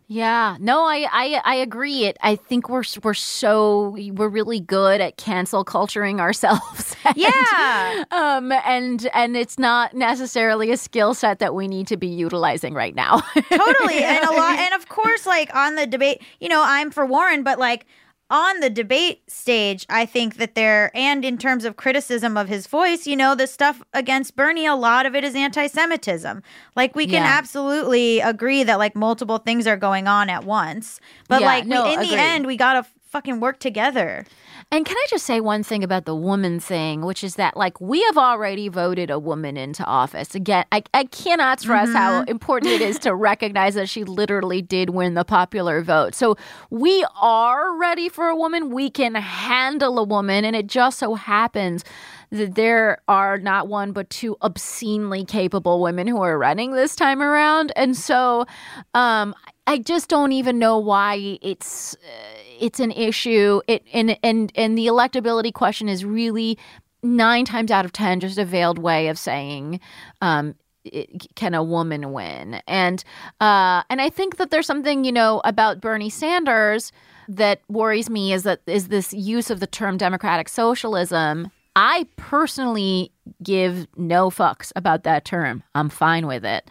Yeah, 0.09 0.55
no, 0.61 0.85
I, 0.85 1.05
I 1.11 1.41
I 1.43 1.55
agree. 1.55 2.05
It. 2.05 2.15
I 2.21 2.37
think 2.37 2.69
we're 2.69 2.83
we're 3.03 3.13
so 3.13 3.89
we're 4.13 4.29
really 4.29 4.61
good 4.61 5.01
at 5.01 5.17
cancel 5.17 5.65
culturing 5.65 6.21
ourselves. 6.21 6.95
And, 7.03 7.17
Yeah. 7.17 8.03
um, 8.11 8.53
and 8.53 9.05
and 9.13 9.35
it's 9.35 9.59
not 9.59 9.93
necessarily 9.93 10.71
a 10.71 10.77
skill 10.77 11.13
set 11.13 11.39
that 11.39 11.53
we 11.53 11.67
need 11.67 11.87
to 11.87 11.97
be 11.97 12.07
utilizing 12.07 12.73
right 12.73 12.95
now. 12.95 13.19
totally 13.49 14.01
and 14.01 14.23
a 14.23 14.31
lot 14.31 14.57
and 14.59 14.73
of 14.75 14.87
course 14.87 15.25
like 15.25 15.53
on 15.53 15.75
the 15.75 15.85
debate 15.85 16.21
you 16.39 16.47
know 16.47 16.63
i'm 16.65 16.89
for 16.91 17.05
warren 17.05 17.43
but 17.43 17.59
like 17.59 17.85
on 18.29 18.59
the 18.59 18.69
debate 18.69 19.21
stage 19.29 19.85
i 19.89 20.05
think 20.05 20.35
that 20.37 20.53
there 20.55 20.91
and 20.95 21.23
in 21.23 21.37
terms 21.37 21.63
of 21.65 21.77
criticism 21.77 22.35
of 22.35 22.47
his 22.49 22.67
voice 22.67 23.07
you 23.07 23.15
know 23.15 23.33
the 23.35 23.47
stuff 23.47 23.81
against 23.93 24.35
bernie 24.35 24.65
a 24.65 24.75
lot 24.75 25.05
of 25.05 25.15
it 25.15 25.23
is 25.23 25.33
anti-semitism. 25.35 26.41
Like 26.75 26.95
we 26.95 27.05
can 27.05 27.23
Yeah. 27.23 27.37
absolutely 27.37 28.19
agree 28.19 28.63
that 28.63 28.77
like 28.79 28.95
multiple 28.95 29.37
things 29.37 29.65
are 29.67 29.77
going 29.77 30.07
on 30.07 30.29
at 30.29 30.43
once. 30.43 30.99
But 31.27 31.41
Yeah, 31.41 31.47
like 31.47 31.63
we- 31.63 31.69
no, 31.69 31.91
in 31.91 31.99
the 32.01 32.15
end 32.15 32.45
we 32.45 32.57
gotta 32.57 32.85
fucking 33.09 33.39
work 33.39 33.59
together 33.59 34.25
And 34.69 34.85
can 34.85 34.97
I 34.97 35.05
just 35.09 35.25
say 35.25 35.39
one 35.39 35.63
thing 35.63 35.81
about 35.81 36.03
the 36.03 36.15
woman 36.15 36.59
thing, 36.59 37.05
which 37.05 37.23
is 37.23 37.35
that 37.35 37.55
like 37.55 37.79
we 37.79 38.03
have 38.03 38.17
already 38.17 38.67
voted 38.67 39.09
a 39.09 39.17
woman 39.17 39.55
into 39.55 39.81
office. 39.85 40.35
Again, 40.35 40.65
I, 40.73 40.83
I 40.93 41.05
cannot 41.05 41.61
stress 41.61 41.93
how 41.93 42.23
important 42.23 42.73
it 42.73 42.81
is 42.81 42.99
to 42.99 43.15
recognize 43.15 43.75
that 43.75 43.87
she 43.87 44.03
literally 44.03 44.61
did 44.61 44.89
win 44.89 45.13
the 45.13 45.23
popular 45.23 45.81
vote. 45.81 46.15
So 46.15 46.35
we 46.69 47.05
are 47.15 47.77
ready 47.77 48.09
for 48.09 48.27
a 48.27 48.35
woman. 48.35 48.69
We 48.69 48.89
can 48.89 49.15
handle 49.15 49.99
a 49.99 50.03
woman. 50.03 50.43
And 50.43 50.53
it 50.53 50.67
just 50.67 50.99
so 50.99 51.15
happens 51.15 51.85
that 52.31 52.55
there 52.55 53.01
are 53.07 53.37
not 53.37 53.69
one 53.69 53.93
but 53.93 54.09
two 54.09 54.35
obscenely 54.41 55.23
capable 55.23 55.81
women 55.81 56.07
who 56.07 56.21
are 56.21 56.37
running 56.37 56.73
this 56.73 56.93
time 56.93 57.21
around. 57.21 57.71
And 57.77 57.95
so 57.95 58.45
um, 58.93 59.33
I 59.65 59.77
just 59.79 60.09
don't 60.09 60.33
even 60.33 60.59
know 60.59 60.77
why 60.77 61.39
it's 61.41 61.95
uh, 61.95 62.37
it's 62.59 62.79
an 62.79 62.91
issue. 62.91 63.61
It 63.67 63.83
and 63.93 64.17
and 64.23 64.51
and 64.55 64.77
the 64.77 64.87
electability 64.87 65.53
question 65.53 65.89
is 65.89 66.05
really 66.05 66.57
nine 67.03 67.45
times 67.45 67.71
out 67.71 67.85
of 67.85 67.93
ten 67.93 68.19
just 68.19 68.37
a 68.37 68.45
veiled 68.45 68.79
way 68.79 69.07
of 69.07 69.17
saying. 69.17 69.79
Um, 70.21 70.55
it, 70.83 71.27
can 71.35 71.53
a 71.53 71.63
woman 71.63 72.13
win? 72.13 72.61
And 72.67 73.03
uh, 73.41 73.83
and 73.89 74.01
I 74.01 74.09
think 74.09 74.37
that 74.37 74.51
there's 74.51 74.65
something 74.65 75.03
you 75.03 75.11
know 75.11 75.41
about 75.43 75.81
Bernie 75.81 76.09
Sanders 76.09 76.91
that 77.27 77.61
worries 77.67 78.09
me 78.09 78.31
is 78.31 78.43
that 78.43 78.61
is 78.67 78.87
this 78.87 79.13
use 79.13 79.49
of 79.49 79.59
the 79.59 79.67
term 79.67 79.97
democratic 79.97 80.49
socialism. 80.49 81.51
I 81.75 82.07
personally 82.15 83.11
give 83.43 83.87
no 83.97 84.29
fucks 84.29 84.71
about 84.75 85.03
that 85.03 85.25
term. 85.25 85.63
I'm 85.75 85.89
fine 85.89 86.27
with 86.27 86.45
it. 86.45 86.69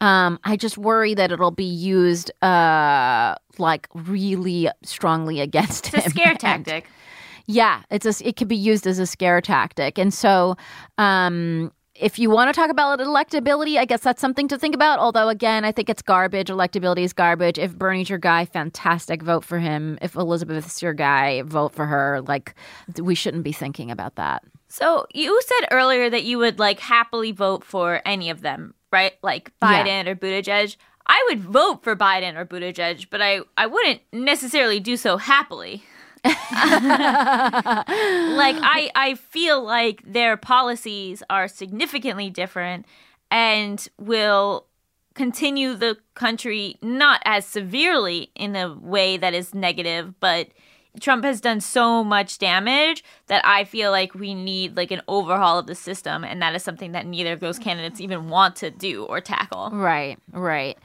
Um, 0.00 0.38
I 0.44 0.56
just 0.56 0.78
worry 0.78 1.14
that 1.14 1.32
it'll 1.32 1.50
be 1.50 1.64
used 1.64 2.30
uh, 2.42 3.34
like 3.58 3.88
really 3.94 4.68
strongly 4.82 5.40
against 5.48 5.86
It's 5.88 5.98
a 5.98 6.00
him. 6.02 6.10
scare 6.10 6.28
And- 6.30 6.40
tactic. 6.40 6.86
yeah, 7.46 7.82
it's 7.90 8.06
a, 8.06 8.26
it 8.28 8.36
could 8.36 8.48
be 8.48 8.56
used 8.56 8.86
as 8.86 8.98
a 8.98 9.06
scare 9.06 9.40
tactic, 9.40 9.98
and 9.98 10.12
so 10.14 10.56
um, 10.98 11.72
if 11.94 12.18
you 12.18 12.28
want 12.28 12.52
to 12.52 12.58
talk 12.60 12.70
about 12.70 12.98
electability, 12.98 13.78
I 13.78 13.84
guess 13.84 14.00
that's 14.00 14.20
something 14.20 14.48
to 14.48 14.58
think 14.58 14.74
about. 14.74 14.98
Although 14.98 15.28
again, 15.28 15.64
I 15.64 15.70
think 15.70 15.88
it's 15.88 16.02
garbage. 16.02 16.48
Electability 16.48 17.04
is 17.04 17.12
garbage. 17.12 17.56
If 17.58 17.76
Bernie's 17.78 18.10
your 18.10 18.18
guy, 18.18 18.46
fantastic, 18.46 19.22
vote 19.22 19.44
for 19.44 19.60
him. 19.60 19.96
If 20.02 20.16
Elizabeth's 20.16 20.82
your 20.82 20.92
guy, 20.94 21.42
vote 21.42 21.72
for 21.72 21.86
her. 21.86 22.20
Like 22.26 22.56
we 23.00 23.14
shouldn't 23.14 23.44
be 23.44 23.52
thinking 23.52 23.92
about 23.92 24.16
that. 24.16 24.42
So 24.74 25.06
you 25.14 25.40
said 25.40 25.68
earlier 25.70 26.10
that 26.10 26.24
you 26.24 26.36
would 26.38 26.58
like 26.58 26.80
happily 26.80 27.30
vote 27.30 27.62
for 27.62 28.02
any 28.04 28.28
of 28.28 28.40
them, 28.40 28.74
right? 28.90 29.12
Like 29.22 29.52
Yeah. 29.62 29.84
Biden 29.84 30.08
or 30.08 30.16
Buttigieg. 30.16 30.74
I 31.06 31.24
would 31.28 31.38
vote 31.38 31.84
for 31.84 31.94
Biden 31.94 32.34
or 32.36 32.44
Buttigieg, 32.44 33.06
but 33.08 33.22
I 33.22 33.42
I 33.56 33.68
wouldn't 33.68 34.00
necessarily 34.12 34.80
do 34.80 34.96
so 34.96 35.16
happily. 35.16 35.84
like 36.24 36.34
I 38.64 38.90
I 38.96 39.14
feel 39.14 39.62
like 39.62 40.02
their 40.04 40.36
policies 40.36 41.22
are 41.30 41.46
significantly 41.46 42.28
different 42.28 42.84
and 43.30 43.86
will 43.96 44.66
continue 45.14 45.74
the 45.74 45.98
country 46.14 46.78
not 46.82 47.22
as 47.24 47.46
severely 47.46 48.32
in 48.34 48.56
a 48.56 48.74
way 48.74 49.18
that 49.18 49.34
is 49.34 49.54
negative, 49.54 50.18
but 50.18 50.48
Trump 51.00 51.24
has 51.24 51.40
done 51.40 51.60
so 51.60 52.04
much 52.04 52.38
damage 52.38 53.02
that 53.26 53.44
I 53.44 53.64
feel 53.64 53.90
like 53.90 54.14
we 54.14 54.34
need 54.34 54.76
like 54.76 54.90
an 54.90 55.02
overhaul 55.08 55.58
of 55.58 55.66
the 55.66 55.74
system, 55.74 56.24
and 56.24 56.40
that 56.42 56.54
is 56.54 56.62
something 56.62 56.92
that 56.92 57.06
neither 57.06 57.32
of 57.32 57.40
those 57.40 57.58
candidates 57.58 58.00
even 58.00 58.28
want 58.28 58.56
to 58.56 58.70
do 58.70 59.04
or 59.04 59.20
tackle. 59.20 59.70
Right, 59.72 60.18
right. 60.32 60.78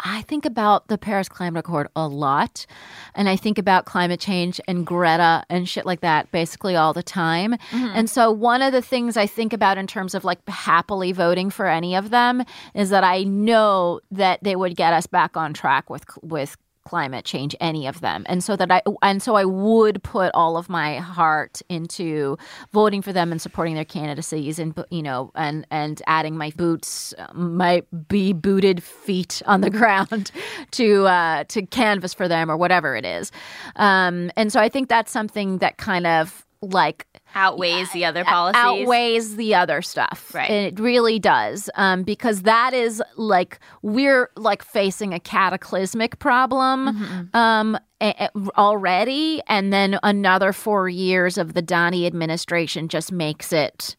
I 0.00 0.22
think 0.22 0.44
about 0.44 0.86
the 0.88 0.96
Paris 0.96 1.28
Climate 1.28 1.60
Accord 1.60 1.88
a 1.96 2.06
lot. 2.06 2.66
And 3.14 3.28
I 3.28 3.36
think 3.36 3.58
about 3.58 3.84
climate 3.84 4.20
change 4.20 4.60
and 4.68 4.86
Greta 4.86 5.44
and 5.50 5.68
shit 5.68 5.84
like 5.84 6.00
that 6.00 6.30
basically 6.30 6.76
all 6.76 6.92
the 6.92 7.02
time. 7.02 7.54
Mm-hmm. 7.70 7.92
And 7.94 8.10
so, 8.10 8.30
one 8.30 8.62
of 8.62 8.72
the 8.72 8.82
things 8.82 9.16
I 9.16 9.26
think 9.26 9.52
about 9.52 9.78
in 9.78 9.86
terms 9.86 10.14
of 10.14 10.24
like 10.24 10.46
happily 10.48 11.12
voting 11.12 11.50
for 11.50 11.66
any 11.66 11.96
of 11.96 12.10
them 12.10 12.44
is 12.74 12.90
that 12.90 13.02
I 13.02 13.24
know 13.24 14.00
that 14.10 14.42
they 14.42 14.54
would 14.54 14.76
get 14.76 14.92
us 14.92 15.06
back 15.06 15.36
on 15.36 15.52
track 15.52 15.90
with, 15.90 16.04
with, 16.22 16.56
climate 16.88 17.24
change 17.26 17.54
any 17.60 17.86
of 17.86 18.00
them. 18.00 18.24
And 18.28 18.42
so 18.42 18.56
that 18.56 18.70
i 18.70 18.80
and 19.02 19.22
so 19.22 19.34
i 19.34 19.44
would 19.44 20.02
put 20.02 20.30
all 20.32 20.56
of 20.56 20.68
my 20.70 20.96
heart 20.96 21.60
into 21.68 22.38
voting 22.72 23.02
for 23.02 23.12
them 23.12 23.30
and 23.30 23.42
supporting 23.42 23.74
their 23.74 23.84
candidacies 23.84 24.58
and 24.58 24.72
you 24.90 25.02
know 25.02 25.30
and 25.34 25.66
and 25.70 26.00
adding 26.06 26.36
my 26.38 26.50
boots 26.56 27.12
my 27.34 27.82
be 28.08 28.32
booted 28.32 28.82
feet 28.82 29.42
on 29.44 29.60
the 29.60 29.70
ground 29.78 30.30
to 30.70 31.06
uh 31.06 31.44
to 31.44 31.60
canvas 31.66 32.14
for 32.14 32.26
them 32.26 32.50
or 32.50 32.56
whatever 32.56 32.96
it 32.96 33.04
is. 33.04 33.30
Um 33.76 34.30
and 34.36 34.50
so 34.52 34.58
i 34.60 34.68
think 34.68 34.88
that's 34.88 35.12
something 35.12 35.58
that 35.58 35.76
kind 35.76 36.06
of 36.06 36.46
like 36.62 37.06
Outweighs 37.34 37.92
the 37.92 38.04
other 38.04 38.24
policies. 38.24 38.58
outweighs 38.62 39.36
the 39.36 39.54
other 39.54 39.82
stuff. 39.82 40.30
Right. 40.34 40.50
And 40.50 40.66
it 40.66 40.80
really 40.82 41.18
does. 41.18 41.68
Um, 41.74 42.02
because 42.02 42.42
that 42.42 42.74
is 42.74 43.02
like 43.16 43.58
we're 43.82 44.30
like 44.36 44.64
facing 44.64 45.12
a 45.14 45.20
cataclysmic 45.20 46.18
problem 46.18 46.96
Mm-hmm. 46.96 47.36
um 47.36 47.78
a- 48.00 48.14
a- 48.24 48.30
already 48.56 49.40
and 49.48 49.72
then 49.72 49.98
another 50.02 50.52
4 50.52 50.88
years 50.88 51.36
of 51.36 51.54
the 51.54 51.62
Donnie 51.62 52.06
administration 52.06 52.88
just 52.88 53.10
makes 53.12 53.52
it 53.52 53.96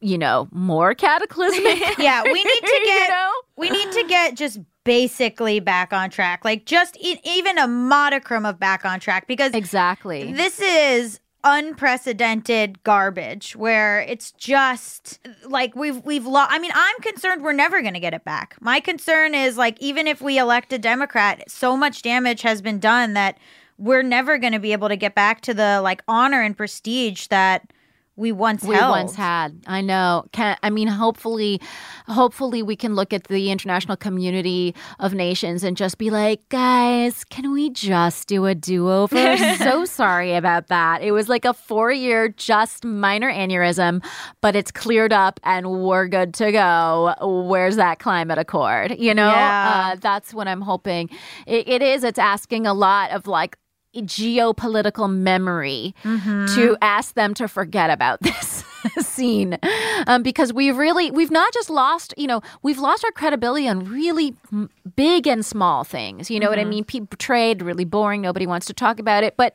you 0.00 0.18
know, 0.18 0.46
more 0.52 0.94
cataclysmic. 0.94 1.80
Yeah, 1.98 2.22
we 2.22 2.32
need 2.34 2.44
to 2.44 2.66
You 2.80 2.84
get 2.84 3.08
know? 3.10 3.32
we 3.56 3.70
need 3.70 3.90
to 3.92 4.04
get 4.06 4.34
just 4.36 4.58
basically 4.84 5.58
back 5.58 5.92
on 5.92 6.10
track. 6.10 6.44
Like 6.44 6.66
just 6.66 6.96
e- 6.98 7.18
even 7.24 7.58
a 7.58 7.66
modicum 7.66 8.44
of 8.44 8.60
back 8.60 8.84
on 8.84 9.00
track 9.00 9.26
because 9.26 9.52
exactly. 9.54 10.32
this 10.34 10.60
is 10.60 11.18
unprecedented 11.48 12.82
garbage 12.82 13.54
where 13.54 14.00
it's 14.00 14.32
just 14.32 15.20
like 15.46 15.76
we've 15.76 16.04
we've 16.04 16.26
lost 16.26 16.50
I 16.50 16.58
mean 16.58 16.72
I'm 16.74 17.00
concerned 17.02 17.44
we're 17.44 17.52
never 17.52 17.82
going 17.82 17.94
to 17.94 18.00
get 18.00 18.14
it 18.14 18.24
back. 18.24 18.56
My 18.60 18.80
concern 18.80 19.32
is 19.32 19.56
like 19.56 19.80
even 19.80 20.08
if 20.08 20.20
we 20.20 20.38
elect 20.38 20.72
a 20.72 20.78
democrat 20.78 21.48
so 21.48 21.76
much 21.76 22.02
damage 22.02 22.42
has 22.42 22.60
been 22.60 22.80
done 22.80 23.12
that 23.12 23.38
we're 23.78 24.02
never 24.02 24.38
going 24.38 24.54
to 24.54 24.58
be 24.58 24.72
able 24.72 24.88
to 24.88 24.96
get 24.96 25.14
back 25.14 25.40
to 25.42 25.54
the 25.54 25.80
like 25.82 26.02
honor 26.08 26.42
and 26.42 26.56
prestige 26.56 27.28
that 27.28 27.72
we 28.16 28.32
once 28.32 28.64
we 28.64 28.74
held. 28.74 28.90
once 28.90 29.14
had. 29.14 29.62
I 29.66 29.82
know. 29.82 30.24
Can 30.32 30.56
I 30.62 30.70
mean 30.70 30.88
hopefully 30.88 31.60
hopefully 32.08 32.62
we 32.62 32.74
can 32.74 32.94
look 32.94 33.12
at 33.12 33.24
the 33.24 33.50
international 33.50 33.96
community 33.96 34.74
of 34.98 35.12
nations 35.12 35.62
and 35.62 35.76
just 35.76 35.98
be 35.98 36.10
like, 36.10 36.48
guys, 36.48 37.24
can 37.24 37.52
we 37.52 37.70
just 37.70 38.26
do 38.26 38.46
a 38.46 38.54
do-over? 38.54 39.36
so 39.58 39.84
sorry 39.84 40.34
about 40.34 40.68
that. 40.68 41.02
It 41.02 41.12
was 41.12 41.28
like 41.28 41.44
a 41.44 41.52
4-year 41.52 42.30
just 42.30 42.84
minor 42.84 43.30
aneurysm, 43.30 44.04
but 44.40 44.56
it's 44.56 44.70
cleared 44.70 45.12
up 45.12 45.38
and 45.44 45.70
we're 45.82 46.08
good 46.08 46.32
to 46.34 46.52
go. 46.52 47.14
Where's 47.20 47.76
that 47.76 47.98
climate 47.98 48.38
accord? 48.38 48.96
You 48.98 49.14
know? 49.14 49.30
Yeah. 49.30 49.92
Uh, 49.92 49.96
that's 50.00 50.32
what 50.32 50.48
I'm 50.48 50.62
hoping. 50.62 51.10
It, 51.46 51.68
it 51.68 51.82
is 51.82 52.02
it's 52.02 52.18
asking 52.18 52.66
a 52.66 52.74
lot 52.74 53.10
of 53.10 53.26
like 53.26 53.58
geopolitical 54.02 55.10
memory 55.12 55.94
to 56.02 56.76
ask 56.82 57.14
them 57.14 57.34
to 57.34 57.48
forget 57.48 57.90
about 57.90 58.20
this 58.22 58.64
scene. 59.00 59.58
Um, 60.06 60.22
because 60.22 60.52
we've 60.52 60.76
really 60.76 61.10
we've 61.10 61.30
not 61.30 61.52
just 61.52 61.70
lost 61.70 62.14
you 62.16 62.26
know 62.26 62.40
we've 62.62 62.78
lost 62.78 63.04
our 63.04 63.10
credibility 63.12 63.68
on 63.68 63.84
really 63.84 64.34
m- 64.52 64.70
big 64.94 65.26
and 65.26 65.44
small 65.44 65.82
things. 65.84 66.30
You 66.30 66.38
know 66.40 66.48
what 66.48 66.58
i 66.58 66.64
mean? 66.64 66.84
People 66.84 67.16
trade 67.18 67.62
really 67.62 67.84
boring 67.84 68.20
nobody 68.20 68.46
wants 68.46 68.66
to 68.66 68.72
talk 68.74 68.98
about 69.00 69.24
it. 69.24 69.36
But 69.36 69.54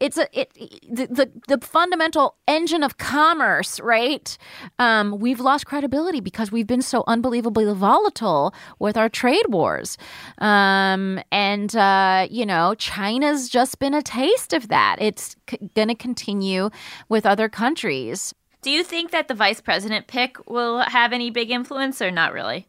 it's 0.00 0.16
a 0.16 0.26
it 0.38 0.52
the, 0.88 1.06
the 1.06 1.30
the 1.46 1.64
fundamental 1.64 2.36
engine 2.48 2.82
of 2.82 2.98
commerce, 2.98 3.78
right? 3.80 4.36
Um, 4.78 5.18
we've 5.18 5.40
lost 5.40 5.66
credibility 5.66 6.20
because 6.20 6.50
we've 6.50 6.66
been 6.66 6.82
so 6.82 7.04
unbelievably 7.06 7.72
volatile 7.74 8.54
with 8.78 8.96
our 8.96 9.08
trade 9.08 9.46
wars, 9.48 9.98
um, 10.38 11.20
and 11.30 11.76
uh, 11.76 12.26
you 12.30 12.46
know, 12.46 12.74
China's 12.74 13.48
just 13.48 13.78
been 13.78 13.94
a 13.94 14.02
taste 14.02 14.52
of 14.52 14.68
that. 14.68 14.96
It's 14.98 15.36
c- 15.48 15.70
going 15.74 15.88
to 15.88 15.94
continue 15.94 16.70
with 17.08 17.26
other 17.26 17.48
countries. 17.48 18.34
Do 18.62 18.70
you 18.70 18.82
think 18.82 19.10
that 19.10 19.28
the 19.28 19.34
vice 19.34 19.60
president 19.60 20.06
pick 20.06 20.36
will 20.48 20.80
have 20.80 21.12
any 21.12 21.30
big 21.30 21.50
influence 21.50 22.02
or 22.02 22.10
not 22.10 22.32
really? 22.32 22.68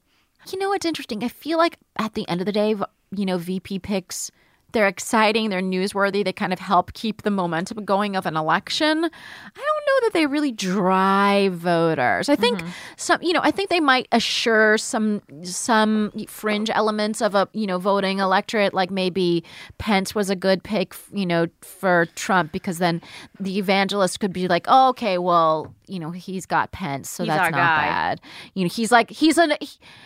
You 0.51 0.59
know 0.59 0.69
what's 0.69 0.86
interesting? 0.86 1.23
I 1.23 1.27
feel 1.27 1.57
like 1.57 1.77
at 1.97 2.13
the 2.13 2.27
end 2.27 2.41
of 2.41 2.45
the 2.45 2.51
day, 2.51 2.75
you 3.15 3.25
know, 3.25 3.38
VP 3.38 3.79
picks, 3.79 4.32
they're 4.72 4.88
exciting, 4.88 5.49
they're 5.49 5.61
newsworthy, 5.61 6.24
they 6.24 6.34
kind 6.34 6.53
of 6.53 6.59
help 6.59 6.93
keep 6.93 7.24
the 7.24 7.32
momentum 7.32 7.84
going 7.86 8.15
of 8.15 8.26
an 8.26 8.36
election. 8.38 8.97
I 8.97 9.01
don't 9.01 9.05
know 9.05 9.99
that 10.07 10.11
they 10.13 10.26
really 10.26 10.51
drive 10.51 11.53
voters. 11.53 12.30
I 12.30 12.36
think 12.36 12.61
some, 12.97 13.22
you 13.22 13.34
know, 13.34 13.41
I 13.43 13.51
think 13.51 13.69
they 13.69 13.80
might 13.80 14.07
assure 14.11 14.78
some 14.78 15.22
some 15.43 16.11
fringe 16.28 16.69
elements 16.69 17.22
of 17.22 17.36
a, 17.36 17.47
you 17.53 17.67
know, 17.67 17.78
voting 17.80 18.19
electorate 18.19 18.74
like 18.74 18.91
maybe 18.91 19.43
Pence 19.78 20.13
was 20.15 20.30
a 20.30 20.36
good 20.36 20.63
pick, 20.63 20.95
you 21.13 21.26
know, 21.26 21.47
for 21.61 22.07
Trump 22.15 22.51
because 22.51 22.78
then 22.78 23.01
the 23.39 23.57
evangelist 23.57 24.19
could 24.19 24.34
be 24.34 24.47
like, 24.47 24.65
"Oh, 24.67 24.89
okay, 24.89 25.17
well, 25.17 25.74
you 25.88 25.99
know, 25.99 26.11
he's 26.11 26.45
got 26.45 26.72
Pence, 26.72 27.09
so 27.09 27.24
He's 27.24 27.34
that's 27.34 27.51
not 27.51 27.57
guy. 27.57 27.86
bad." 27.86 28.22
You 28.53 28.65
know, 28.65 28.69
he's 28.69 28.91
like 28.91 29.09
he's 29.09 29.38
an 29.38 29.53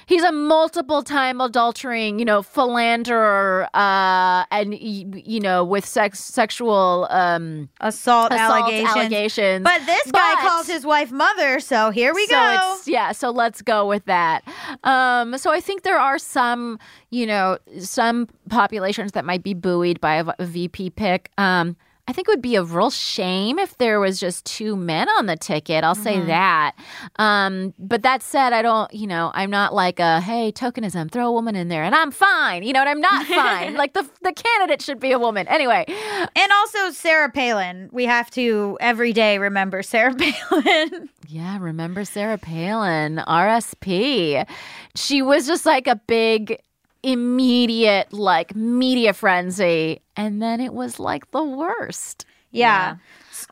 he's 0.06 0.24
a 0.24 0.32
multiple 0.32 1.04
time 1.04 1.38
adultering, 1.40 2.20
you 2.20 2.26
know, 2.26 2.42
philanderer, 2.42 3.68
uh, 3.74 4.46
and 4.62 4.78
you 4.80 5.40
know, 5.40 5.64
with 5.64 5.86
sex 5.86 6.20
sexual 6.20 7.08
um, 7.10 7.70
assault, 7.82 8.32
assault 8.32 8.62
allegations. 8.64 8.96
allegations. 8.96 9.64
But 9.64 9.86
this 9.86 10.12
guy 10.12 10.36
But- 10.36 10.48
calls 10.50 10.68
his 10.68 10.86
wife 10.86 11.12
mother, 11.12 11.60
so 11.60 11.90
here 11.90 12.14
we 12.14 12.26
so 12.28 12.36
go. 12.36 12.76
It's, 12.78 12.88
yeah, 12.88 13.12
so 13.12 13.32
let's 13.32 13.62
go 13.62 13.88
with 13.88 14.06
that. 14.06 14.44
Um, 14.84 15.38
so 15.38 15.52
I 15.52 15.60
think 15.60 15.84
there 15.84 16.00
are 16.00 16.18
some, 16.18 16.80
you 17.10 17.26
know, 17.26 17.58
some 17.80 18.28
populations 18.50 19.14
that 19.14 19.26
might 19.26 19.44
be 19.44 19.54
buoyed 19.54 20.00
by 20.02 20.16
a 20.16 20.46
VP 20.46 20.92
pick. 20.92 21.32
Um, 21.38 21.76
I 22.08 22.14
think 22.14 22.28
it 22.28 22.32
would 22.32 22.42
be 22.42 22.56
a 22.56 22.64
real 22.64 22.92
shame 22.92 23.58
if 23.58 23.80
there 23.80 24.00
was 24.00 24.20
just 24.20 24.46
two 24.46 24.76
men 24.76 25.10
on 25.18 25.26
the 25.26 25.36
ticket. 25.36 25.84
I'll 25.84 25.96
say 25.96 26.18
Mm-hmm. 26.18 26.28
that. 26.28 26.76
Um, 27.16 27.74
but 27.80 28.04
that 28.04 28.22
said, 28.22 28.54
I 28.54 28.62
don't, 28.62 28.94
you 28.94 29.08
know, 29.08 29.32
I'm 29.34 29.50
not 29.50 29.74
like 29.74 30.00
a 30.00 30.22
hey 30.22 30.52
tokenism, 30.52 31.10
throw 31.12 31.26
a 31.28 31.32
woman 31.32 31.56
in 31.56 31.68
there, 31.68 31.84
and 31.84 31.96
I'm 31.96 32.12
fine. 32.12 32.62
You 32.62 32.74
know, 32.74 32.82
and 32.82 32.90
I'm 32.90 33.02
not 33.02 33.26
fine. 33.42 33.74
like 33.74 33.94
the 33.94 34.08
the 34.22 34.34
candidate 34.34 34.84
should 34.84 35.00
be 35.00 35.14
a 35.14 35.20
woman 35.20 35.48
anyway. 35.48 35.84
And 35.88 36.52
also 36.52 36.92
Sarah 36.92 37.32
Palin. 37.32 37.90
We 37.92 38.06
have 38.06 38.30
to 38.32 38.78
every 38.80 39.12
day 39.12 39.40
remember 39.40 39.82
Sarah 39.82 40.14
Palin. 40.50 41.10
Yeah, 41.28 41.58
remember 41.60 42.06
Sarah 42.06 42.38
Palin, 42.38 43.18
RSP. 43.28 44.48
She 44.96 45.22
was 45.22 45.48
just 45.48 45.66
like 45.66 45.88
a 45.88 45.96
big, 46.08 46.60
immediate, 47.06 48.12
like 48.12 48.56
media 48.56 49.14
frenzy. 49.14 50.02
And 50.18 50.42
then 50.42 50.60
it 50.60 50.74
was 50.74 51.00
like 51.00 51.30
the 51.32 51.44
worst. 51.44 52.26
yeah. 52.52 52.98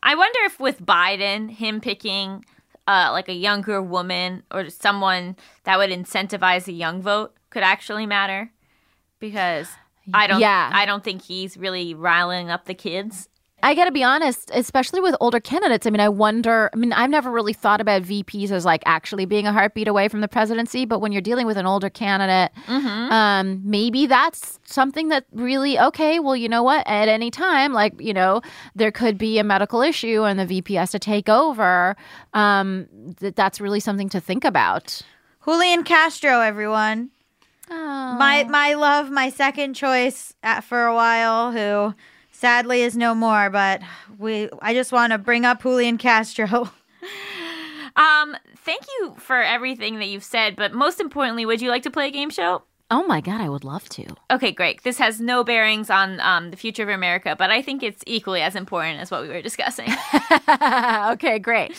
I 0.01 0.15
wonder 0.15 0.39
if 0.45 0.59
with 0.59 0.81
Biden, 0.85 1.49
him 1.49 1.79
picking 1.79 2.45
uh, 2.87 3.09
like 3.11 3.29
a 3.29 3.33
younger 3.33 3.81
woman 3.81 4.43
or 4.51 4.69
someone 4.69 5.35
that 5.65 5.77
would 5.77 5.89
incentivize 5.89 6.67
a 6.67 6.71
young 6.71 7.01
vote 7.01 7.35
could 7.49 7.63
actually 7.63 8.05
matter 8.05 8.51
because 9.19 9.69
I 10.13 10.27
don't 10.27 10.39
Yeah. 10.41 10.69
I 10.73 10.85
don't 10.85 11.03
think 11.03 11.21
he's 11.21 11.55
really 11.55 11.93
riling 11.93 12.49
up 12.49 12.65
the 12.65 12.73
kids. 12.73 13.29
I 13.63 13.75
got 13.75 13.85
to 13.85 13.91
be 13.91 14.03
honest, 14.03 14.51
especially 14.53 14.99
with 14.99 15.15
older 15.21 15.39
candidates. 15.39 15.87
I 15.87 15.89
mean, 15.89 16.01
I 16.01 16.09
wonder. 16.09 16.69
I 16.73 16.75
mean, 16.75 16.91
I've 16.91 17.09
never 17.09 17.31
really 17.31 17.53
thought 17.53 17.79
about 17.79 18.01
VPs 18.03 18.51
as 18.51 18.65
like 18.65 18.83
actually 18.85 19.23
being 19.23 19.47
a 19.47 19.53
heartbeat 19.53 19.87
away 19.87 20.09
from 20.09 20.19
the 20.19 20.27
presidency. 20.27 20.83
But 20.83 20.99
when 20.99 21.13
you're 21.13 21.21
dealing 21.21 21.47
with 21.47 21.55
an 21.55 21.65
older 21.65 21.89
candidate, 21.89 22.51
um, 23.09 23.61
maybe 23.63 24.05
that's 24.05 24.59
something 24.65 25.07
that 25.07 25.25
really 25.31 25.79
okay. 25.79 26.19
Well, 26.19 26.35
you 26.35 26.49
know 26.49 26.61
what? 26.61 26.85
At 26.85 27.07
any 27.07 27.31
time, 27.31 27.71
like 27.71 27.93
you 28.01 28.13
know, 28.13 28.41
there 28.75 28.91
could 28.91 29.17
be 29.17 29.39
a 29.39 29.45
medical 29.45 29.81
issue 29.81 30.23
and 30.23 30.37
the 30.37 30.45
VP 30.45 30.73
has 30.73 30.91
to 30.91 30.99
take 30.99 31.29
over. 31.29 31.95
Um, 32.33 32.87
th- 33.17 33.33
that's 33.33 33.61
really 33.61 33.79
something 33.79 34.09
to 34.09 34.19
think 34.19 34.43
about. 34.43 35.01
Julian 35.45 35.83
Castro, 35.83 36.41
everyone. 36.41 37.11
My 37.69 38.43
my 38.43 38.73
love, 38.73 39.09
my 39.09 39.29
second 39.29 39.73
choice 39.73 40.33
at, 40.43 40.65
for 40.65 40.85
a 40.85 40.93
while, 40.93 41.53
who 41.53 41.95
sadly 42.43 42.81
is 42.81 42.97
no 42.97 43.15
more. 43.15 43.49
But 43.49 43.81
we, 44.19 44.49
I 44.61 44.73
just 44.73 44.91
want 44.91 45.13
to 45.13 45.17
bring 45.17 45.45
up 45.45 45.61
Julian 45.63 45.97
Castro. 45.97 46.69
Um, 47.95 48.35
thank 48.57 48.81
you 48.99 49.13
for 49.19 49.39
everything 49.39 49.99
that 49.99 50.07
you've 50.07 50.23
said, 50.23 50.55
but 50.55 50.73
most 50.73 50.99
importantly, 50.99 51.45
would 51.45 51.61
you 51.61 51.69
like 51.69 51.83
to 51.83 51.91
play 51.91 52.07
a 52.07 52.11
game 52.11 52.31
show? 52.31 52.63
Oh 52.95 53.01
my 53.07 53.21
god, 53.21 53.41
I 53.41 53.49
would 53.49 53.63
love 53.63 53.89
to. 53.89 54.05
Okay, 54.29 54.51
great. 54.51 54.83
This 54.83 54.99
has 54.99 55.19
no 55.19 55.43
bearings 55.43 55.89
on 55.89 56.19
um, 56.19 56.51
the 56.51 56.57
future 56.57 56.83
of 56.83 56.89
America, 56.89 57.35
but 57.35 57.49
I 57.49 57.59
think 57.59 57.81
it's 57.81 58.03
equally 58.05 58.39
as 58.39 58.55
important 58.55 58.99
as 58.99 59.09
what 59.09 59.23
we 59.23 59.29
were 59.29 59.41
discussing. 59.41 59.89
okay, 60.47 61.39
great. 61.39 61.71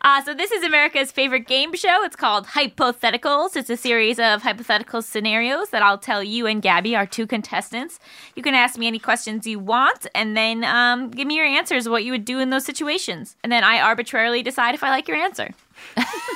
Uh, 0.00 0.22
so 0.22 0.32
this 0.32 0.50
is 0.50 0.64
America's 0.64 1.12
favorite 1.12 1.46
game 1.46 1.74
show. 1.74 2.02
It's 2.04 2.16
called 2.16 2.46
Hypotheticals. 2.46 3.54
It's 3.54 3.68
a 3.68 3.76
series 3.76 4.18
of 4.18 4.40
hypothetical 4.40 5.02
scenarios 5.02 5.68
that 5.72 5.82
I'll 5.82 5.98
tell 5.98 6.24
you 6.24 6.46
and 6.46 6.62
Gaby, 6.62 6.96
our 6.96 7.04
two 7.04 7.26
contestants. 7.26 8.00
You 8.34 8.42
can 8.42 8.54
ask 8.54 8.78
me 8.78 8.86
any 8.86 8.98
questions 8.98 9.46
you 9.46 9.58
want, 9.58 10.06
and 10.14 10.34
then 10.34 10.64
um, 10.64 11.10
give 11.10 11.28
me 11.28 11.36
your 11.36 11.44
answers, 11.44 11.86
what 11.86 12.02
you 12.02 12.12
would 12.12 12.24
do 12.24 12.38
in 12.38 12.48
those 12.48 12.64
situations, 12.64 13.36
and 13.44 13.52
then 13.52 13.62
I 13.62 13.78
arbitrarily 13.78 14.42
decide 14.42 14.74
if 14.74 14.82
I 14.82 14.88
like 14.88 15.06
your 15.06 15.18
answer. 15.18 15.50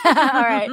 All 0.05 0.42
right. 0.42 0.70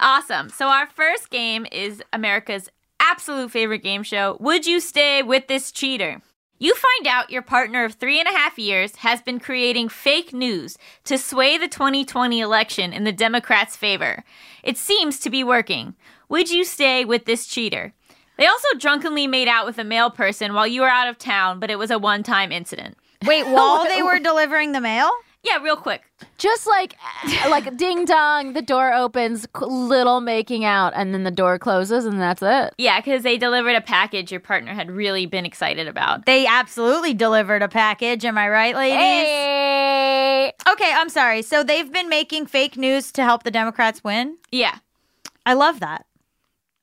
Awesome. 0.00 0.48
So 0.48 0.68
our 0.68 0.86
first 0.86 1.30
game 1.30 1.66
is 1.70 2.02
America's 2.12 2.68
absolute 3.00 3.50
favorite 3.50 3.82
game 3.82 4.02
show. 4.02 4.36
Would 4.40 4.66
you 4.66 4.80
stay 4.80 5.22
with 5.22 5.46
this 5.48 5.70
cheater? 5.72 6.20
You 6.58 6.74
find 6.74 7.08
out 7.08 7.30
your 7.30 7.42
partner 7.42 7.84
of 7.84 7.94
three 7.94 8.20
and 8.20 8.28
a 8.28 8.32
half 8.32 8.56
years 8.56 8.94
has 8.96 9.20
been 9.20 9.40
creating 9.40 9.88
fake 9.88 10.32
news 10.32 10.78
to 11.04 11.18
sway 11.18 11.58
the 11.58 11.66
2020 11.66 12.38
election 12.40 12.92
in 12.92 13.02
the 13.02 13.10
Democrats' 13.10 13.76
favor. 13.76 14.22
It 14.62 14.78
seems 14.78 15.18
to 15.20 15.30
be 15.30 15.42
working. 15.42 15.96
Would 16.28 16.50
you 16.50 16.64
stay 16.64 17.04
with 17.04 17.24
this 17.24 17.48
cheater? 17.48 17.92
They 18.38 18.46
also 18.46 18.68
drunkenly 18.78 19.26
made 19.26 19.48
out 19.48 19.66
with 19.66 19.78
a 19.78 19.84
male 19.84 20.10
person 20.10 20.54
while 20.54 20.66
you 20.66 20.82
were 20.82 20.88
out 20.88 21.08
of 21.08 21.18
town, 21.18 21.58
but 21.58 21.70
it 21.70 21.80
was 21.80 21.90
a 21.90 21.98
one 21.98 22.22
time 22.22 22.52
incident. 22.52 22.96
Wait, 23.24 23.44
while 23.46 23.84
they 23.84 24.02
were 24.04 24.20
delivering 24.20 24.70
the 24.70 24.80
mail? 24.80 25.10
Yeah, 25.44 25.58
real 25.58 25.76
quick. 25.76 26.02
Just 26.38 26.66
like 26.68 26.96
like 27.48 27.76
ding 27.76 28.04
dong, 28.04 28.52
the 28.52 28.62
door 28.62 28.92
opens, 28.92 29.46
little 29.60 30.20
making 30.20 30.64
out, 30.64 30.92
and 30.94 31.12
then 31.12 31.24
the 31.24 31.32
door 31.32 31.58
closes, 31.58 32.04
and 32.04 32.20
that's 32.20 32.42
it. 32.42 32.74
Yeah, 32.78 33.00
because 33.00 33.22
they 33.24 33.38
delivered 33.38 33.74
a 33.74 33.80
package 33.80 34.30
your 34.30 34.40
partner 34.40 34.72
had 34.72 34.90
really 34.90 35.26
been 35.26 35.44
excited 35.44 35.88
about. 35.88 36.26
They 36.26 36.46
absolutely 36.46 37.14
delivered 37.14 37.62
a 37.62 37.68
package. 37.68 38.24
Am 38.24 38.38
I 38.38 38.48
right, 38.48 38.74
ladies? 38.74 38.96
Hey. 38.98 40.52
Okay, 40.70 40.92
I'm 40.94 41.08
sorry. 41.08 41.42
So 41.42 41.64
they've 41.64 41.92
been 41.92 42.08
making 42.08 42.46
fake 42.46 42.76
news 42.76 43.10
to 43.12 43.24
help 43.24 43.42
the 43.42 43.50
Democrats 43.50 44.04
win. 44.04 44.36
Yeah, 44.52 44.78
I 45.44 45.54
love 45.54 45.80
that. 45.80 46.06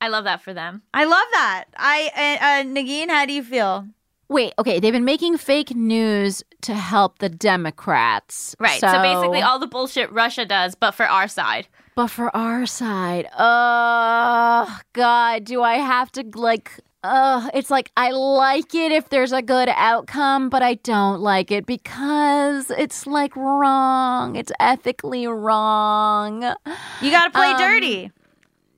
I 0.01 0.09
love 0.09 0.25
that 0.25 0.41
for 0.41 0.53
them. 0.53 0.81
I 0.93 1.03
love 1.05 1.27
that. 1.31 1.65
I 1.77 2.09
uh, 2.15 2.45
uh, 2.45 2.73
Negin, 2.73 3.09
how 3.09 3.25
do 3.25 3.33
you 3.33 3.43
feel? 3.43 3.87
Wait, 4.29 4.53
okay, 4.59 4.79
they've 4.79 4.93
been 4.93 5.05
making 5.05 5.37
fake 5.37 5.75
news 5.75 6.43
to 6.61 6.75
help 6.75 7.17
the 7.17 7.29
Democrats. 7.29 8.55
Right. 8.59 8.79
So, 8.79 8.87
basically, 9.01 9.41
all 9.41 9.57
the 9.57 9.65
bullshit 9.67 10.11
Russia 10.11 10.45
does, 10.45 10.75
but 10.75 10.91
for 10.91 11.05
our 11.07 11.27
side. 11.27 11.67
But 11.95 12.07
for 12.07 12.33
our 12.35 12.65
side, 12.65 13.27
oh 13.37 14.79
God, 14.93 15.43
do 15.43 15.61
I 15.63 15.75
have 15.77 16.11
to 16.13 16.23
like? 16.35 16.71
Uh, 17.03 17.49
it's 17.53 17.69
like 17.71 17.91
I 17.97 18.11
like 18.11 18.75
it 18.75 18.91
if 18.91 19.09
there's 19.09 19.31
a 19.31 19.41
good 19.41 19.69
outcome, 19.69 20.49
but 20.49 20.61
I 20.61 20.75
don't 20.75 21.21
like 21.21 21.49
it 21.51 21.65
because 21.65 22.69
it's 22.71 23.07
like 23.07 23.35
wrong. 23.35 24.35
It's 24.35 24.51
ethically 24.59 25.25
wrong. 25.27 26.43
You 27.01 27.11
got 27.11 27.25
to 27.25 27.31
play 27.31 27.47
Um, 27.47 27.57
dirty. 27.57 28.11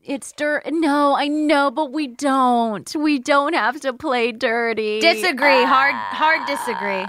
It's 0.04 0.32
dirt. 0.32 0.64
No, 0.72 1.16
I 1.16 1.28
know, 1.28 1.70
but 1.70 1.91
we 1.91 2.08
don't. 2.08 2.93
We 2.95 3.20
don't 3.20 3.54
have 3.54 3.80
to 3.82 3.93
play 3.93 4.32
dirty. 4.32 4.99
Disagree. 4.99 5.64
hard, 5.64 5.93
Ah. 5.95 6.10
hard 6.14 6.47
disagree. 6.47 7.06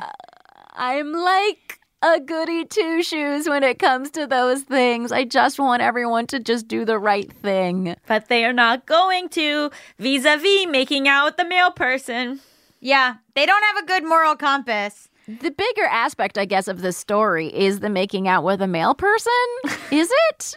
I'm 0.74 1.12
like 1.12 1.78
a 2.02 2.20
goody 2.20 2.64
two 2.64 3.02
shoes 3.02 3.48
when 3.48 3.62
it 3.62 3.78
comes 3.78 4.10
to 4.10 4.26
those 4.26 4.62
things. 4.62 5.10
I 5.12 5.24
just 5.24 5.58
want 5.58 5.80
everyone 5.82 6.26
to 6.28 6.38
just 6.40 6.68
do 6.68 6.84
the 6.84 6.98
right 6.98 7.32
thing. 7.32 7.94
But 8.06 8.28
they 8.28 8.44
are 8.44 8.52
not 8.52 8.84
going 8.86 9.28
to 9.30 9.70
vis 9.98 10.24
a 10.26 10.36
vis 10.36 10.66
making 10.66 11.08
out 11.08 11.24
with 11.26 11.36
the 11.38 11.44
male 11.46 11.70
person. 11.70 12.40
Yeah, 12.80 13.16
they 13.34 13.46
don't 13.46 13.62
have 13.74 13.84
a 13.84 13.86
good 13.86 14.04
moral 14.04 14.34
compass. 14.36 15.08
The 15.26 15.52
bigger 15.52 15.84
aspect, 15.84 16.36
I 16.36 16.44
guess, 16.44 16.66
of 16.68 16.82
this 16.82 16.96
story 16.96 17.46
is 17.46 17.80
the 17.80 17.88
making 17.88 18.26
out 18.28 18.42
with 18.44 18.60
a 18.60 18.66
male 18.66 18.94
person. 18.94 19.32
is 19.92 20.10
it? 20.30 20.56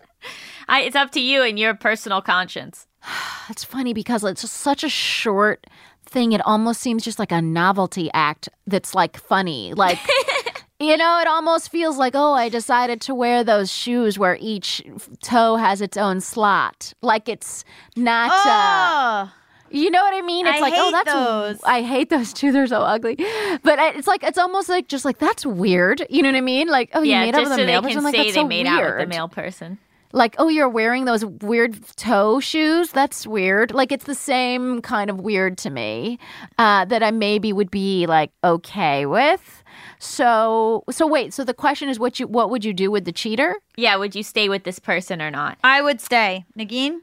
I, 0.68 0.82
it's 0.82 0.96
up 0.96 1.12
to 1.12 1.20
you 1.20 1.44
and 1.44 1.58
your 1.60 1.74
personal 1.74 2.22
conscience. 2.22 2.88
It's 3.48 3.64
funny 3.64 3.94
because 3.94 4.24
it's 4.24 4.42
just 4.42 4.56
such 4.56 4.84
a 4.84 4.90
short 4.90 5.68
thing. 6.04 6.32
It 6.32 6.42
almost 6.48 6.82
seems 6.82 7.04
just 7.04 7.20
like 7.20 7.32
a 7.32 7.44
novelty 7.44 8.10
act 8.12 8.50
that's 8.66 8.96
like 8.96 9.18
funny. 9.18 9.72
Like, 9.76 10.00
you 10.80 10.98
know, 10.98 11.20
it 11.20 11.28
almost 11.28 11.70
feels 11.70 12.00
like, 12.00 12.14
oh, 12.16 12.34
I 12.34 12.50
decided 12.50 13.02
to 13.02 13.14
wear 13.14 13.44
those 13.44 13.72
shoes 13.72 14.18
where 14.18 14.36
each 14.42 14.82
toe 15.22 15.58
has 15.58 15.80
its 15.80 15.96
own 15.96 16.22
slot. 16.22 16.94
Like 17.04 17.30
it's 17.30 17.64
not. 17.96 18.32
Uh, 18.32 19.28
Oh, 19.28 19.32
you 19.72 19.92
know 19.92 20.02
what 20.04 20.14
I 20.14 20.22
mean? 20.22 20.48
It's 20.48 20.58
I 20.58 20.62
like, 20.62 20.74
oh, 20.76 20.92
that's 20.92 21.14
those. 21.14 21.60
I 21.64 21.82
hate 21.82 22.10
those 22.10 22.34
too. 22.34 22.52
They're 22.52 22.68
so 22.68 22.82
ugly. 22.82 23.16
But 23.64 23.80
it's 23.96 24.08
like 24.08 24.24
it's 24.24 24.38
almost 24.38 24.70
like 24.70 24.88
just 24.88 25.06
like 25.06 25.18
that's 25.18 25.46
weird. 25.46 26.06
You 26.10 26.22
know 26.24 26.30
what 26.30 26.38
I 26.38 26.42
mean? 26.42 26.68
Like, 26.68 26.92
oh, 26.94 27.02
you 27.02 27.12
yeah, 27.12 27.26
made 27.26 27.36
out 27.36 27.42
with 27.44 27.54
so 27.54 27.64
a 27.64 27.66
male 27.66 27.82
person. 27.82 28.04
Like 28.04 28.14
say 28.16 28.24
that's 28.24 28.36
they 28.36 28.42
so 28.42 28.48
made 28.48 28.66
weird. 28.66 28.78
out 28.78 28.98
with 28.98 29.10
the 29.10 29.16
male 29.16 29.28
person. 29.28 29.78
Like, 30.16 30.36
oh, 30.40 30.48
you're 30.48 30.70
wearing 30.70 31.04
those 31.04 31.26
weird 31.26 31.76
toe 31.98 32.40
shoes? 32.40 32.92
That's 32.94 33.28
weird. 33.28 33.74
Like, 33.74 33.92
it's 33.92 34.06
the 34.06 34.16
same 34.16 34.82
kind 34.82 35.10
of 35.10 35.20
weird 35.20 35.58
to 35.60 35.70
me 35.70 36.20
uh, 36.58 36.86
that 36.86 37.04
I 37.04 37.12
maybe 37.12 37.52
would 37.52 37.70
be 37.70 38.08
like 38.08 38.32
okay 38.42 39.06
with. 39.06 39.62
So, 40.00 40.86
so 40.90 41.06
wait. 41.06 41.34
So 41.34 41.44
the 41.44 41.54
question 41.54 41.90
is, 41.90 42.00
what 42.00 42.18
you 42.18 42.28
what 42.28 42.50
would 42.50 42.64
you 42.64 42.74
do 42.74 42.90
with 42.90 43.04
the 43.04 43.12
cheater? 43.12 43.58
Yeah, 43.76 43.98
would 43.98 44.16
you 44.16 44.24
stay 44.24 44.48
with 44.48 44.64
this 44.64 44.80
person 44.80 45.22
or 45.22 45.30
not? 45.30 45.58
I 45.66 45.82
would 45.82 46.00
stay. 46.00 46.46
Negin? 46.58 47.00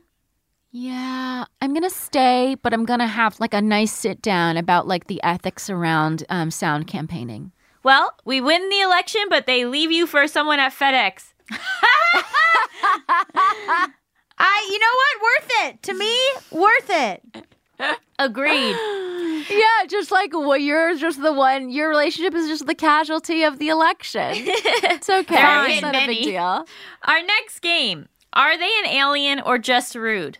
Yeah, 0.70 1.44
I'm 1.60 1.74
gonna 1.74 1.90
stay, 1.90 2.56
but 2.62 2.72
I'm 2.72 2.86
gonna 2.86 3.06
have 3.06 3.38
like 3.38 3.52
a 3.52 3.60
nice 3.60 3.92
sit 3.92 4.22
down 4.22 4.56
about 4.56 4.88
like 4.88 5.06
the 5.06 5.22
ethics 5.22 5.68
around 5.68 6.24
um, 6.30 6.50
sound 6.50 6.86
campaigning. 6.86 7.52
Well, 7.82 8.14
we 8.24 8.40
win 8.40 8.70
the 8.70 8.80
election, 8.80 9.22
but 9.28 9.44
they 9.44 9.66
leave 9.66 9.92
you 9.92 10.06
for 10.06 10.26
someone 10.26 10.60
at 10.60 10.72
FedEx. 10.72 11.34
I, 14.38 14.68
you 14.70 14.78
know 14.78 14.86
what? 14.94 15.22
Worth 15.22 15.50
it. 15.64 15.82
To 15.84 15.94
me, 15.94 16.16
worth 16.50 16.90
it. 16.90 17.98
Agreed. 18.18 18.76
Yeah, 19.50 19.86
just 19.88 20.12
like 20.12 20.32
well, 20.32 20.56
you're 20.56 20.96
just 20.96 21.20
the 21.20 21.32
one. 21.32 21.68
Your 21.68 21.88
relationship 21.88 22.32
is 22.34 22.46
just 22.46 22.66
the 22.66 22.76
casualty 22.76 23.42
of 23.42 23.58
the 23.58 23.68
election. 23.70 24.30
It's 24.34 25.10
okay. 25.10 25.72
It's 25.72 25.82
not 25.82 25.96
a 25.96 26.06
big 26.06 26.22
deal. 26.22 26.64
Our 27.02 27.22
next 27.22 27.58
game 27.58 28.08
Are 28.34 28.56
they 28.56 28.70
an 28.84 28.86
alien 28.86 29.40
or 29.40 29.58
just 29.58 29.96
rude? 29.96 30.38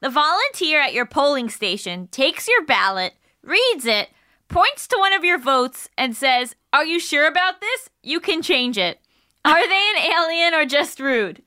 The 0.00 0.10
volunteer 0.10 0.80
at 0.80 0.94
your 0.94 1.06
polling 1.06 1.48
station 1.48 2.06
takes 2.08 2.46
your 2.46 2.64
ballot, 2.64 3.14
reads 3.42 3.84
it, 3.84 4.10
points 4.48 4.86
to 4.88 4.96
one 4.98 5.12
of 5.12 5.24
your 5.24 5.38
votes, 5.38 5.88
and 5.98 6.16
says, 6.16 6.54
Are 6.72 6.84
you 6.84 7.00
sure 7.00 7.26
about 7.26 7.60
this? 7.60 7.90
You 8.02 8.20
can 8.20 8.42
change 8.42 8.78
it. 8.78 9.00
Are 9.44 9.66
they 9.68 9.92
an 9.96 10.12
alien 10.12 10.54
or 10.54 10.64
just 10.64 11.00
rude? 11.00 11.42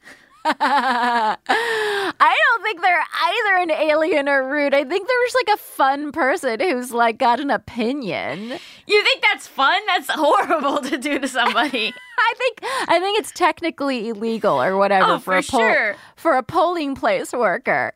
I 0.59 1.37
don't 2.19 2.63
think 2.63 2.81
they're 2.81 3.03
either 3.23 3.57
an 3.63 3.71
alien 3.71 4.29
or 4.29 4.49
rude. 4.49 4.73
I 4.73 4.83
think 4.83 5.07
they're 5.07 5.25
just 5.25 5.37
like 5.47 5.55
a 5.55 5.61
fun 5.61 6.11
person 6.11 6.59
who's 6.59 6.91
like 6.91 7.17
got 7.17 7.39
an 7.39 7.51
opinion. 7.51 8.57
You 8.87 9.03
think 9.03 9.21
that's 9.21 9.47
fun? 9.47 9.81
That's 9.87 10.09
horrible 10.09 10.77
to 10.83 10.97
do 10.97 11.19
to 11.19 11.27
somebody. 11.27 11.93
I 12.19 12.33
think 12.37 12.57
I 12.89 12.99
think 12.99 13.19
it's 13.19 13.31
technically 13.31 14.09
illegal 14.09 14.61
or 14.61 14.75
whatever 14.77 15.13
Oh, 15.13 15.19
for, 15.19 15.33
for 15.33 15.37
a 15.37 15.43
poll, 15.43 15.59
sure. 15.59 15.95
for 16.15 16.33
a 16.37 16.43
polling 16.43 16.95
place 16.95 17.31
worker. 17.31 17.93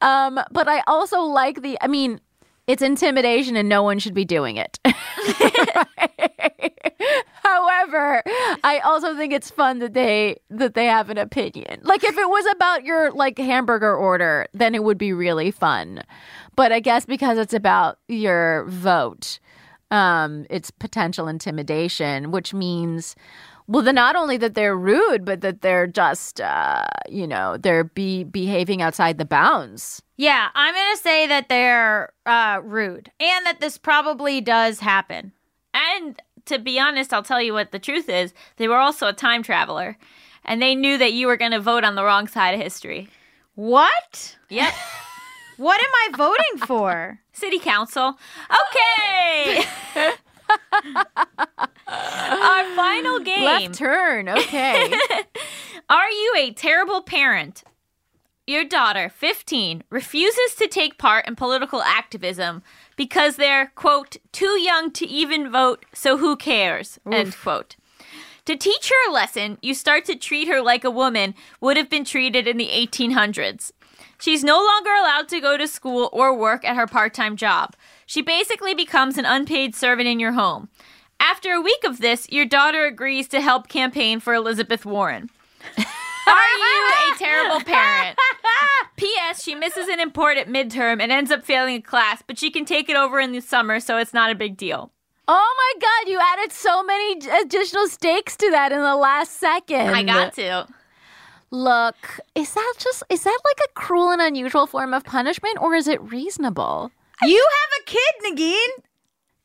Um, 0.00 0.38
but 0.52 0.68
I 0.68 0.82
also 0.86 1.20
like 1.20 1.62
the. 1.62 1.76
I 1.80 1.88
mean, 1.88 2.20
it's 2.66 2.82
intimidation, 2.82 3.56
and 3.56 3.68
no 3.68 3.82
one 3.82 3.98
should 3.98 4.14
be 4.14 4.24
doing 4.24 4.56
it. 4.56 4.78
However, 7.44 8.22
I 8.64 8.80
also 8.84 9.14
think 9.16 9.32
it's 9.32 9.50
fun 9.50 9.78
that 9.80 9.92
they 9.92 10.36
that 10.50 10.74
they 10.74 10.86
have 10.86 11.10
an 11.10 11.18
opinion. 11.18 11.80
Like 11.82 12.02
if 12.02 12.16
it 12.16 12.28
was 12.28 12.46
about 12.52 12.84
your 12.84 13.12
like 13.12 13.38
hamburger 13.38 13.94
order, 13.94 14.46
then 14.54 14.74
it 14.74 14.82
would 14.82 14.98
be 14.98 15.12
really 15.12 15.50
fun. 15.50 16.02
But 16.56 16.72
I 16.72 16.80
guess 16.80 17.04
because 17.04 17.36
it's 17.36 17.54
about 17.54 17.98
your 18.08 18.64
vote, 18.68 19.38
um, 19.90 20.46
it's 20.48 20.70
potential 20.70 21.28
intimidation, 21.28 22.30
which 22.30 22.54
means 22.54 23.14
well, 23.66 23.82
then 23.82 23.94
not 23.94 24.14
only 24.14 24.36
that 24.38 24.54
they're 24.54 24.76
rude, 24.76 25.24
but 25.24 25.40
that 25.40 25.62
they're 25.62 25.86
just 25.86 26.40
uh, 26.40 26.86
you 27.08 27.26
know, 27.26 27.56
they're 27.58 27.84
be 27.84 28.24
behaving 28.24 28.80
outside 28.80 29.18
the 29.18 29.24
bounds. 29.24 30.02
Yeah, 30.16 30.48
I'm 30.54 30.74
to 30.74 31.02
say 31.02 31.26
that 31.26 31.48
they're 31.48 32.12
uh, 32.24 32.60
rude 32.62 33.10
and 33.20 33.46
that 33.46 33.60
this 33.60 33.78
probably 33.78 34.40
does 34.40 34.80
happen. 34.80 35.32
And 35.74 36.20
to 36.46 36.58
be 36.58 36.78
honest, 36.78 37.12
I'll 37.12 37.22
tell 37.22 37.42
you 37.42 37.52
what 37.52 37.72
the 37.72 37.78
truth 37.78 38.08
is. 38.08 38.34
They 38.56 38.68
were 38.68 38.76
also 38.78 39.08
a 39.08 39.12
time 39.12 39.42
traveler. 39.42 39.96
And 40.44 40.60
they 40.60 40.74
knew 40.74 40.98
that 40.98 41.14
you 41.14 41.26
were 41.26 41.36
going 41.38 41.52
to 41.52 41.60
vote 41.60 41.84
on 41.84 41.94
the 41.94 42.04
wrong 42.04 42.28
side 42.28 42.54
of 42.54 42.60
history. 42.60 43.08
What? 43.54 44.36
Yep. 44.48 44.74
What 45.56 45.80
am 45.80 45.90
I 45.94 46.16
voting 46.16 46.66
for? 46.66 47.20
City 47.32 47.58
Council. 47.60 48.18
Okay. 48.50 49.64
Our 51.86 52.74
final 52.74 53.20
game. 53.20 53.44
Left 53.44 53.74
turn, 53.74 54.28
okay. 54.28 54.92
Are 55.88 56.10
you 56.10 56.34
a 56.38 56.52
terrible 56.52 57.02
parent? 57.02 57.62
Your 58.46 58.64
daughter, 58.64 59.08
15, 59.08 59.84
refuses 59.90 60.54
to 60.58 60.66
take 60.66 60.98
part 60.98 61.26
in 61.26 61.36
political 61.36 61.82
activism 61.82 62.62
because 62.96 63.36
they're, 63.36 63.72
quote, 63.74 64.16
too 64.32 64.60
young 64.60 64.90
to 64.92 65.06
even 65.06 65.50
vote, 65.50 65.84
so 65.92 66.18
who 66.18 66.36
cares, 66.36 66.98
end 67.10 67.36
quote. 67.36 67.76
To 68.46 68.56
teach 68.56 68.90
her 68.90 69.10
a 69.10 69.12
lesson, 69.12 69.58
you 69.62 69.74
start 69.74 70.04
to 70.04 70.16
treat 70.16 70.48
her 70.48 70.60
like 70.60 70.84
a 70.84 70.90
woman 70.90 71.34
would 71.60 71.76
have 71.76 71.88
been 71.88 72.04
treated 72.04 72.46
in 72.46 72.58
the 72.58 72.68
1800s. 72.68 73.72
She's 74.20 74.44
no 74.44 74.56
longer 74.56 74.90
allowed 74.90 75.28
to 75.28 75.40
go 75.40 75.56
to 75.56 75.66
school 75.66 76.10
or 76.12 76.36
work 76.36 76.64
at 76.64 76.76
her 76.76 76.86
part 76.86 77.14
time 77.14 77.36
job. 77.36 77.74
She 78.06 78.22
basically 78.22 78.74
becomes 78.74 79.18
an 79.18 79.24
unpaid 79.24 79.74
servant 79.74 80.08
in 80.08 80.20
your 80.20 80.32
home. 80.32 80.68
After 81.18 81.52
a 81.52 81.60
week 81.60 81.84
of 81.84 82.00
this, 82.00 82.28
your 82.30 82.44
daughter 82.44 82.84
agrees 82.84 83.28
to 83.28 83.40
help 83.40 83.68
campaign 83.68 84.20
for 84.20 84.34
Elizabeth 84.34 84.84
Warren. 84.84 85.30
Are 86.26 86.32
you 86.58 87.12
a 87.14 87.18
terrible 87.18 87.60
parent? 87.60 88.18
P.S. 88.96 89.42
She 89.42 89.54
misses 89.54 89.88
an 89.88 90.00
important 90.00 90.48
midterm 90.48 91.02
and 91.02 91.10
ends 91.12 91.30
up 91.30 91.44
failing 91.44 91.76
a 91.76 91.82
class, 91.82 92.22
but 92.26 92.38
she 92.38 92.50
can 92.50 92.64
take 92.64 92.88
it 92.88 92.96
over 92.96 93.18
in 93.20 93.32
the 93.32 93.40
summer, 93.40 93.80
so 93.80 93.98
it's 93.98 94.14
not 94.14 94.30
a 94.30 94.34
big 94.34 94.56
deal. 94.56 94.90
Oh 95.26 95.54
my 95.56 95.80
god, 95.80 96.10
you 96.10 96.18
added 96.20 96.52
so 96.52 96.82
many 96.82 97.18
additional 97.42 97.88
stakes 97.88 98.36
to 98.36 98.50
that 98.50 98.72
in 98.72 98.80
the 98.80 98.96
last 98.96 99.32
second. 99.40 99.88
I 99.88 100.02
got 100.02 100.34
to. 100.34 100.66
Look, 101.50 102.20
is 102.34 102.52
that 102.54 102.74
just 102.78 103.02
is 103.08 103.22
that 103.24 103.38
like 103.44 103.68
a 103.68 103.72
cruel 103.74 104.10
and 104.10 104.20
unusual 104.20 104.66
form 104.66 104.92
of 104.92 105.04
punishment 105.04 105.58
or 105.60 105.74
is 105.74 105.88
it 105.88 106.02
reasonable? 106.02 106.90
You 107.22 107.46
have 107.60 107.80
a 107.80 107.84
kid, 107.84 108.36
Negin. 108.36 108.84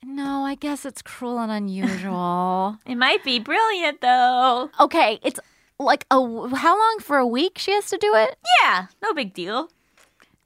No, 0.03 0.43
I 0.43 0.55
guess 0.55 0.85
it's 0.85 1.01
cruel 1.01 1.39
and 1.39 1.51
unusual. 1.51 2.77
It 2.85 2.95
might 2.95 3.23
be 3.23 3.39
brilliant, 3.39 4.01
though. 4.01 4.69
okay, 4.79 5.19
it's 5.23 5.39
like 5.79 6.05
a 6.11 6.15
how 6.55 6.77
long 6.77 6.99
for 6.99 7.17
a 7.17 7.27
week 7.27 7.57
she 7.57 7.71
has 7.71 7.89
to 7.89 7.97
do 7.97 8.13
it? 8.15 8.37
Yeah, 8.61 8.87
no 9.01 9.13
big 9.13 9.33
deal. 9.33 9.69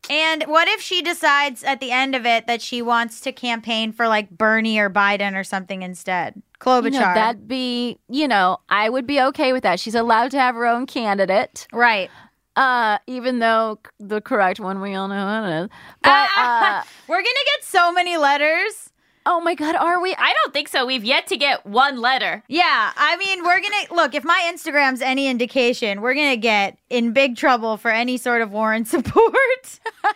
And 0.10 0.44
what 0.44 0.68
if 0.68 0.82
she 0.82 1.02
decides 1.02 1.64
at 1.64 1.80
the 1.80 1.92
end 1.92 2.14
of 2.14 2.26
it 2.26 2.46
that 2.48 2.62
she 2.62 2.82
wants 2.82 3.22
to 3.22 3.32
campaign 3.32 3.94
for 3.94 4.08
like 4.08 4.30
Bernie 4.30 4.78
or 4.78 4.90
Biden 4.90 5.34
or 5.34 5.44
something 5.44 5.82
instead? 5.82 6.42
Klobuchar. 6.60 6.86
You 6.86 6.92
know, 6.92 7.00
that'd 7.00 7.48
be, 7.48 8.00
you 8.10 8.28
know, 8.28 8.58
I 8.70 8.90
would 8.90 9.08
be 9.08 9.22
okay 9.22 9.54
with 9.54 9.64
that. 9.64 9.80
She's 9.80 9.96
allowed 9.96 10.32
to 10.32 10.40
have 10.40 10.56
her 10.56 10.66
own 10.66 10.86
candidate. 10.86 11.68
right. 11.72 12.10
Uh, 12.56 13.00
even 13.08 13.40
though 13.40 13.80
the 14.00 14.22
correct 14.22 14.60
one 14.60 14.80
we 14.80 14.94
all 14.94 15.08
know 15.08 15.44
it 15.44 15.64
is. 15.64 15.70
But 16.04 16.30
uh, 16.38 16.84
We're 17.08 17.16
going 17.16 17.26
to 17.26 17.46
get 17.58 17.64
so 17.64 17.92
many 17.92 18.16
letters. 18.16 18.83
Oh 19.26 19.40
my 19.42 19.56
god, 19.56 19.76
are 19.76 20.02
we 20.02 20.16
I 20.18 20.34
don't 20.44 20.54
think 20.54 20.68
so. 20.68 20.86
We've 20.86 21.04
yet 21.04 21.28
to 21.28 21.38
get 21.38 21.66
one 21.66 22.00
letter. 22.02 22.44
Yeah, 22.48 22.92
I 22.96 23.18
mean, 23.18 23.44
we're 23.44 23.60
going 23.60 23.86
to 23.88 23.94
look, 23.96 24.16
if 24.16 24.24
my 24.24 24.50
Instagram's 24.54 25.02
any 25.02 25.28
indication, 25.28 26.02
we're 26.02 26.14
going 26.14 26.32
to 26.32 26.38
get 26.38 26.78
in 26.90 27.14
big 27.14 27.36
trouble 27.38 27.78
for 27.78 27.92
any 27.92 28.18
sort 28.18 28.42
of 28.42 28.52
Warren 28.52 28.86
support. 28.94 29.80
uh, 30.04 30.12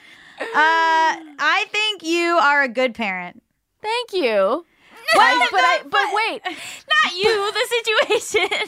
I 0.54 1.66
think 1.72 2.04
you 2.04 2.38
are 2.42 2.64
a 2.64 2.68
good 2.70 2.94
parent. 2.94 3.42
Thank 3.82 4.14
you. 4.14 4.66
I- 5.16 5.48
but 5.52 5.62
I 5.64 5.82
but 5.84 6.14
wait. 6.14 6.42
Not 7.04 7.16
you, 7.16 7.52
the 7.54 8.18
situation. 8.20 8.68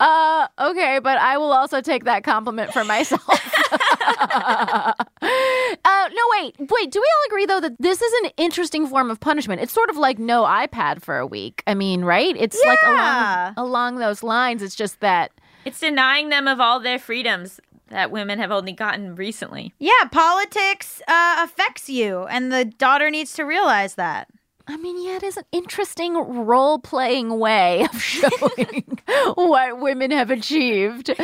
Uh, 0.00 0.46
okay, 0.58 0.98
but 1.02 1.18
I 1.18 1.36
will 1.38 1.52
also 1.52 1.80
take 1.80 2.04
that 2.04 2.24
compliment 2.24 2.72
for 2.72 2.84
myself. 2.84 3.22
uh, 3.30 4.94
no, 5.22 6.22
wait, 6.32 6.56
wait. 6.58 6.90
Do 6.90 7.00
we 7.00 7.06
all 7.06 7.26
agree 7.28 7.46
though 7.46 7.60
that 7.60 7.76
this 7.78 8.00
is 8.02 8.12
an 8.24 8.30
interesting 8.36 8.86
form 8.86 9.10
of 9.10 9.20
punishment? 9.20 9.60
It's 9.60 9.72
sort 9.72 9.90
of 9.90 9.96
like 9.96 10.18
no 10.18 10.44
iPad 10.44 11.02
for 11.02 11.18
a 11.18 11.26
week. 11.26 11.62
I 11.66 11.74
mean, 11.74 12.04
right? 12.04 12.34
It's 12.38 12.60
like 12.66 12.78
along 12.84 13.54
along 13.56 13.96
those 13.96 14.22
lines. 14.22 14.62
It's 14.62 14.74
just 14.74 15.00
that. 15.00 15.32
It's 15.64 15.80
denying 15.80 16.30
them 16.30 16.48
of 16.48 16.60
all 16.60 16.80
their 16.80 16.98
freedoms 16.98 17.60
that 17.88 18.10
women 18.10 18.38
have 18.38 18.50
only 18.50 18.72
gotten 18.72 19.14
recently. 19.14 19.74
Yeah, 19.78 20.04
politics 20.10 21.02
uh, 21.08 21.36
affects 21.40 21.88
you, 21.90 22.24
and 22.24 22.50
the 22.52 22.64
daughter 22.64 23.10
needs 23.10 23.32
to 23.34 23.44
realize 23.44 23.96
that. 23.96 24.28
I 24.66 24.76
mean, 24.76 25.02
yeah, 25.02 25.16
it 25.16 25.22
is 25.24 25.36
an 25.36 25.44
interesting 25.52 26.14
role 26.14 26.78
playing 26.78 27.38
way 27.38 27.84
of 27.92 28.00
showing 28.02 28.98
what 29.34 29.80
women 29.80 30.10
have 30.12 30.30
achieved. 30.30 31.10
Um, 31.10 31.16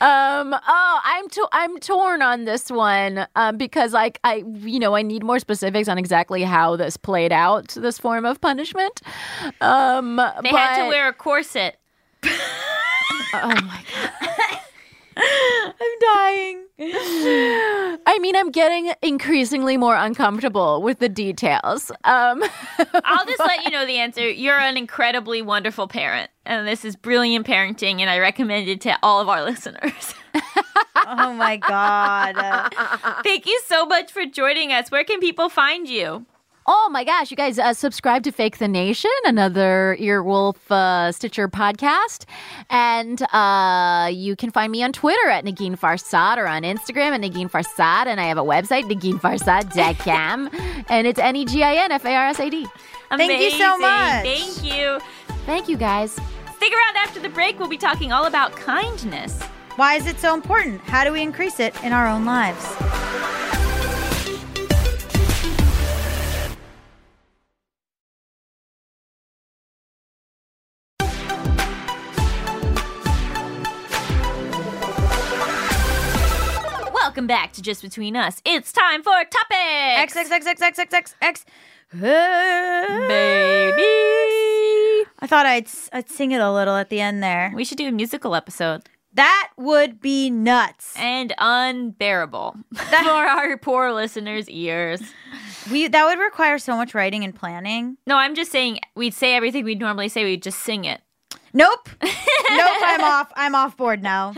oh, 0.00 1.00
I'm 1.04 1.28
to- 1.30 1.48
I'm 1.52 1.78
torn 1.78 2.22
on 2.22 2.44
this 2.44 2.70
one 2.70 3.26
um, 3.34 3.56
because, 3.56 3.92
like, 3.92 4.20
I 4.22 4.44
you 4.60 4.78
know 4.78 4.94
I 4.94 5.02
need 5.02 5.24
more 5.24 5.38
specifics 5.40 5.88
on 5.88 5.98
exactly 5.98 6.42
how 6.44 6.76
this 6.76 6.96
played 6.96 7.32
out. 7.32 7.68
This 7.68 7.98
form 7.98 8.24
of 8.24 8.40
punishment. 8.40 9.00
Um, 9.60 10.16
They 10.42 10.50
had 10.50 10.82
to 10.84 10.88
wear 10.88 11.08
a 11.08 11.12
corset. 11.12 11.76
Oh 12.24 12.28
my 13.32 13.82
god. 13.92 14.60
I'm 15.80 15.98
dying. 16.00 16.66
I 18.14 18.20
mean, 18.20 18.36
I'm 18.36 18.52
getting 18.52 18.92
increasingly 19.02 19.76
more 19.76 19.96
uncomfortable 19.96 20.80
with 20.80 21.00
the 21.00 21.08
details. 21.08 21.90
Um, 22.04 22.44
I'll 23.04 23.26
just 23.26 23.40
let 23.40 23.64
you 23.64 23.72
know 23.72 23.84
the 23.84 23.98
answer. 23.98 24.30
You're 24.30 24.60
an 24.60 24.76
incredibly 24.76 25.42
wonderful 25.42 25.88
parent, 25.88 26.30
and 26.46 26.66
this 26.66 26.84
is 26.84 26.94
brilliant 26.94 27.44
parenting, 27.44 28.00
and 28.00 28.08
I 28.08 28.20
recommend 28.20 28.68
it 28.68 28.80
to 28.82 28.96
all 29.02 29.20
of 29.20 29.28
our 29.28 29.42
listeners. 29.50 30.14
Oh 30.94 31.32
my 31.32 31.56
God. 31.56 32.36
Thank 33.24 33.46
you 33.46 33.60
so 33.66 33.84
much 33.84 34.12
for 34.12 34.24
joining 34.26 34.70
us. 34.72 34.92
Where 34.92 35.02
can 35.02 35.18
people 35.18 35.48
find 35.48 35.88
you? 35.88 36.24
Oh 36.66 36.88
my 36.90 37.04
gosh, 37.04 37.30
you 37.30 37.36
guys 37.36 37.58
uh, 37.58 37.74
subscribe 37.74 38.22
to 38.22 38.32
Fake 38.32 38.56
the 38.56 38.68
Nation, 38.68 39.10
another 39.24 39.98
Earwolf 40.00 40.56
uh, 40.70 41.12
Stitcher 41.12 41.46
podcast. 41.46 42.24
And 42.70 43.20
uh, 43.34 44.08
you 44.10 44.34
can 44.34 44.50
find 44.50 44.72
me 44.72 44.82
on 44.82 44.92
Twitter 44.94 45.28
at 45.28 45.44
Negin 45.44 45.78
Farsad 45.78 46.38
or 46.38 46.46
on 46.46 46.62
Instagram 46.62 47.12
at 47.12 47.20
Negin 47.20 47.50
Farsad. 47.50 48.06
And 48.06 48.18
I 48.18 48.24
have 48.24 48.38
a 48.38 48.42
website, 48.42 48.84
neginfarsad.com. 48.90 50.50
and 50.88 51.06
it's 51.06 51.18
N 51.18 51.36
E 51.36 51.44
G 51.44 51.62
I 51.62 51.74
N 51.84 51.92
F 51.92 52.04
A 52.06 52.14
R 52.14 52.28
S 52.28 52.40
A 52.40 52.48
D. 52.48 52.66
Thank 53.10 53.42
you 53.42 53.50
so 53.58 53.76
much. 53.78 54.24
Thank 54.24 54.64
you. 54.64 54.98
Thank 55.44 55.68
you 55.68 55.76
guys. 55.76 56.12
Stick 56.56 56.72
around 56.72 56.96
after 56.96 57.20
the 57.20 57.28
break. 57.28 57.58
We'll 57.58 57.68
be 57.68 57.76
talking 57.76 58.10
all 58.10 58.24
about 58.24 58.56
kindness. 58.56 59.42
why 59.76 59.96
is 59.96 60.06
it 60.06 60.18
so 60.18 60.32
important? 60.32 60.80
How 60.82 61.04
do 61.04 61.12
we 61.12 61.20
increase 61.20 61.60
it 61.60 61.74
in 61.84 61.92
our 61.92 62.06
own 62.06 62.24
lives? 62.24 62.64
Welcome 77.14 77.28
back 77.28 77.52
to 77.52 77.62
Just 77.62 77.80
Between 77.80 78.16
Us. 78.16 78.42
It's 78.44 78.72
time 78.72 79.00
for 79.00 79.12
topics. 79.12 79.30
X 79.52 80.16
X 80.16 80.32
X 80.32 80.46
X 80.48 80.60
X 80.60 80.78
X 80.80 80.92
X 80.92 81.14
X. 81.22 81.44
Baby. 81.92 82.02
I 85.20 85.26
thought 85.28 85.46
I'd 85.46 85.68
I'd 85.92 86.10
sing 86.10 86.32
it 86.32 86.40
a 86.40 86.50
little 86.52 86.74
at 86.74 86.90
the 86.90 86.98
end 87.00 87.22
there. 87.22 87.52
We 87.54 87.64
should 87.64 87.78
do 87.78 87.86
a 87.86 87.92
musical 87.92 88.34
episode. 88.34 88.88
That 89.12 89.50
would 89.56 90.00
be 90.00 90.28
nuts. 90.28 90.92
And 90.98 91.32
unbearable 91.38 92.56
that- 92.72 93.04
for 93.04 93.10
our 93.12 93.56
poor 93.58 93.92
listeners' 93.92 94.50
ears. 94.50 95.00
We 95.70 95.86
that 95.86 96.04
would 96.06 96.18
require 96.18 96.58
so 96.58 96.74
much 96.74 96.96
writing 96.96 97.22
and 97.22 97.32
planning. 97.32 97.96
No, 98.08 98.16
I'm 98.16 98.34
just 98.34 98.50
saying 98.50 98.80
we'd 98.96 99.14
say 99.14 99.36
everything 99.36 99.64
we'd 99.64 99.78
normally 99.78 100.08
say, 100.08 100.24
we'd 100.24 100.42
just 100.42 100.58
sing 100.58 100.84
it. 100.84 101.00
Nope. 101.52 101.88
nope. 102.02 102.12
I'm 102.50 103.00
off. 103.04 103.32
I'm 103.36 103.54
off 103.54 103.76
board 103.76 104.02
now. 104.02 104.34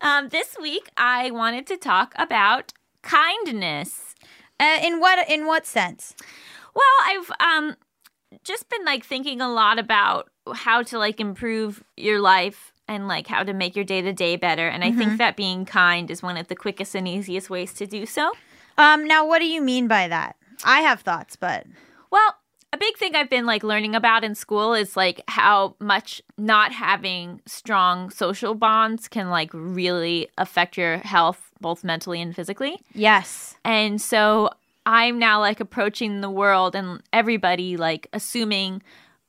Um, 0.00 0.28
this 0.28 0.56
week, 0.60 0.90
I 0.96 1.30
wanted 1.30 1.66
to 1.68 1.76
talk 1.76 2.14
about 2.16 2.72
kindness. 3.02 4.14
Uh, 4.60 4.78
in 4.82 5.00
what 5.00 5.28
in 5.30 5.46
what 5.46 5.66
sense? 5.66 6.14
Well, 6.74 6.84
I've 7.04 7.30
um 7.40 7.76
just 8.44 8.68
been 8.68 8.84
like 8.84 9.04
thinking 9.04 9.40
a 9.40 9.48
lot 9.48 9.78
about 9.78 10.30
how 10.54 10.82
to 10.82 10.98
like 10.98 11.20
improve 11.20 11.82
your 11.96 12.20
life 12.20 12.72
and 12.86 13.06
like 13.06 13.26
how 13.26 13.42
to 13.44 13.52
make 13.52 13.76
your 13.76 13.84
day 13.84 14.00
to 14.02 14.12
day 14.12 14.36
better. 14.36 14.66
And 14.68 14.82
I 14.82 14.92
think 14.92 15.18
that 15.18 15.36
being 15.36 15.64
kind 15.64 16.10
is 16.10 16.22
one 16.22 16.36
of 16.36 16.48
the 16.48 16.56
quickest 16.56 16.94
and 16.94 17.06
easiest 17.06 17.50
ways 17.50 17.72
to 17.74 17.86
do 17.86 18.06
so. 18.06 18.32
Um. 18.76 19.06
Now, 19.06 19.26
what 19.26 19.40
do 19.40 19.46
you 19.46 19.60
mean 19.60 19.88
by 19.88 20.08
that? 20.08 20.36
I 20.64 20.80
have 20.80 21.00
thoughts, 21.00 21.36
but 21.36 21.66
Well, 22.10 22.34
a 22.72 22.76
big 22.76 22.96
thing 22.96 23.14
I've 23.14 23.30
been 23.30 23.46
like 23.46 23.62
learning 23.62 23.94
about 23.94 24.24
in 24.24 24.34
school 24.34 24.74
is 24.74 24.96
like 24.96 25.22
how 25.28 25.74
much 25.80 26.20
not 26.36 26.72
having 26.72 27.40
strong 27.46 28.10
social 28.10 28.54
bonds 28.54 29.08
can 29.08 29.30
like 29.30 29.50
really 29.52 30.28
affect 30.36 30.76
your 30.76 30.98
health 30.98 31.50
both 31.60 31.82
mentally 31.82 32.20
and 32.20 32.34
physically. 32.36 32.80
yes. 32.94 33.56
And 33.64 34.00
so 34.00 34.50
I'm 34.86 35.18
now 35.18 35.40
like 35.40 35.60
approaching 35.60 36.20
the 36.20 36.30
world 36.30 36.74
and 36.74 37.02
everybody 37.12 37.76
like 37.76 38.06
assuming 38.12 38.82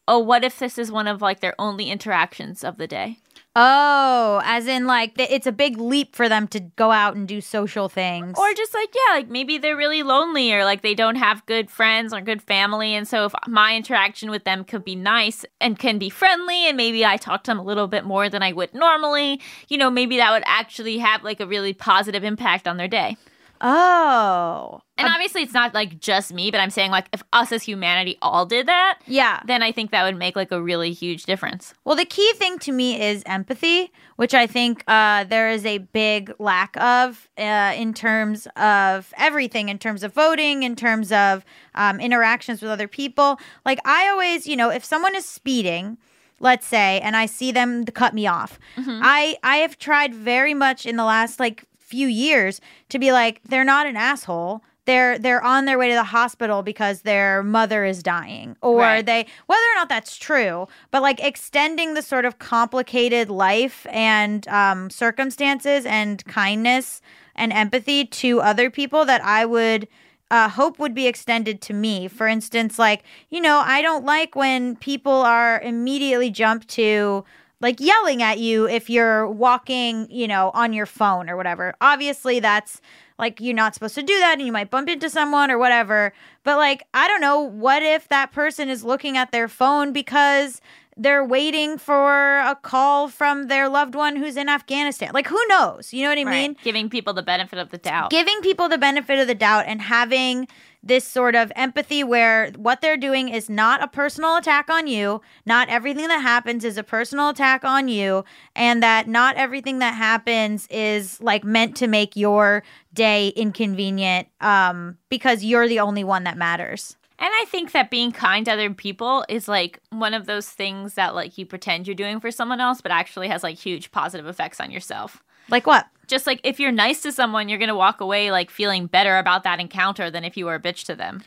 oh, 0.10 0.20
what 0.20 0.44
if 0.44 0.58
this 0.60 0.78
is 0.78 0.92
one 0.92 1.08
of 1.08 1.22
like 1.22 1.40
their 1.40 1.56
only 1.60 1.90
interactions 1.90 2.64
of 2.64 2.78
the 2.78 2.88
day? 2.88 3.20
Oh, 3.56 4.42
as 4.44 4.68
in 4.68 4.88
like 4.88 5.16
th- 5.16 5.30
it's 5.32 5.48
a 5.48 5.52
big 5.52 5.78
leap 5.78 6.16
for 6.16 6.28
them 6.28 6.48
to 6.50 6.60
go 6.60 6.92
out 6.92 7.16
and 7.16 7.28
do 7.28 7.42
social 7.42 7.90
things. 7.90 8.38
Or 8.38 8.54
just 8.54 8.74
like, 8.74 8.90
yeah, 8.94 9.16
like 9.16 9.30
maybe 9.30 9.58
they're 9.58 9.78
really 9.78 10.02
lonely 10.02 10.52
or 10.52 10.66
like 10.66 10.82
they 10.82 10.96
don't 10.96 11.16
have 11.16 11.46
good 11.46 11.70
friends 11.70 12.12
or 12.12 12.22
good 12.22 12.42
family. 12.42 12.96
And 12.96 13.08
so 13.08 13.26
if 13.26 13.34
my 13.48 13.76
interaction 13.76 14.32
with 14.32 14.46
them 14.46 14.64
could 14.64 14.84
be 14.84 14.96
nice 14.96 15.46
and 15.62 15.78
can 15.78 16.00
be 16.00 16.10
friendly, 16.10 16.68
and 16.68 16.76
maybe 16.76 17.06
I 17.06 17.18
talk 17.18 17.44
to 17.44 17.52
them 17.52 17.60
a 17.60 17.64
little 17.64 17.88
bit 17.88 18.04
more 18.04 18.30
than 18.30 18.42
I 18.42 18.52
would 18.52 18.74
normally, 18.74 19.40
you 19.68 19.78
know, 19.78 19.92
maybe 19.92 20.18
that 20.18 20.32
would 20.32 20.44
actually 20.46 20.98
have 20.98 21.24
like 21.24 21.40
a 21.40 21.46
really 21.46 21.74
positive 21.74 22.24
impact 22.24 22.68
on 22.68 22.78
their 22.78 22.88
day. 22.88 23.16
Oh, 23.62 24.82
And 24.98 25.08
obviously, 25.08 25.42
it's 25.42 25.54
not 25.54 25.74
like 25.74 26.00
just 26.00 26.34
me, 26.34 26.52
but 26.52 26.60
I'm 26.60 26.70
saying 26.70 26.92
like 26.92 27.08
if 27.14 27.24
us 27.34 27.52
as 27.52 27.64
humanity 27.64 28.18
all 28.22 28.46
did 28.46 28.68
that, 28.68 29.00
yeah. 29.08 29.42
then 29.46 29.64
I 29.64 29.72
think 29.72 29.92
that 29.92 30.04
would 30.04 30.18
make 30.18 30.36
like 30.36 30.52
a 30.52 30.62
really 30.62 30.92
huge 30.92 31.24
difference. 31.24 31.74
Well, 31.86 31.96
the 31.96 32.06
key 32.06 32.32
thing 32.34 32.60
to 32.60 32.72
me 32.72 33.02
is 33.02 33.24
empathy, 33.26 33.92
which 34.18 34.34
I 34.34 34.48
think 34.48 34.84
uh, 34.88 35.24
there 35.26 35.50
is 35.50 35.66
a 35.66 35.80
big 35.80 36.34
lack 36.40 36.76
of 36.78 37.30
uh, 37.38 37.74
in 37.76 37.94
terms 37.94 38.48
of 38.56 39.14
everything, 39.18 39.70
in 39.70 39.80
terms 39.80 40.04
of 40.04 40.14
voting, 40.14 40.64
in 40.64 40.76
terms 40.76 41.12
of 41.12 41.46
um, 41.76 42.00
interactions 42.00 42.62
with 42.62 42.72
other 42.72 42.88
people. 42.88 43.40
Like, 43.66 43.80
I 43.86 44.10
always, 44.10 44.48
you 44.48 44.56
know, 44.56 44.70
if 44.70 44.84
someone 44.84 45.16
is 45.16 45.26
speeding, 45.26 45.98
let's 46.40 46.66
say, 46.68 47.00
and 47.02 47.16
I 47.16 47.26
see 47.26 47.52
them 47.52 47.86
cut 47.86 48.14
me 48.14 48.28
off, 48.28 48.60
I 49.04 49.38
I 49.44 49.58
have 49.58 49.78
tried 49.78 50.14
very 50.14 50.54
much 50.54 50.86
in 50.86 50.96
the 50.96 51.04
last 51.06 51.40
like 51.40 51.66
few 51.90 52.08
years 52.08 52.62
to 52.90 53.00
be 53.00 53.12
like, 53.12 53.42
they're 53.44 53.64
not 53.76 53.88
an 53.88 53.98
asshole. 53.98 54.62
They're 54.86 55.20
they're 55.20 55.44
on 55.44 55.66
their 55.66 55.78
way 55.78 55.90
to 55.90 55.94
the 55.96 56.06
hospital 56.20 56.64
because 56.64 57.02
their 57.02 57.44
mother 57.44 57.86
is 57.86 58.02
dying, 58.02 58.56
or 58.62 58.80
Right. 58.82 59.06
they 59.06 59.26
whether 59.46 59.62
or 59.74 59.76
not 59.76 59.90
that's 59.90 60.18
true, 60.18 60.68
but 60.90 61.02
like 61.04 61.20
extending 61.24 61.94
the 61.94 62.02
sort 62.02 62.26
of 62.26 62.40
complicated 62.40 63.30
life 63.30 63.86
and 63.92 64.48
um, 64.48 64.90
circumstances 64.90 65.86
and 65.86 66.26
kindness 66.26 67.02
and 67.36 67.54
empathy 67.54 68.04
to 68.06 68.42
other 68.42 68.72
people 68.72 69.06
that 69.06 69.24
I 69.24 69.46
would 69.46 69.88
uh, 70.32 70.50
hope 70.50 70.80
would 70.80 70.96
be 70.96 71.06
extended 71.08 71.62
to 71.62 71.74
me. 71.74 72.08
For 72.08 72.28
instance, 72.28 72.80
like, 72.80 73.04
you 73.30 73.42
know, 73.42 73.62
I 73.66 73.82
don't 73.84 74.06
like 74.06 74.36
when 74.36 74.76
people 74.76 75.14
are 75.14 75.60
immediately 75.62 76.32
jump 76.32 76.66
to 76.70 77.26
like 77.62 77.80
yelling 77.80 78.22
at 78.24 78.40
you 78.40 78.68
if 78.68 78.90
you're 78.90 79.28
walking, 79.28 80.08
you 80.10 80.28
know, 80.28 80.52
on 80.54 80.74
your 80.74 80.86
phone 80.86 81.30
or 81.30 81.36
whatever. 81.36 81.74
Obviously, 81.82 82.40
that's 82.40 82.82
like 83.18 83.42
you're 83.42 83.54
not 83.56 83.74
supposed 83.74 83.96
to 83.96 84.04
do 84.04 84.18
that 84.20 84.38
and 84.38 84.46
you 84.46 84.52
might 84.52 84.72
bump 84.72 84.88
into 84.88 85.10
someone 85.10 85.52
or 85.52 85.58
whatever. 85.58 86.14
But 86.44 86.58
like, 86.58 86.84
I 86.94 87.08
don't 87.08 87.22
know, 87.22 87.42
what 87.42 87.84
if 87.84 88.08
that 88.08 88.32
person 88.32 88.70
is 88.70 88.84
looking 88.84 89.18
at 89.18 89.32
their 89.32 89.48
phone 89.48 89.92
because 89.92 90.62
they're 90.96 91.24
waiting 91.24 91.78
for 91.78 92.40
a 92.40 92.58
call 92.62 93.08
from 93.08 93.48
their 93.48 93.70
loved 93.70 93.96
one 93.96 94.16
who's 94.16 94.38
in 94.38 94.48
Afghanistan? 94.50 95.12
Like, 95.14 95.28
who 95.28 95.40
knows? 95.48 95.94
You 95.94 96.04
know 96.04 96.10
what 96.10 96.18
I 96.18 96.24
mean? 96.26 96.56
Giving 96.64 96.90
people 96.90 97.14
the 97.14 97.24
benefit 97.24 97.60
of 97.60 97.70
the 97.70 97.78
doubt. 97.78 98.10
giving 98.10 98.40
people 98.42 98.70
the 98.70 98.78
benefit 98.78 99.20
of 99.20 99.28
the 99.28 99.36
doubt 99.36 99.66
and 99.68 99.82
having 99.82 100.48
this 100.82 101.06
sort 101.06 101.36
of 101.36 101.52
empathy 101.56 102.04
where 102.04 102.52
what 102.56 102.82
they're 102.82 102.98
doing 102.98 103.30
is 103.30 103.50
not 103.50 103.84
a 103.84 103.88
personal 103.88 104.38
attack 104.38 104.70
on 104.70 104.88
you, 104.88 105.22
not 105.46 105.70
everything 105.70 106.08
that 106.08 106.22
happens 106.22 106.64
is 106.64 106.78
a 106.78 106.84
personal 106.84 107.30
attack 107.30 107.66
on 107.66 107.88
you, 107.88 108.24
and 108.56 108.82
that 108.82 109.08
not 109.08 109.36
everything 109.36 109.80
that 109.80 109.96
happens 109.96 110.68
is 110.70 111.20
like 111.22 111.44
meant 111.44 111.76
to 111.78 111.88
make 111.88 112.16
your 112.16 112.64
day 112.94 113.30
inconvenient 113.30 114.28
um 114.42 114.98
because 115.10 115.44
you're 115.44 115.68
the 115.68 115.80
only 115.80 116.04
one 116.04 116.24
that 116.24 116.38
matters. 116.38 116.96
And 117.20 117.30
I 117.34 117.46
think 117.48 117.74
that 117.74 117.92
being 117.92 118.14
kind 118.14 118.46
to 118.46 118.54
other 118.54 118.74
people 118.74 119.26
is 119.28 119.50
like 119.50 119.82
one 119.90 120.14
of 120.14 120.26
those 120.26 120.50
things 120.50 120.94
that 120.94 121.14
like 121.14 121.38
you 121.38 121.46
pretend 121.46 121.86
you're 121.86 121.96
doing 121.96 122.22
for 122.22 122.32
someone 122.32 122.62
else, 122.62 122.80
but 122.80 122.94
actually 122.94 123.28
has 123.28 123.44
like 123.44 123.58
huge 123.58 123.92
positive 123.92 124.26
effects 124.26 124.62
on 124.62 124.72
yourself. 124.72 125.22
Like 125.50 125.68
what? 125.68 125.88
Just 126.08 126.26
like 126.26 126.40
if 126.46 126.62
you're 126.62 126.72
nice 126.72 127.02
to 127.02 127.12
someone, 127.12 127.50
you're 127.50 127.60
gonna 127.60 127.76
walk 127.76 128.00
away 128.00 128.32
like 128.32 128.50
feeling 128.50 128.86
better 128.86 129.18
about 129.18 129.44
that 129.44 129.60
encounter 129.60 130.10
than 130.10 130.24
if 130.24 130.38
you 130.38 130.46
were 130.46 130.56
a 130.56 130.62
bitch 130.62 130.86
to 130.86 130.96
them. 130.96 131.22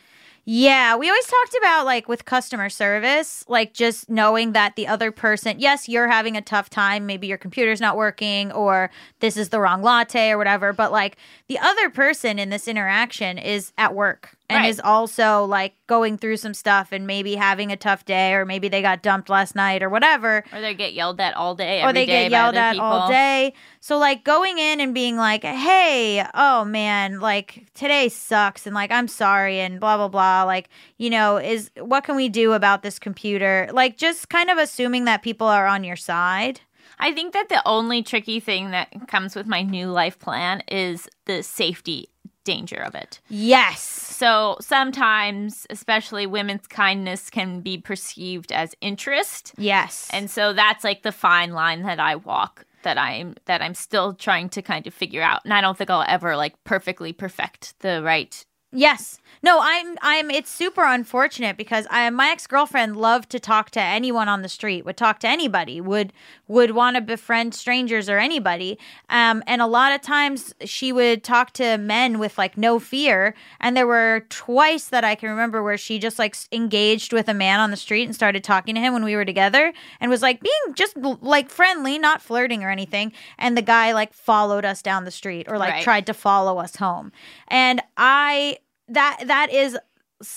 Yeah, 0.45 0.97
we 0.97 1.07
always 1.07 1.25
talked 1.25 1.55
about 1.57 1.85
like 1.85 2.09
with 2.09 2.25
customer 2.25 2.69
service, 2.69 3.45
like 3.47 3.73
just 3.73 4.09
knowing 4.09 4.51
that 4.51 4.75
the 4.75 4.87
other 4.87 5.09
person, 5.09 5.57
yes, 5.57 5.87
you're 5.87 6.09
having 6.09 6.35
a 6.35 6.41
tough 6.41 6.69
time, 6.69 7.05
maybe 7.05 7.27
your 7.27 7.37
computer's 7.37 7.79
not 7.79 7.95
working 7.95 8.51
or 8.51 8.89
this 9.21 9.37
is 9.37 9.49
the 9.49 9.61
wrong 9.61 9.81
latte 9.81 10.31
or 10.31 10.37
whatever, 10.37 10.73
but 10.73 10.91
like 10.91 11.15
the 11.47 11.59
other 11.59 11.89
person 11.89 12.39
in 12.39 12.49
this 12.49 12.67
interaction 12.67 13.37
is 13.37 13.71
at 13.77 13.95
work 13.95 14.35
and 14.49 14.59
Right. 14.63 14.69
is 14.69 14.81
also 14.83 15.45
like 15.45 15.73
going 15.87 16.17
through 16.17 16.37
some 16.37 16.53
stuff 16.53 16.91
and 16.91 17.07
maybe 17.07 17.35
having 17.35 17.71
a 17.71 17.77
tough 17.77 18.03
day 18.05 18.33
or 18.33 18.45
maybe 18.45 18.67
they 18.67 18.81
got 18.81 19.01
dumped 19.01 19.29
last 19.29 19.55
night 19.55 19.81
or 19.81 19.89
whatever 19.89 20.43
Or 20.51 20.59
they 20.61 20.73
get 20.73 20.93
yelled 20.93 21.19
at 21.21 21.33
all 21.35 21.55
day. 21.55 21.81
or 21.81 21.93
they 21.93 22.05
day 22.05 22.23
get 22.23 22.31
yelled 22.31 22.55
at 22.55 22.77
all 22.77 23.07
day. 23.07 23.53
So 23.79 23.97
like 23.97 24.23
going 24.23 24.57
in 24.59 24.79
and 24.81 24.93
being 24.93 25.15
like, 25.17 25.43
"Hey, 25.43 26.25
oh 26.33 26.65
man, 26.65 27.19
like 27.19 27.67
today 27.73 28.09
sucks 28.09 28.65
and 28.67 28.75
like 28.75 28.91
I'm 28.91 29.07
sorry 29.07 29.59
and 29.59 29.79
blah 29.79 29.97
blah 29.97 30.07
blah." 30.09 30.43
Like, 30.43 30.69
you 30.97 31.09
know, 31.09 31.37
is 31.37 31.71
what 31.79 32.03
can 32.03 32.15
we 32.15 32.29
do 32.29 32.51
about 32.53 32.83
this 32.83 32.99
computer? 32.99 33.69
Like 33.71 33.97
just 33.97 34.29
kind 34.29 34.49
of 34.49 34.57
assuming 34.57 35.05
that 35.05 35.21
people 35.21 35.47
are 35.47 35.67
on 35.67 35.83
your 35.83 35.95
side. 35.95 36.61
I 36.99 37.11
think 37.11 37.33
that 37.33 37.49
the 37.49 37.61
only 37.67 38.03
tricky 38.03 38.39
thing 38.39 38.71
that 38.71 39.07
comes 39.07 39.35
with 39.35 39.47
my 39.47 39.61
new 39.63 39.87
life 39.87 40.19
plan 40.19 40.61
is 40.67 41.09
the 41.25 41.41
safety 41.43 42.09
danger 42.43 42.77
of 42.77 42.95
it. 42.95 43.19
Yes. 43.29 43.81
So 43.81 44.57
sometimes, 44.61 45.65
especially 45.69 46.25
women's 46.25 46.67
kindness 46.67 47.29
can 47.29 47.61
be 47.61 47.77
perceived 47.77 48.51
as 48.51 48.75
interest. 48.81 49.53
Yes. 49.57 50.09
And 50.11 50.29
so 50.29 50.53
that's 50.53 50.83
like 50.83 51.03
the 51.03 51.11
fine 51.11 51.51
line 51.53 51.83
that 51.83 51.99
I 51.99 52.15
walk 52.15 52.65
that 52.83 52.97
I'm 52.97 53.35
that 53.45 53.61
I'm 53.61 53.73
still 53.73 54.13
trying 54.13 54.49
to 54.49 54.61
kind 54.61 54.85
of 54.85 54.93
figure 54.93 55.21
out. 55.21 55.41
And 55.45 55.53
I 55.53 55.61
don't 55.61 55.77
think 55.77 55.89
I'll 55.89 56.05
ever 56.07 56.35
like 56.35 56.61
perfectly 56.63 57.13
perfect 57.13 57.79
the 57.79 58.01
right 58.03 58.45
Yes. 58.73 59.19
No, 59.41 59.59
I'm 59.61 59.97
I'm 60.01 60.29
it's 60.29 60.49
super 60.49 60.83
unfortunate 60.83 61.57
because 61.57 61.87
I 61.89 62.09
my 62.09 62.29
ex-girlfriend 62.29 62.95
loved 62.95 63.29
to 63.31 63.39
talk 63.39 63.71
to 63.71 63.81
anyone 63.81 64.29
on 64.29 64.41
the 64.41 64.49
street, 64.49 64.85
would 64.85 64.97
talk 64.97 65.19
to 65.19 65.27
anybody, 65.27 65.81
would 65.81 66.13
would 66.47 66.71
want 66.71 66.95
to 66.95 67.01
befriend 67.01 67.53
strangers 67.55 68.09
or 68.09 68.19
anybody. 68.19 68.77
Um 69.09 69.43
and 69.47 69.61
a 69.61 69.67
lot 69.67 69.91
of 69.93 70.01
times 70.01 70.53
she 70.65 70.91
would 70.91 71.23
talk 71.23 71.51
to 71.53 71.77
men 71.77 72.19
with 72.19 72.37
like 72.37 72.57
no 72.57 72.79
fear, 72.79 73.33
and 73.59 73.75
there 73.75 73.87
were 73.87 74.25
twice 74.29 74.85
that 74.85 75.03
I 75.03 75.15
can 75.15 75.29
remember 75.29 75.63
where 75.63 75.77
she 75.77 75.99
just 75.99 76.19
like 76.19 76.35
engaged 76.51 77.11
with 77.13 77.27
a 77.27 77.33
man 77.33 77.59
on 77.59 77.71
the 77.71 77.77
street 77.77 78.03
and 78.05 78.15
started 78.15 78.43
talking 78.43 78.75
to 78.75 78.81
him 78.81 78.93
when 78.93 79.03
we 79.03 79.15
were 79.15 79.25
together 79.25 79.73
and 79.99 80.09
was 80.09 80.21
like 80.21 80.41
being 80.41 80.73
just 80.75 80.95
like 81.21 81.49
friendly, 81.49 81.97
not 81.99 82.21
flirting 82.21 82.63
or 82.63 82.69
anything, 82.69 83.11
and 83.37 83.57
the 83.57 83.61
guy 83.61 83.91
like 83.93 84.13
followed 84.13 84.65
us 84.65 84.81
down 84.81 85.05
the 85.05 85.11
street 85.11 85.47
or 85.49 85.57
like 85.57 85.73
Right. 85.73 85.83
tried 85.83 86.05
to 86.07 86.13
follow 86.13 86.59
us 86.59 86.75
home. 86.75 87.11
And 87.47 87.81
I 87.97 88.57
that 88.87 89.23
that 89.25 89.51
is 89.51 89.77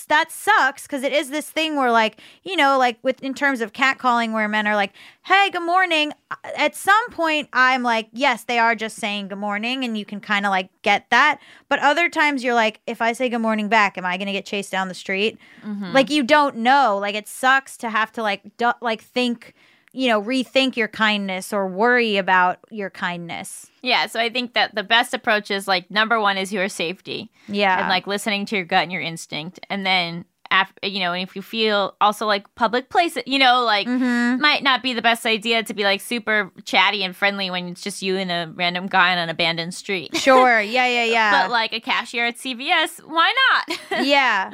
that 0.07 0.31
sucks 0.31 0.83
because 0.83 1.03
it 1.03 1.13
is 1.13 1.29
this 1.29 1.49
thing 1.49 1.75
where 1.75 1.91
like 1.91 2.19
you 2.43 2.55
know 2.55 2.77
like 2.77 2.97
with 3.03 3.21
in 3.23 3.33
terms 3.33 3.61
of 3.61 3.71
catcalling 3.71 4.33
where 4.33 4.47
men 4.47 4.67
are 4.67 4.75
like 4.75 4.91
hey 5.23 5.49
good 5.49 5.65
morning 5.65 6.11
uh, 6.29 6.35
at 6.57 6.75
some 6.75 7.09
point 7.11 7.47
i'm 7.53 7.83
like 7.83 8.09
yes 8.11 8.43
they 8.43 8.59
are 8.59 8.75
just 8.75 8.97
saying 8.97 9.29
good 9.29 9.37
morning 9.37 9.85
and 9.85 9.97
you 9.97 10.03
can 10.03 10.19
kind 10.19 10.45
of 10.45 10.49
like 10.49 10.69
get 10.81 11.09
that. 11.09 11.39
But 11.69 11.79
other 11.79 12.09
times 12.09 12.43
you're 12.43 12.53
like 12.53 12.81
if 12.87 13.01
i 13.01 13.13
say 13.13 13.29
good 13.29 13.39
morning 13.39 13.69
back 13.69 13.97
am 13.97 14.05
i 14.05 14.17
gonna 14.17 14.31
get 14.31 14.45
chased 14.45 14.71
down 14.71 14.87
the 14.87 14.93
street? 14.93 15.37
Mm-hmm. 15.63 15.93
Like 15.93 16.09
you 16.09 16.23
don't 16.23 16.57
know. 16.57 16.97
Like 16.99 17.15
it 17.15 17.27
sucks 17.27 17.77
to 17.77 17.89
have 17.89 18.11
to 18.13 18.23
like 18.23 18.57
du- 18.57 18.75
like 18.81 19.01
think 19.01 19.53
you 19.97 20.07
know 20.07 20.21
rethink 20.21 20.75
your 20.77 20.87
kindness 20.87 21.51
or 21.51 21.67
worry 21.67 22.17
about 22.17 22.59
your 22.69 22.91
kindness. 22.91 23.65
Yeah, 23.81 24.05
so 24.05 24.19
I 24.19 24.29
think 24.29 24.53
that 24.53 24.75
the 24.75 24.83
best 24.83 25.13
approach 25.13 25.49
is 25.49 25.67
like 25.67 25.89
number 25.89 26.19
one 26.19 26.37
is 26.37 26.53
your 26.53 26.69
safety. 26.69 27.31
yeah. 27.47 27.79
and 27.79 27.89
like 27.89 28.05
listening 28.05 28.45
to 28.47 28.55
your 28.57 28.65
gut 28.65 28.83
and 28.83 28.91
your 28.91 29.01
instinct. 29.01 29.59
And 29.71 29.85
then 29.85 30.25
after 30.49 30.87
you 30.87 30.99
know 31.01 31.11
and 31.11 31.23
if 31.27 31.35
you 31.35 31.41
feel 31.41 31.93
also 31.99 32.25
like 32.25 32.45
public 32.55 32.87
places 32.89 33.21
you 33.25 33.37
know 33.37 33.63
like 33.65 33.85
Mm-hmm. 33.85 34.39
might 34.41 34.63
not 34.63 34.81
be 34.81 34.93
the 34.93 35.01
best 35.01 35.25
idea 35.25 35.61
to 35.63 35.73
be 35.73 35.83
like 35.83 35.99
super 35.99 36.51
chatty 36.63 37.03
and 37.03 37.13
friendly 37.13 37.49
when 37.49 37.67
it's 37.67 37.81
just 37.81 38.01
you 38.01 38.15
and 38.15 38.31
a 38.31 38.49
random 38.55 38.87
guy 38.87 39.11
on 39.11 39.17
an 39.17 39.27
abandoned 39.29 39.73
street. 39.73 40.15
Sure. 40.15 40.61
Yeah 40.77 40.87
yeah 40.87 41.03
yeah. 41.03 41.31
But 41.41 41.51
like 41.51 41.73
a 41.73 41.81
cashier 41.81 42.27
at 42.27 42.37
cvs 42.37 42.99
why 43.05 43.33
not? 43.43 43.79
Yeah. 44.05 44.53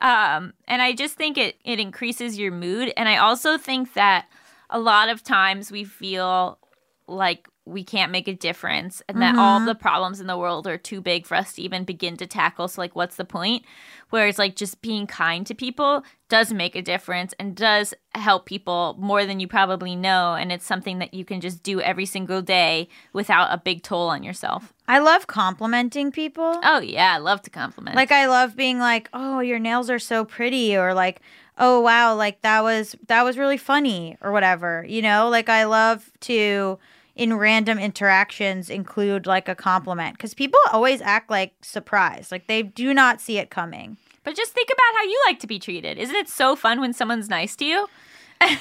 Um 0.00 0.54
and 0.66 0.80
i 0.82 0.92
just 0.94 1.14
think 1.16 1.36
it 1.36 1.56
it 1.64 1.78
increases 1.80 2.38
your 2.38 2.52
mood. 2.52 2.92
And 2.96 3.08
i 3.08 3.16
also 3.16 3.58
think 3.58 3.92
that 3.94 4.26
a 4.70 4.78
lot 4.78 5.08
of 5.08 5.22
times 5.22 5.70
we 5.70 5.84
feel 5.84 6.58
like 7.06 7.48
we 7.68 7.84
can't 7.84 8.10
make 8.10 8.26
a 8.28 8.34
difference 8.34 9.02
and 9.08 9.20
that 9.20 9.36
all 9.36 9.58
mm-hmm. 9.58 9.66
the 9.66 9.74
problems 9.74 10.20
in 10.20 10.26
the 10.26 10.38
world 10.38 10.66
are 10.66 10.78
too 10.78 11.00
big 11.00 11.26
for 11.26 11.34
us 11.34 11.52
to 11.52 11.62
even 11.62 11.84
begin 11.84 12.16
to 12.16 12.26
tackle. 12.26 12.66
So 12.66 12.80
like 12.80 12.96
what's 12.96 13.16
the 13.16 13.24
point? 13.24 13.64
Whereas 14.10 14.38
like 14.38 14.56
just 14.56 14.80
being 14.80 15.06
kind 15.06 15.46
to 15.46 15.54
people 15.54 16.02
does 16.28 16.52
make 16.52 16.74
a 16.74 16.82
difference 16.82 17.34
and 17.38 17.54
does 17.54 17.92
help 18.14 18.46
people 18.46 18.96
more 18.98 19.26
than 19.26 19.38
you 19.38 19.46
probably 19.46 19.94
know. 19.94 20.34
And 20.34 20.50
it's 20.50 20.64
something 20.64 20.98
that 20.98 21.12
you 21.12 21.24
can 21.24 21.40
just 21.40 21.62
do 21.62 21.80
every 21.80 22.06
single 22.06 22.40
day 22.40 22.88
without 23.12 23.52
a 23.52 23.58
big 23.58 23.82
toll 23.82 24.08
on 24.08 24.22
yourself. 24.22 24.72
I 24.86 24.98
love 24.98 25.26
complimenting 25.26 26.10
people. 26.10 26.58
Oh 26.64 26.80
yeah, 26.80 27.14
I 27.14 27.18
love 27.18 27.42
to 27.42 27.50
compliment. 27.50 27.96
Like 27.96 28.12
I 28.12 28.26
love 28.26 28.56
being 28.56 28.78
like, 28.78 29.10
"Oh, 29.12 29.40
your 29.40 29.58
nails 29.58 29.90
are 29.90 29.98
so 29.98 30.24
pretty," 30.24 30.74
or 30.74 30.94
like, 30.94 31.20
"Oh, 31.58 31.80
wow, 31.80 32.14
like 32.14 32.40
that 32.42 32.62
was 32.62 32.96
that 33.08 33.22
was 33.24 33.36
really 33.36 33.56
funny," 33.56 34.16
or 34.20 34.32
whatever. 34.32 34.84
You 34.88 35.02
know, 35.02 35.28
like 35.28 35.48
I 35.48 35.64
love 35.64 36.10
to 36.20 36.78
in 37.18 37.34
random 37.34 37.78
interactions 37.78 38.70
include 38.70 39.26
like 39.26 39.48
a 39.48 39.54
compliment 39.54 40.16
because 40.16 40.34
people 40.34 40.60
always 40.72 41.02
act 41.02 41.28
like 41.28 41.52
surprised, 41.62 42.30
like 42.30 42.46
they 42.46 42.62
do 42.62 42.94
not 42.94 43.20
see 43.20 43.38
it 43.38 43.50
coming. 43.50 43.96
But 44.22 44.36
just 44.36 44.52
think 44.52 44.68
about 44.68 44.96
how 44.96 45.02
you 45.04 45.22
like 45.26 45.40
to 45.40 45.46
be 45.46 45.58
treated. 45.58 45.98
Isn't 45.98 46.14
it 46.14 46.28
so 46.28 46.54
fun 46.54 46.80
when 46.80 46.92
someone's 46.92 47.28
nice 47.28 47.56
to 47.56 47.64
you? 47.64 47.88
it's 48.40 48.60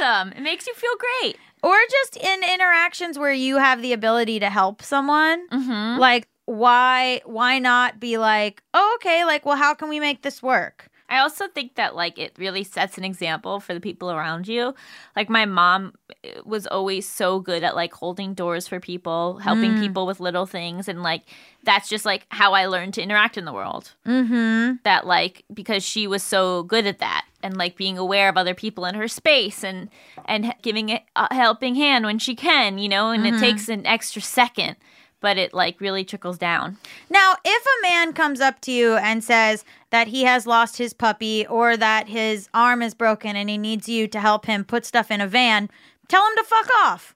awesome. 0.00 0.32
It 0.32 0.40
makes 0.40 0.66
you 0.66 0.74
feel 0.74 0.94
great. 1.20 1.36
Or 1.62 1.76
just 1.90 2.16
in 2.16 2.40
interactions 2.42 3.18
where 3.18 3.32
you 3.32 3.58
have 3.58 3.82
the 3.82 3.92
ability 3.92 4.40
to 4.40 4.48
help 4.48 4.80
someone. 4.80 5.48
Mm-hmm. 5.48 6.00
Like 6.00 6.28
why 6.46 7.20
why 7.26 7.58
not 7.58 8.00
be 8.00 8.16
like, 8.16 8.62
"Oh, 8.72 8.96
okay, 8.96 9.26
like 9.26 9.44
well 9.44 9.56
how 9.56 9.74
can 9.74 9.90
we 9.90 10.00
make 10.00 10.22
this 10.22 10.42
work?" 10.42 10.87
I 11.10 11.18
also 11.18 11.48
think 11.48 11.74
that 11.76 11.94
like 11.96 12.18
it 12.18 12.32
really 12.38 12.64
sets 12.64 12.98
an 12.98 13.04
example 13.04 13.60
for 13.60 13.72
the 13.74 13.80
people 13.80 14.10
around 14.10 14.46
you. 14.48 14.74
Like 15.16 15.28
my 15.30 15.46
mom 15.46 15.94
eh, 16.24 16.40
was 16.44 16.66
always 16.66 17.08
so 17.08 17.40
good 17.40 17.62
at 17.64 17.74
like 17.74 17.92
holding 17.94 18.34
doors 18.34 18.68
for 18.68 18.78
people, 18.80 19.38
helping 19.38 19.78
people 19.80 20.06
with 20.06 20.20
little 20.20 20.46
things 20.46 20.88
and 20.88 21.02
like 21.02 21.22
that's 21.64 21.88
just 21.88 22.04
like 22.04 22.26
how 22.30 22.52
I 22.52 22.66
learned 22.66 22.94
to 22.94 23.02
interact 23.02 23.36
in 23.38 23.44
the 23.44 23.52
world. 23.52 23.94
Mhm. 24.06 24.82
That 24.84 25.06
like 25.06 25.44
because 25.52 25.82
she 25.84 26.06
was 26.06 26.22
so 26.22 26.62
good 26.64 26.86
at 26.86 26.98
that 26.98 27.24
and 27.42 27.56
like 27.56 27.76
being 27.76 27.96
aware 27.98 28.28
of 28.28 28.36
other 28.36 28.54
people 28.54 28.84
in 28.84 28.94
her 28.94 29.08
space 29.08 29.64
and 29.64 29.88
and 30.26 30.54
giving 30.62 30.90
a 30.90 31.02
a 31.16 31.34
helping 31.34 31.74
hand 31.74 32.04
when 32.04 32.18
she 32.18 32.34
can, 32.34 32.78
you 32.78 32.88
know, 32.88 33.10
and 33.10 33.26
it 33.26 33.38
takes 33.40 33.68
an 33.68 33.86
extra 33.86 34.20
second, 34.22 34.76
but 35.20 35.36
it 35.38 35.52
like 35.52 35.80
really 35.80 36.04
trickles 36.04 36.38
down. 36.38 36.78
Now, 37.10 37.34
if 37.44 37.64
a 37.64 37.82
man 37.82 38.12
comes 38.12 38.40
up 38.40 38.60
to 38.62 38.72
you 38.72 38.94
and 38.96 39.22
says 39.22 39.64
that 39.90 40.08
he 40.08 40.24
has 40.24 40.46
lost 40.46 40.78
his 40.78 40.92
puppy 40.92 41.46
or 41.46 41.76
that 41.76 42.08
his 42.08 42.48
arm 42.54 42.82
is 42.82 42.94
broken 42.94 43.36
and 43.36 43.48
he 43.50 43.58
needs 43.58 43.88
you 43.88 44.06
to 44.08 44.20
help 44.20 44.46
him 44.46 44.64
put 44.64 44.84
stuff 44.84 45.10
in 45.10 45.20
a 45.20 45.26
van, 45.26 45.68
tell 46.08 46.24
him 46.26 46.36
to 46.36 46.44
fuck 46.44 46.68
off. 46.84 47.14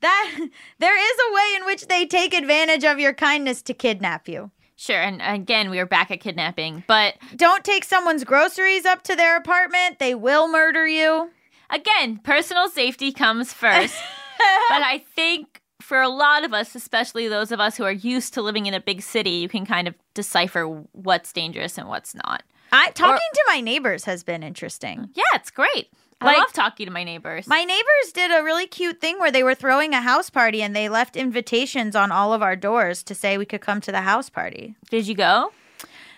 That 0.00 0.38
there 0.78 0.98
is 0.98 1.16
a 1.28 1.34
way 1.34 1.56
in 1.56 1.66
which 1.66 1.86
they 1.86 2.06
take 2.06 2.34
advantage 2.34 2.84
of 2.84 2.98
your 2.98 3.12
kindness 3.12 3.62
to 3.62 3.74
kidnap 3.74 4.28
you. 4.28 4.50
Sure, 4.76 4.96
and 5.00 5.20
again, 5.22 5.68
we 5.68 5.78
are 5.78 5.84
back 5.84 6.10
at 6.10 6.20
kidnapping, 6.20 6.84
but 6.86 7.14
Don't 7.36 7.64
take 7.64 7.84
someone's 7.84 8.24
groceries 8.24 8.86
up 8.86 9.02
to 9.02 9.14
their 9.14 9.36
apartment. 9.36 9.98
They 9.98 10.14
will 10.14 10.48
murder 10.48 10.86
you. 10.86 11.30
again, 11.68 12.18
personal 12.24 12.68
safety 12.70 13.12
comes 13.12 13.52
first. 13.52 13.94
but 14.70 14.82
I 14.82 15.04
think 15.14 15.59
for 15.90 16.00
a 16.00 16.08
lot 16.08 16.44
of 16.44 16.54
us, 16.54 16.76
especially 16.76 17.26
those 17.26 17.50
of 17.50 17.58
us 17.58 17.76
who 17.76 17.82
are 17.82 17.90
used 17.90 18.32
to 18.34 18.42
living 18.42 18.66
in 18.66 18.74
a 18.74 18.80
big 18.80 19.02
city, 19.02 19.30
you 19.30 19.48
can 19.48 19.66
kind 19.66 19.88
of 19.88 19.94
decipher 20.14 20.64
what's 20.92 21.32
dangerous 21.32 21.76
and 21.76 21.88
what's 21.88 22.14
not. 22.14 22.44
I 22.70 22.92
talking 22.92 23.18
to 23.34 23.44
my 23.48 23.60
neighbors 23.60 24.04
has 24.04 24.22
been 24.22 24.44
interesting. 24.44 25.08
Yeah, 25.14 25.24
it's 25.34 25.50
great. 25.50 25.88
I 26.20 26.26
Like- 26.26 26.38
love 26.38 26.52
talking 26.52 26.86
to 26.86 26.92
my 26.92 27.02
neighbors. 27.02 27.48
My 27.48 27.64
neighbors 27.64 28.12
did 28.14 28.30
a 28.30 28.44
really 28.44 28.68
cute 28.68 29.00
thing 29.00 29.18
where 29.18 29.32
they 29.32 29.42
were 29.42 29.56
throwing 29.56 29.92
a 29.92 30.00
house 30.00 30.30
party 30.30 30.62
and 30.62 30.76
they 30.76 30.88
left 30.88 31.16
invitations 31.16 31.96
on 31.96 32.12
all 32.12 32.32
of 32.32 32.40
our 32.40 32.54
doors 32.54 33.02
to 33.02 33.14
say 33.16 33.36
we 33.36 33.44
could 33.44 33.60
come 33.60 33.80
to 33.80 33.90
the 33.90 34.02
house 34.02 34.30
party. 34.30 34.76
Did 34.90 35.08
you 35.08 35.16
go? 35.16 35.50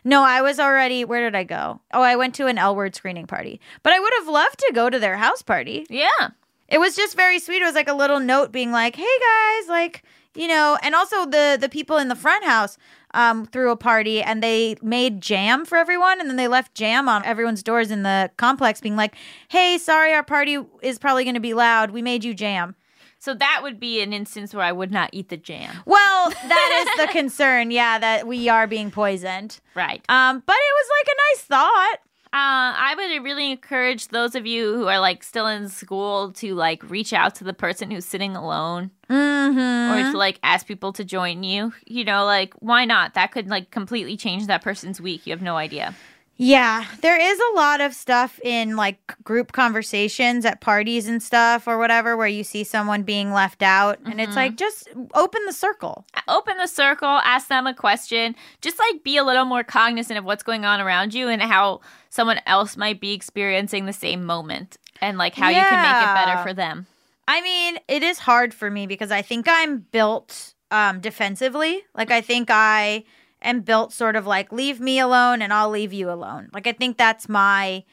No, 0.04 0.22
I 0.22 0.42
was 0.42 0.60
already. 0.60 1.04
Where 1.06 1.22
did 1.22 1.34
I 1.34 1.44
go? 1.44 1.80
Oh, 1.94 2.02
I 2.02 2.16
went 2.16 2.34
to 2.34 2.46
an 2.46 2.58
L 2.58 2.76
word 2.76 2.94
screening 2.94 3.26
party. 3.26 3.58
But 3.82 3.94
I 3.94 4.00
would 4.00 4.12
have 4.18 4.28
loved 4.28 4.58
to 4.58 4.72
go 4.74 4.90
to 4.90 4.98
their 4.98 5.16
house 5.16 5.40
party. 5.40 5.86
Yeah. 5.88 6.30
It 6.72 6.80
was 6.80 6.96
just 6.96 7.14
very 7.16 7.38
sweet. 7.38 7.60
It 7.60 7.66
was 7.66 7.74
like 7.74 7.88
a 7.88 7.94
little 7.94 8.18
note 8.18 8.50
being 8.50 8.72
like, 8.72 8.96
"Hey 8.96 9.04
guys, 9.04 9.68
like 9.68 10.02
you 10.34 10.48
know," 10.48 10.78
and 10.82 10.94
also 10.94 11.26
the 11.26 11.58
the 11.60 11.68
people 11.68 11.98
in 11.98 12.08
the 12.08 12.16
front 12.16 12.44
house 12.44 12.78
um, 13.12 13.44
threw 13.44 13.70
a 13.70 13.76
party 13.76 14.22
and 14.22 14.42
they 14.42 14.76
made 14.82 15.20
jam 15.20 15.66
for 15.66 15.76
everyone, 15.76 16.18
and 16.18 16.30
then 16.30 16.36
they 16.36 16.48
left 16.48 16.74
jam 16.74 17.10
on 17.10 17.22
everyone's 17.26 17.62
doors 17.62 17.90
in 17.90 18.04
the 18.04 18.30
complex, 18.38 18.80
being 18.80 18.96
like, 18.96 19.14
"Hey, 19.48 19.76
sorry, 19.76 20.14
our 20.14 20.24
party 20.24 20.58
is 20.80 20.98
probably 20.98 21.24
going 21.24 21.34
to 21.34 21.40
be 21.40 21.52
loud. 21.52 21.90
We 21.90 22.00
made 22.00 22.24
you 22.24 22.32
jam." 22.32 22.74
So 23.18 23.34
that 23.34 23.60
would 23.62 23.78
be 23.78 24.00
an 24.00 24.12
instance 24.12 24.52
where 24.52 24.64
I 24.64 24.72
would 24.72 24.90
not 24.90 25.10
eat 25.12 25.28
the 25.28 25.36
jam. 25.36 25.76
Well, 25.86 26.30
that 26.30 26.86
is 26.98 27.06
the 27.06 27.12
concern. 27.12 27.70
Yeah, 27.70 27.98
that 27.98 28.26
we 28.26 28.48
are 28.48 28.66
being 28.66 28.90
poisoned. 28.90 29.60
Right. 29.74 30.02
Um, 30.08 30.42
but 30.44 30.56
it 30.56 30.74
was 30.74 30.88
like 30.98 31.14
a 31.14 31.16
nice 31.30 31.44
thought. 31.44 31.96
Uh, 32.34 32.72
I 32.74 32.94
would 32.96 33.22
really 33.24 33.50
encourage 33.50 34.08
those 34.08 34.34
of 34.34 34.46
you 34.46 34.74
who 34.74 34.86
are 34.86 34.98
like 34.98 35.22
still 35.22 35.46
in 35.46 35.68
school 35.68 36.32
to 36.34 36.54
like 36.54 36.82
reach 36.88 37.12
out 37.12 37.34
to 37.36 37.44
the 37.44 37.52
person 37.52 37.90
who's 37.90 38.06
sitting 38.06 38.34
alone 38.36 38.90
Mm-hmm. 39.10 39.92
or 40.08 40.12
to 40.12 40.16
like 40.16 40.38
ask 40.42 40.66
people 40.66 40.94
to 40.94 41.04
join 41.04 41.42
you. 41.42 41.74
You 41.86 42.04
know, 42.04 42.24
like 42.24 42.54
why 42.60 42.86
not? 42.86 43.12
That 43.12 43.32
could 43.32 43.48
like 43.48 43.70
completely 43.70 44.16
change 44.16 44.46
that 44.46 44.62
person's 44.62 44.98
week. 45.00 45.26
You 45.26 45.32
have 45.32 45.42
no 45.42 45.56
idea. 45.56 45.94
Yeah, 46.36 46.86
there 47.02 47.20
is 47.20 47.38
a 47.38 47.56
lot 47.56 47.80
of 47.80 47.94
stuff 47.94 48.40
in 48.42 48.74
like 48.74 48.98
group 49.22 49.52
conversations 49.52 50.44
at 50.44 50.60
parties 50.60 51.06
and 51.06 51.22
stuff 51.22 51.68
or 51.68 51.78
whatever 51.78 52.16
where 52.16 52.26
you 52.26 52.42
see 52.42 52.64
someone 52.64 53.02
being 53.02 53.32
left 53.32 53.62
out 53.62 54.00
and 54.04 54.20
it's 54.20 54.34
like 54.34 54.56
just 54.56 54.88
open 55.14 55.44
the 55.46 55.52
circle. 55.52 56.04
Open 56.26 56.56
the 56.56 56.66
circle, 56.66 57.06
ask 57.08 57.48
them 57.48 57.66
a 57.66 57.74
question. 57.74 58.34
Just 58.60 58.78
like 58.78 59.04
be 59.04 59.18
a 59.18 59.24
little 59.24 59.44
more 59.44 59.62
cognizant 59.62 60.18
of 60.18 60.24
what's 60.24 60.42
going 60.42 60.64
on 60.64 60.80
around 60.80 61.14
you 61.14 61.28
and 61.28 61.42
how 61.42 61.80
someone 62.08 62.40
else 62.46 62.76
might 62.76 63.00
be 63.00 63.12
experiencing 63.12 63.84
the 63.84 63.92
same 63.92 64.24
moment 64.24 64.78
and 65.00 65.18
like 65.18 65.34
how 65.34 65.48
you 65.48 65.56
can 65.56 65.82
make 65.82 66.02
it 66.02 66.26
better 66.26 66.42
for 66.42 66.54
them. 66.54 66.86
I 67.28 67.40
mean, 67.42 67.78
it 67.88 68.02
is 68.02 68.18
hard 68.18 68.52
for 68.52 68.70
me 68.70 68.86
because 68.86 69.12
I 69.12 69.22
think 69.22 69.46
I'm 69.48 69.80
built 69.92 70.54
um 70.70 71.00
defensively. 71.00 71.84
Like 71.94 72.10
I 72.10 72.20
think 72.22 72.48
I 72.50 73.04
am 73.42 73.60
built 73.60 73.92
sort 73.92 74.16
of 74.16 74.26
like 74.26 74.52
leave 74.52 74.80
me 74.80 74.98
alone 74.98 75.42
and 75.42 75.52
I'll 75.52 75.70
leave 75.70 75.92
you 75.92 76.10
alone. 76.10 76.48
Like 76.52 76.66
I 76.66 76.72
think 76.72 76.96
that's 76.96 77.28
my 77.28 77.84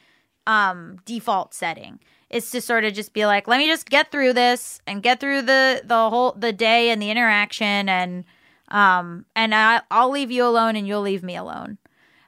um 0.46 0.98
default 1.04 1.54
setting. 1.54 2.00
Is 2.30 2.50
to 2.52 2.60
sort 2.60 2.84
of 2.84 2.94
just 2.94 3.12
be 3.12 3.26
like, 3.26 3.48
let 3.48 3.58
me 3.58 3.66
just 3.66 3.90
get 3.90 4.12
through 4.12 4.34
this 4.34 4.80
and 4.86 5.02
get 5.02 5.18
through 5.20 5.42
the 5.42 5.82
the 5.84 6.10
whole 6.10 6.32
the 6.32 6.52
day 6.52 6.90
and 6.90 7.02
the 7.02 7.10
interaction 7.10 7.88
and 7.88 8.24
um 8.68 9.26
and 9.34 9.54
I 9.54 9.82
I'll 9.90 10.10
leave 10.10 10.30
you 10.30 10.44
alone 10.44 10.76
and 10.76 10.86
you'll 10.86 11.00
leave 11.02 11.22
me 11.24 11.36
alone. 11.36 11.78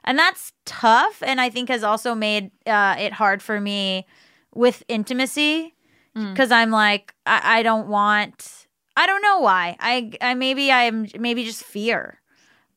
And 0.03 0.19
that's 0.19 0.51
tough 0.65 1.23
and 1.25 1.39
I 1.39 1.49
think 1.49 1.69
has 1.69 1.83
also 1.83 2.13
made 2.15 2.51
uh 2.67 2.95
it 2.99 3.13
hard 3.13 3.41
for 3.41 3.59
me 3.61 4.05
with 4.53 4.83
intimacy 4.87 5.73
because 6.13 6.51
I'm 6.51 6.69
like 6.69 7.13
I, 7.25 7.59
I 7.59 7.63
don't 7.63 7.87
want 7.87 8.67
I 8.95 9.07
don't 9.07 9.21
know 9.21 9.39
why 9.39 9.75
I 9.79 10.11
I 10.21 10.33
maybe 10.35 10.71
I'm 10.71 11.07
maybe 11.17 11.43
just 11.45 11.63
fear, 11.63 12.19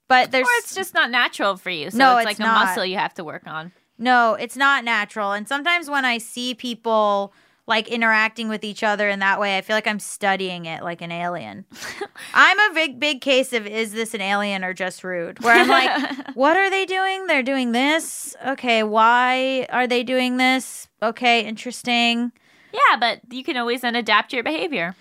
but 0.09 0.31
there's 0.31 0.47
Or 0.47 0.51
it's 0.59 0.75
just 0.75 0.95
not 0.95 1.11
natural 1.11 1.57
for 1.57 1.71
you. 1.71 1.91
So 1.91 1.99
No, 1.99 2.17
it's, 2.19 2.31
it's 2.31 2.39
like 2.41 2.49
a 2.49 2.53
muscle 2.53 2.85
you 2.85 2.97
have 2.99 3.15
to 3.15 3.25
work 3.25 3.47
on. 3.47 3.73
no 3.99 4.35
it's 4.35 4.57
not 4.57 4.85
natural 4.85 5.33
and 5.33 5.49
sometimes 5.49 5.89
when 5.89 6.05
I 6.05 6.19
see 6.19 6.55
people 6.55 7.33
like 7.69 7.89
interacting 7.89 8.49
with 8.49 8.63
each 8.63 8.85
other 8.85 9.09
in 9.09 9.19
that 9.21 9.41
way 9.41 9.57
I 9.59 9.61
feel 9.63 9.75
like 9.75 9.89
I'm 9.89 9.99
studying 9.99 10.67
it 10.67 10.83
like 10.85 11.01
an 11.03 11.11
alien. 11.11 11.65
I'm 12.35 12.59
a 12.71 12.75
big 12.75 13.01
big 13.01 13.21
case 13.21 13.53
of 13.53 13.67
is 13.67 13.93
this 13.93 14.15
an 14.15 14.21
alien 14.21 14.63
or 14.65 14.73
just 14.75 15.03
rude 15.03 15.43
where 15.43 15.55
I'm 15.57 15.67
like 15.69 15.91
what 16.35 16.57
are 16.57 16.71
they 16.71 16.85
doing 16.85 17.27
they're 17.27 17.43
doing 17.43 17.73
this 17.73 18.37
okay 18.47 18.83
why 18.83 19.67
are 19.71 19.87
they 19.87 20.03
doing 20.05 20.37
this 20.37 20.89
okay 21.03 21.41
interesting 21.47 22.33
Yeah, 22.73 22.97
but 23.01 23.21
you 23.31 23.43
can 23.43 23.57
always 23.57 23.81
then 23.81 23.97
adapt 23.97 24.33
your 24.33 24.43
behavior. 24.45 24.95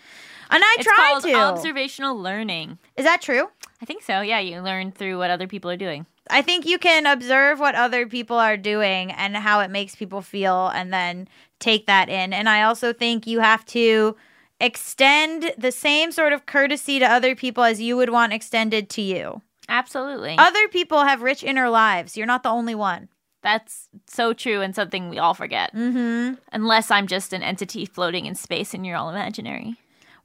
and 0.49 0.63
I 0.63 0.75
It's 0.79 0.87
try 0.87 0.95
called 1.11 1.23
to 1.23 1.33
observational 1.33 2.17
learning. 2.17 2.79
is 2.95 3.03
that 3.05 3.21
true 3.21 3.49
I 3.85 3.87
think 3.87 4.01
so. 4.01 4.21
Yeah, 4.21 4.39
you 4.39 4.61
learn 4.61 4.91
through 4.91 5.19
what 5.19 5.29
other 5.29 5.45
people 5.45 5.69
are 5.69 5.77
doing. 5.77 6.07
I 6.31 6.41
think 6.41 6.65
you 6.65 6.79
can 6.79 7.05
observe 7.05 7.59
what 7.59 7.75
other 7.75 8.07
people 8.07 8.35
are 8.35 8.57
doing 8.57 9.11
and 9.11 9.37
how 9.37 9.59
it 9.59 9.69
makes 9.69 9.95
people 9.95 10.23
feel 10.23 10.69
and 10.69 10.91
then 10.91 11.27
take 11.59 11.85
that 11.85 12.09
in. 12.09 12.33
And 12.33 12.49
I 12.49 12.63
also 12.63 12.93
think 12.93 13.27
you 13.27 13.41
have 13.41 13.63
to 13.67 14.17
extend 14.59 15.53
the 15.55 15.71
same 15.71 16.11
sort 16.11 16.33
of 16.33 16.47
courtesy 16.47 16.97
to 16.97 17.05
other 17.05 17.35
people 17.35 17.63
as 17.63 17.79
you 17.79 17.95
would 17.95 18.09
want 18.09 18.33
extended 18.33 18.89
to 18.89 19.03
you. 19.03 19.43
Absolutely. 19.69 20.33
Other 20.35 20.67
people 20.69 21.03
have 21.03 21.21
rich 21.21 21.43
inner 21.43 21.69
lives. 21.69 22.17
You're 22.17 22.25
not 22.25 22.41
the 22.41 22.49
only 22.49 22.73
one. 22.73 23.09
That's 23.43 23.87
so 24.07 24.33
true 24.33 24.61
and 24.61 24.73
something 24.73 25.09
we 25.09 25.19
all 25.19 25.35
forget. 25.35 25.75
Mm-hmm. 25.75 26.39
Unless 26.51 26.89
I'm 26.89 27.05
just 27.05 27.33
an 27.33 27.43
entity 27.43 27.85
floating 27.85 28.25
in 28.25 28.33
space 28.33 28.73
and 28.73 28.83
you're 28.83 28.97
all 28.97 29.11
imaginary. 29.11 29.75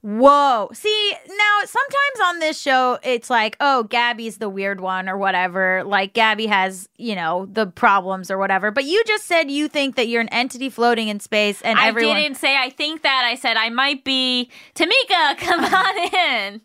Whoa. 0.03 0.69
See, 0.73 1.13
now 1.27 1.59
sometimes 1.63 2.19
on 2.25 2.39
this 2.39 2.59
show, 2.59 2.97
it's 3.03 3.29
like, 3.29 3.55
oh, 3.59 3.83
Gaby's 3.83 4.37
the 4.39 4.49
weird 4.49 4.81
one 4.81 5.07
or 5.07 5.15
whatever. 5.15 5.83
Like, 5.83 6.13
Gaby 6.13 6.47
has, 6.47 6.89
you 6.97 7.13
know, 7.15 7.47
the 7.51 7.67
problems 7.67 8.31
or 8.31 8.39
whatever. 8.39 8.71
But 8.71 8.85
you 8.85 9.03
just 9.05 9.25
said 9.25 9.51
you 9.51 9.67
think 9.67 9.95
that 9.97 10.07
you're 10.07 10.21
an 10.21 10.29
entity 10.29 10.69
floating 10.69 11.07
in 11.07 11.19
space 11.19 11.61
and 11.61 11.77
I 11.77 11.87
everyone. 11.89 12.15
didn't 12.15 12.37
say 12.37 12.57
I 12.57 12.71
think 12.71 13.03
that. 13.03 13.23
I 13.25 13.35
said 13.35 13.57
I 13.57 13.69
might 13.69 14.03
be. 14.03 14.49
Tamika, 14.73 15.37
come 15.37 15.63
on 15.63 16.13
in. 16.13 16.61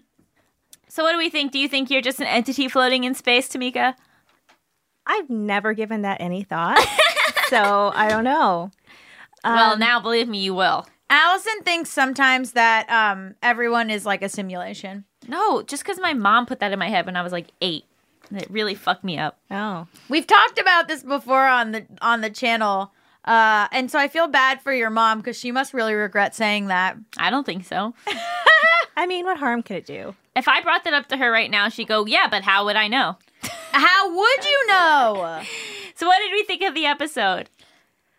So, 0.88 1.02
what 1.02 1.12
do 1.12 1.18
we 1.18 1.28
think? 1.28 1.52
Do 1.52 1.58
you 1.58 1.68
think 1.68 1.90
you're 1.90 2.00
just 2.00 2.20
an 2.20 2.26
entity 2.26 2.68
floating 2.68 3.04
in 3.04 3.14
space, 3.14 3.50
Tamika? 3.50 3.94
I've 5.06 5.28
never 5.28 5.74
given 5.74 6.00
that 6.02 6.22
any 6.22 6.42
thought. 6.42 6.78
so 7.50 7.92
I 7.94 8.08
don't 8.08 8.24
know. 8.24 8.70
well, 9.44 9.74
Um, 9.74 9.78
now 9.78 10.00
believe 10.00 10.26
me, 10.26 10.38
you 10.38 10.54
will. 10.54 10.86
Allison 11.08 11.62
thinks 11.62 11.90
sometimes 11.90 12.52
that 12.52 12.88
um, 12.90 13.34
everyone 13.42 13.90
is 13.90 14.04
like 14.04 14.22
a 14.22 14.28
simulation. 14.28 15.04
No, 15.28 15.62
just 15.62 15.82
because 15.84 16.00
my 16.00 16.14
mom 16.14 16.46
put 16.46 16.60
that 16.60 16.72
in 16.72 16.78
my 16.78 16.88
head 16.88 17.06
when 17.06 17.16
I 17.16 17.22
was 17.22 17.32
like 17.32 17.48
eight. 17.60 17.84
And 18.30 18.40
it 18.42 18.50
really 18.50 18.74
fucked 18.74 19.04
me 19.04 19.18
up. 19.18 19.38
Oh. 19.50 19.86
We've 20.08 20.26
talked 20.26 20.58
about 20.58 20.88
this 20.88 21.04
before 21.04 21.46
on 21.46 21.70
the 21.72 21.86
on 22.00 22.22
the 22.22 22.30
channel. 22.30 22.92
Uh, 23.24 23.68
and 23.72 23.90
so 23.90 23.98
I 23.98 24.08
feel 24.08 24.26
bad 24.26 24.60
for 24.62 24.72
your 24.72 24.90
mom 24.90 25.18
because 25.18 25.38
she 25.38 25.52
must 25.52 25.74
really 25.74 25.94
regret 25.94 26.34
saying 26.34 26.66
that. 26.66 26.96
I 27.18 27.30
don't 27.30 27.44
think 27.44 27.64
so. 27.64 27.94
I 28.96 29.06
mean, 29.06 29.24
what 29.26 29.38
harm 29.38 29.62
could 29.62 29.76
it 29.76 29.86
do? 29.86 30.14
If 30.34 30.48
I 30.48 30.60
brought 30.60 30.84
that 30.84 30.94
up 30.94 31.08
to 31.08 31.16
her 31.16 31.30
right 31.30 31.50
now, 31.50 31.68
she'd 31.68 31.88
go, 31.88 32.06
Yeah, 32.06 32.28
but 32.28 32.42
how 32.42 32.64
would 32.64 32.76
I 32.76 32.88
know? 32.88 33.16
How 33.72 34.14
would 34.14 34.44
you 34.44 34.66
know? 34.68 35.42
So, 35.98 36.06
what 36.06 36.18
did 36.18 36.30
we 36.30 36.42
think 36.42 36.60
of 36.62 36.74
the 36.74 36.84
episode? 36.84 37.48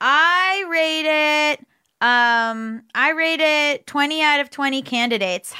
I 0.01 0.65
rate 0.67 1.05
it. 1.53 1.67
Um, 1.99 2.83
I 2.93 3.11
rate 3.11 3.39
it 3.39 3.87
twenty 3.87 4.21
out 4.21 4.39
of 4.39 4.49
twenty 4.49 4.81
candidates. 4.81 5.53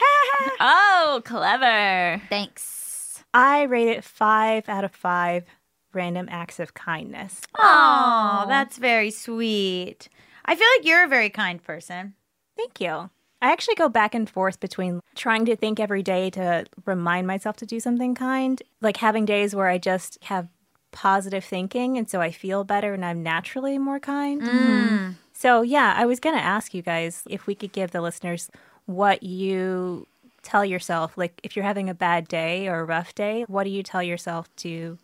Oh, 0.60 1.22
clever. 1.26 2.22
Thanks. 2.30 3.24
I 3.34 3.64
rate 3.64 3.90
it 3.90 4.04
five 4.04 4.70
out 4.70 4.84
of 4.84 4.92
five 4.92 5.46
random 5.94 6.28
acts 6.30 6.60
of 6.60 6.74
kindness. 6.74 7.42
Oh, 7.56 8.46
that's 8.48 8.78
very 8.78 9.10
sweet. 9.12 10.10
I 10.46 10.56
feel 10.56 10.68
like 10.78 10.86
you're 10.86 11.04
a 11.04 11.08
very 11.10 11.30
kind 11.30 11.62
person. 11.62 12.14
Thank 12.56 12.80
you. 12.80 13.10
I 13.42 13.52
actually 13.52 13.76
go 13.76 13.90
back 13.90 14.16
and 14.16 14.30
forth 14.30 14.60
between 14.60 15.02
trying 15.16 15.46
to 15.46 15.56
think 15.56 15.80
every 15.80 16.02
day 16.02 16.30
to 16.32 16.66
remind 16.86 17.28
myself 17.28 17.56
to 17.58 17.66
do 17.66 17.80
something 17.80 18.16
kind, 18.16 18.62
like 18.82 18.98
having 18.98 19.26
days 19.26 19.54
where 19.56 19.68
I 19.68 19.78
just 19.78 20.18
have 20.24 20.48
positive 20.92 21.44
thinking 21.44 21.98
and 21.98 22.10
so 22.10 22.22
I 22.22 22.32
feel 22.32 22.64
better 22.64 22.94
and 22.94 23.06
I'm 23.06 23.22
naturally 23.22 23.78
more 23.78 24.00
kind. 24.00 25.16
So, 25.40 25.62
yeah, 25.62 25.94
I 25.96 26.08
was 26.08 26.20
going 26.20 26.36
to 26.36 26.42
ask 26.42 26.74
you 26.74 26.82
guys 26.82 27.22
if 27.30 27.46
we 27.46 27.54
could 27.54 27.72
give 27.72 27.92
the 27.92 28.02
listeners 28.02 28.50
what 28.88 29.22
you 29.22 30.08
tell 30.42 30.66
yourself. 30.66 31.16
Like, 31.16 31.40
if 31.44 31.56
you're 31.56 31.64
having 31.64 31.92
a 31.92 31.94
bad 31.94 32.28
day 32.28 32.68
or 32.68 32.80
a 32.80 32.86
rough 32.86 33.14
day, 33.14 33.46
what 33.48 33.66
do 33.66 33.70
you 33.70 33.84
tell 33.84 34.02
yourself 34.02 34.50
to 34.56 34.98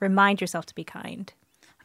remind 0.00 0.40
yourself 0.40 0.66
to 0.66 0.74
be 0.74 0.82
kind? 0.82 1.32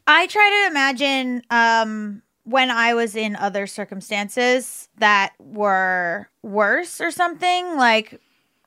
I 0.07 0.25
try 0.25 0.63
to 0.65 0.71
imagine 0.71 1.43
um, 1.51 2.23
when 2.43 2.71
I 2.71 2.95
was 2.95 3.15
in 3.15 3.35
other 3.35 3.67
circumstances 3.67 4.89
that 4.97 5.33
were 5.37 6.27
worse 6.41 7.01
or 7.01 7.11
something. 7.11 7.77
Like, 7.77 8.19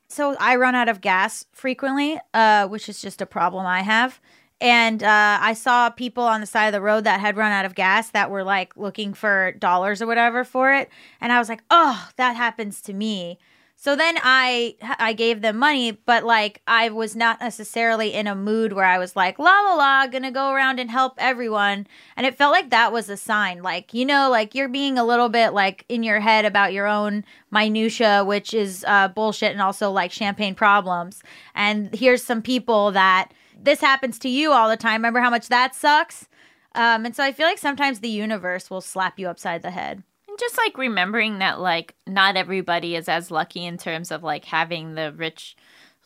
so 0.07 0.37
I 0.39 0.55
run 0.55 0.75
out 0.75 0.87
of 0.87 1.01
gas 1.01 1.45
frequently, 1.51 2.21
uh, 2.33 2.69
which 2.69 2.87
is 2.87 3.01
just 3.01 3.19
a 3.19 3.25
problem 3.25 3.65
I 3.65 3.81
have. 3.81 4.21
And 4.61 5.03
uh, 5.03 5.37
I 5.41 5.53
saw 5.53 5.89
people 5.89 6.23
on 6.23 6.41
the 6.41 6.47
side 6.47 6.67
of 6.67 6.73
the 6.73 6.81
road 6.81 7.03
that 7.03 7.19
had 7.19 7.35
run 7.35 7.51
out 7.51 7.65
of 7.65 7.75
gas 7.75 8.09
that 8.11 8.31
were 8.31 8.43
like 8.43 8.75
looking 8.77 9.13
for 9.13 9.51
dollars 9.53 10.01
or 10.01 10.07
whatever 10.07 10.43
for 10.43 10.73
it. 10.73 10.89
And 11.19 11.33
I 11.33 11.39
was 11.39 11.49
like, 11.49 11.63
oh, 11.69 12.09
that 12.15 12.35
happens 12.35 12.81
to 12.83 12.93
me. 12.93 13.37
So 13.77 13.95
then 13.95 14.15
I 14.23 14.75
I 14.81 15.13
gave 15.13 15.41
them 15.41 15.57
money, 15.57 15.91
but 15.91 16.23
like 16.23 16.61
I 16.65 16.89
was 16.89 17.15
not 17.15 17.41
necessarily 17.41 18.13
in 18.13 18.25
a 18.25 18.33
mood 18.33 18.71
where 18.73 18.85
I 18.85 18.97
was 18.97 19.15
like 19.15 19.37
la 19.37 19.51
la 19.61 19.75
la 19.75 20.07
gonna 20.07 20.31
go 20.31 20.51
around 20.51 20.79
and 20.79 20.89
help 20.89 21.15
everyone, 21.17 21.85
and 22.15 22.25
it 22.25 22.37
felt 22.37 22.53
like 22.53 22.69
that 22.69 22.93
was 22.93 23.09
a 23.09 23.17
sign, 23.17 23.61
like 23.61 23.93
you 23.93 24.05
know, 24.05 24.29
like 24.29 24.55
you're 24.55 24.69
being 24.69 24.97
a 24.97 25.03
little 25.03 25.29
bit 25.29 25.53
like 25.53 25.83
in 25.89 26.03
your 26.03 26.21
head 26.21 26.45
about 26.45 26.73
your 26.73 26.87
own 26.87 27.25
minutia, 27.51 28.23
which 28.25 28.53
is 28.53 28.85
uh, 28.87 29.09
bullshit, 29.09 29.51
and 29.51 29.61
also 29.61 29.91
like 29.91 30.11
champagne 30.11 30.55
problems. 30.55 31.21
And 31.53 31.93
here's 31.93 32.23
some 32.23 32.41
people 32.41 32.91
that 32.93 33.33
this 33.65 33.81
happens 33.81 34.17
to 34.19 34.29
you 34.29 34.51
all 34.51 34.69
the 34.69 34.77
time. 34.77 34.93
Remember 35.01 35.19
how 35.19 35.29
much 35.29 35.49
that 35.49 35.75
sucks? 35.75 36.27
Um, 36.75 37.05
and 37.05 37.15
so 37.15 37.23
I 37.23 37.31
feel 37.31 37.47
like 37.47 37.57
sometimes 37.57 37.99
the 37.99 38.09
universe 38.09 38.69
will 38.69 38.81
slap 38.81 39.17
you 39.19 39.27
upside 39.27 39.61
the 39.61 39.71
head. 39.71 40.03
And 40.27 40.39
just 40.39 40.57
like 40.57 40.77
remembering 40.77 41.39
that, 41.39 41.59
like, 41.59 41.95
not 42.05 42.35
everybody 42.35 42.95
is 42.95 43.07
as 43.07 43.31
lucky 43.31 43.65
in 43.65 43.77
terms 43.77 44.11
of 44.11 44.23
like 44.23 44.45
having 44.45 44.95
the 44.95 45.13
rich, 45.13 45.55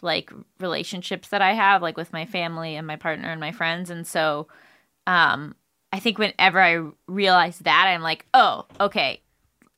like, 0.02 0.32
relationships 0.60 1.30
that 1.30 1.42
I 1.42 1.54
have, 1.54 1.82
like 1.82 1.98
with 1.98 2.14
my 2.14 2.26
family 2.26 2.76
and 2.76 2.86
my 2.86 2.96
partner 2.96 3.30
and 3.30 3.40
my 3.40 3.52
friends. 3.52 3.90
And 3.90 4.06
so, 4.06 4.48
um, 5.08 5.56
I 5.92 6.00
think 6.00 6.20
whenever 6.20 6.62
I 6.62 6.88
realize 7.08 7.60
that, 7.60 7.86
I'm 7.88 8.02
like, 8.04 8.26
oh, 8.36 8.66
okay, 8.80 9.22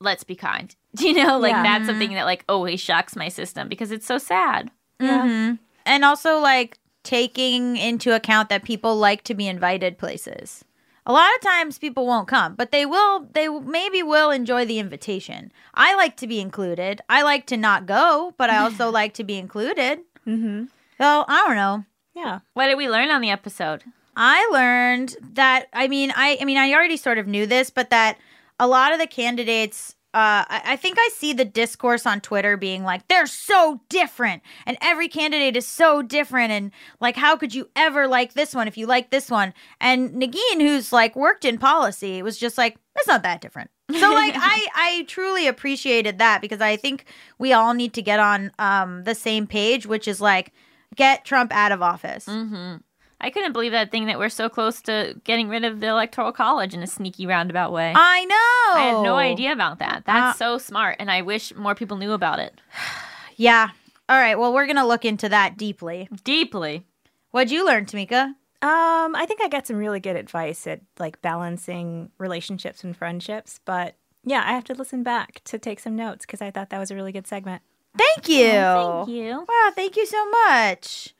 let's 0.00 0.24
be 0.24 0.34
kind. 0.36 0.74
You 0.98 1.14
know, 1.14 1.38
like 1.38 1.52
Yeah. 1.52 1.62
that's 1.62 1.86
something 1.86 2.12
that 2.12 2.24
like 2.26 2.44
always 2.50 2.78
shocks 2.78 3.16
my 3.16 3.28
system 3.28 3.66
because 3.66 3.90
it's 3.90 4.04
so 4.06 4.18
sad. 4.18 4.70
hmm 5.00 5.54
And 5.86 6.04
also, 6.04 6.38
like, 6.38 6.76
taking 7.02 7.76
into 7.76 8.14
account 8.14 8.48
that 8.48 8.64
people 8.64 8.96
like 8.96 9.24
to 9.24 9.34
be 9.34 9.48
invited 9.48 9.98
places. 9.98 10.64
A 11.04 11.12
lot 11.12 11.34
of 11.34 11.40
times 11.40 11.78
people 11.78 12.06
won't 12.06 12.28
come, 12.28 12.54
but 12.54 12.70
they 12.70 12.86
will, 12.86 13.26
they 13.32 13.48
maybe 13.48 14.02
will 14.02 14.30
enjoy 14.30 14.64
the 14.64 14.78
invitation. 14.78 15.50
I 15.74 15.96
like 15.96 16.16
to 16.18 16.28
be 16.28 16.40
included. 16.40 17.00
I 17.08 17.22
like 17.22 17.46
to 17.46 17.56
not 17.56 17.86
go, 17.86 18.34
but 18.36 18.50
I 18.50 18.58
also 18.58 18.90
like 18.92 19.14
to 19.14 19.24
be 19.24 19.36
included. 19.36 20.00
Mm-hmm. 20.26 20.66
So 20.98 21.24
I 21.26 21.44
don't 21.46 21.56
know. 21.56 21.84
Yeah. 22.14 22.40
What 22.54 22.68
did 22.68 22.78
we 22.78 22.88
learn 22.88 23.10
on 23.10 23.20
the 23.20 23.30
episode? 23.30 23.82
I 24.16 24.48
learned 24.52 25.16
that 25.34 25.66
I 25.72 25.88
mean 25.88 26.12
I 26.14 26.38
I 26.40 26.44
mean 26.44 26.58
I 26.58 26.72
already 26.72 26.96
sort 26.96 27.18
of 27.18 27.26
knew 27.26 27.46
this, 27.46 27.70
but 27.70 27.90
that 27.90 28.18
a 28.60 28.66
lot 28.66 28.92
of 28.92 28.98
the 28.98 29.06
candidates 29.06 29.96
uh, 30.14 30.44
I, 30.48 30.62
I 30.64 30.76
think 30.76 30.98
I 30.98 31.08
see 31.14 31.32
the 31.32 31.44
discourse 31.44 32.04
on 32.04 32.20
Twitter 32.20 32.56
being 32.58 32.84
like, 32.84 33.08
they're 33.08 33.26
so 33.26 33.80
different, 33.88 34.42
and 34.66 34.76
every 34.82 35.08
candidate 35.08 35.56
is 35.56 35.66
so 35.66 36.02
different, 36.02 36.52
and 36.52 36.70
like, 37.00 37.16
how 37.16 37.36
could 37.36 37.54
you 37.54 37.70
ever 37.74 38.06
like 38.06 38.34
this 38.34 38.54
one 38.54 38.68
if 38.68 38.76
you 38.76 38.86
like 38.86 39.10
this 39.10 39.30
one? 39.30 39.54
And 39.80 40.10
Negin, 40.10 40.60
who's 40.60 40.92
like 40.92 41.16
worked 41.16 41.44
in 41.46 41.56
policy, 41.56 42.22
was 42.22 42.36
just 42.36 42.58
like, 42.58 42.76
it's 42.96 43.08
not 43.08 43.22
that 43.22 43.40
different. 43.40 43.70
So 43.90 44.12
like, 44.14 44.34
I 44.36 44.68
I 44.74 45.04
truly 45.08 45.46
appreciated 45.46 46.18
that 46.18 46.42
because 46.42 46.60
I 46.60 46.76
think 46.76 47.06
we 47.38 47.52
all 47.52 47.72
need 47.72 47.94
to 47.94 48.02
get 48.02 48.20
on 48.20 48.52
um 48.58 49.04
the 49.04 49.14
same 49.14 49.46
page, 49.46 49.86
which 49.86 50.06
is 50.06 50.20
like, 50.20 50.52
get 50.94 51.24
Trump 51.24 51.52
out 51.54 51.72
of 51.72 51.80
office. 51.80 52.26
Mm-hmm. 52.26 52.76
I 53.22 53.30
couldn't 53.30 53.52
believe 53.52 53.72
that 53.72 53.90
thing 53.90 54.06
that 54.06 54.18
we're 54.18 54.28
so 54.28 54.48
close 54.48 54.80
to 54.82 55.14
getting 55.24 55.48
rid 55.48 55.64
of 55.64 55.80
the 55.80 55.86
electoral 55.86 56.32
college 56.32 56.74
in 56.74 56.82
a 56.82 56.86
sneaky 56.86 57.24
roundabout 57.24 57.72
way. 57.72 57.92
I 57.94 58.24
know. 58.24 58.80
I 58.80 58.86
had 58.94 59.02
no 59.02 59.14
idea 59.14 59.52
about 59.52 59.78
that. 59.78 60.02
That's 60.04 60.34
Uh, 60.36 60.38
so 60.38 60.58
smart, 60.58 60.96
and 60.98 61.10
I 61.10 61.22
wish 61.22 61.54
more 61.54 61.74
people 61.74 61.96
knew 61.96 62.12
about 62.12 62.38
it 62.40 62.60
Yeah. 63.36 63.68
All 64.08 64.18
right. 64.18 64.38
Well, 64.38 64.52
we're 64.52 64.66
gonna 64.66 64.86
look 64.86 65.04
into 65.04 65.28
that 65.28 65.56
deeply. 65.56 66.08
deeply. 66.24 66.84
What'd 67.30 67.50
you 67.50 67.64
learn, 67.64 67.86
Tamika? 67.86 68.34
Um, 68.60 69.16
I 69.16 69.24
think 69.26 69.40
I 69.40 69.48
got 69.48 69.66
some 69.66 69.76
really 69.76 70.00
good 70.00 70.16
advice 70.16 70.66
at 70.66 70.80
like 70.98 71.22
balancing 71.22 72.10
relationships 72.18 72.84
and 72.84 72.96
friendships, 72.96 73.58
but 73.64 73.96
yeah, 74.24 74.42
I 74.46 74.52
have 74.52 74.64
to 74.64 74.74
listen 74.74 75.02
back 75.02 75.40
to 75.44 75.58
take 75.58 75.80
some 75.80 75.96
notes 75.96 76.24
because 76.26 76.40
I 76.42 76.50
thought 76.50 76.70
that 76.70 76.78
was 76.78 76.90
a 76.90 76.94
really 76.94 77.10
good 77.12 77.26
segment. 77.26 77.62
Thank 77.96 78.28
you. 78.28 78.50
Thank 78.52 79.08
you. 79.08 79.44
Wow. 79.48 79.70
Thank 79.74 79.96
you 79.96 80.06
so 80.06 80.30
much. 80.30 81.14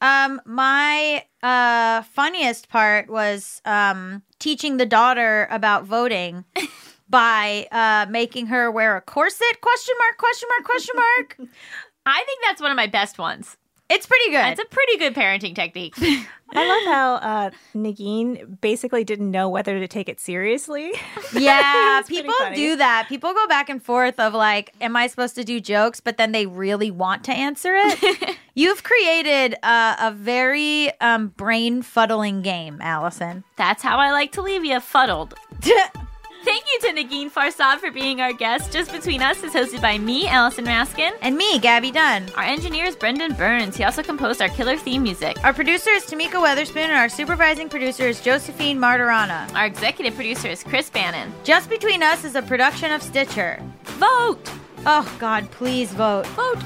Um, 0.00 0.40
my 0.44 1.24
uh 1.42 2.02
funniest 2.02 2.68
part 2.68 3.08
was 3.08 3.60
um 3.64 4.22
teaching 4.38 4.76
the 4.76 4.86
daughter 4.86 5.46
about 5.50 5.84
voting 5.84 6.44
by 7.08 7.66
uh 7.72 8.10
making 8.10 8.46
her 8.46 8.70
wear 8.70 8.96
a 8.96 9.00
corset? 9.00 9.60
Question 9.60 9.94
mark? 9.98 10.18
Question 10.18 10.48
mark? 10.50 10.64
Question 10.64 10.94
mark? 10.96 11.36
I 12.06 12.22
think 12.24 12.40
that's 12.44 12.60
one 12.60 12.70
of 12.70 12.76
my 12.76 12.86
best 12.86 13.18
ones. 13.18 13.56
It's 13.88 14.06
pretty 14.06 14.30
good. 14.30 14.46
It's 14.46 14.60
a 14.60 14.64
pretty 14.64 14.96
good 14.98 15.14
parenting 15.14 15.54
technique. 15.54 15.94
I 16.52 16.66
love 16.66 16.94
how 16.94 17.14
uh, 17.16 17.50
Negin 17.74 18.60
basically 18.60 19.04
didn't 19.04 19.30
know 19.30 19.48
whether 19.48 19.78
to 19.78 19.88
take 19.88 20.08
it 20.08 20.20
seriously. 20.20 20.92
Yeah, 21.34 21.98
It's 22.00 22.08
people 22.08 22.34
do 22.54 22.76
that. 22.76 23.06
People 23.08 23.34
go 23.34 23.46
back 23.48 23.68
and 23.68 23.82
forth 23.82 24.18
of 24.20 24.32
like, 24.32 24.72
am 24.80 24.96
I 24.96 25.06
supposed 25.08 25.34
to 25.34 25.44
do 25.44 25.60
jokes? 25.60 26.00
But 26.00 26.16
then 26.16 26.32
they 26.32 26.46
really 26.46 26.90
want 26.90 27.24
to 27.24 27.32
answer 27.32 27.72
it. 27.74 28.36
You've 28.54 28.82
created 28.84 29.56
uh, 29.62 29.96
a 29.98 30.12
very 30.12 30.98
um, 31.00 31.28
brain 31.28 31.82
fuddling 31.82 32.42
game, 32.42 32.78
Allison. 32.80 33.44
That's 33.56 33.82
how 33.82 33.98
I 33.98 34.12
like 34.12 34.32
to 34.32 34.42
leave 34.42 34.64
you 34.64 34.80
fuddled. 34.80 35.34
Thank 36.46 36.64
you 36.72 36.78
to 36.82 36.94
Negin 36.94 37.28
Farsad 37.28 37.78
for 37.78 37.90
being 37.90 38.20
our 38.20 38.32
guest. 38.32 38.72
Just 38.72 38.92
Between 38.92 39.20
Us 39.20 39.42
is 39.42 39.52
hosted 39.52 39.82
by 39.82 39.98
me, 39.98 40.28
Allison 40.28 40.64
Raskin. 40.64 41.10
and 41.20 41.36
me, 41.36 41.58
Gaby 41.58 41.90
Dunn. 41.90 42.24
Our 42.36 42.44
engineer 42.44 42.84
is 42.84 42.94
Brendan 42.94 43.34
Burns. 43.34 43.76
He 43.76 43.82
also 43.82 44.00
composed 44.00 44.40
our 44.40 44.48
killer 44.50 44.76
theme 44.76 45.02
music. 45.02 45.42
Our 45.42 45.52
producer 45.52 45.90
is 45.90 46.04
Tamika 46.04 46.34
Weatherspoon, 46.40 46.84
and 46.84 46.92
our 46.92 47.08
supervising 47.08 47.68
producer 47.68 48.04
is 48.04 48.20
Josephine 48.20 48.78
Martirana. 48.78 49.52
Our 49.56 49.66
executive 49.66 50.14
producer 50.14 50.46
is 50.46 50.62
Chris 50.62 50.88
Bannon. 50.88 51.32
Just 51.42 51.68
Between 51.68 52.00
Us 52.04 52.24
is 52.24 52.36
a 52.36 52.42
production 52.42 52.92
of 52.92 53.02
Stitcher. 53.02 53.60
Vote! 53.98 54.48
Oh, 54.86 55.16
God, 55.18 55.50
please 55.50 55.92
vote. 55.94 56.28
Vote! 56.28 56.62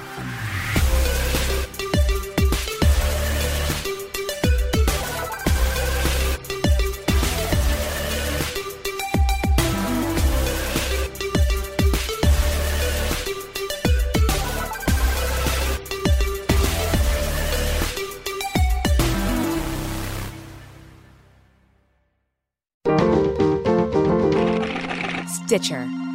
Stitcher. 25.50 26.09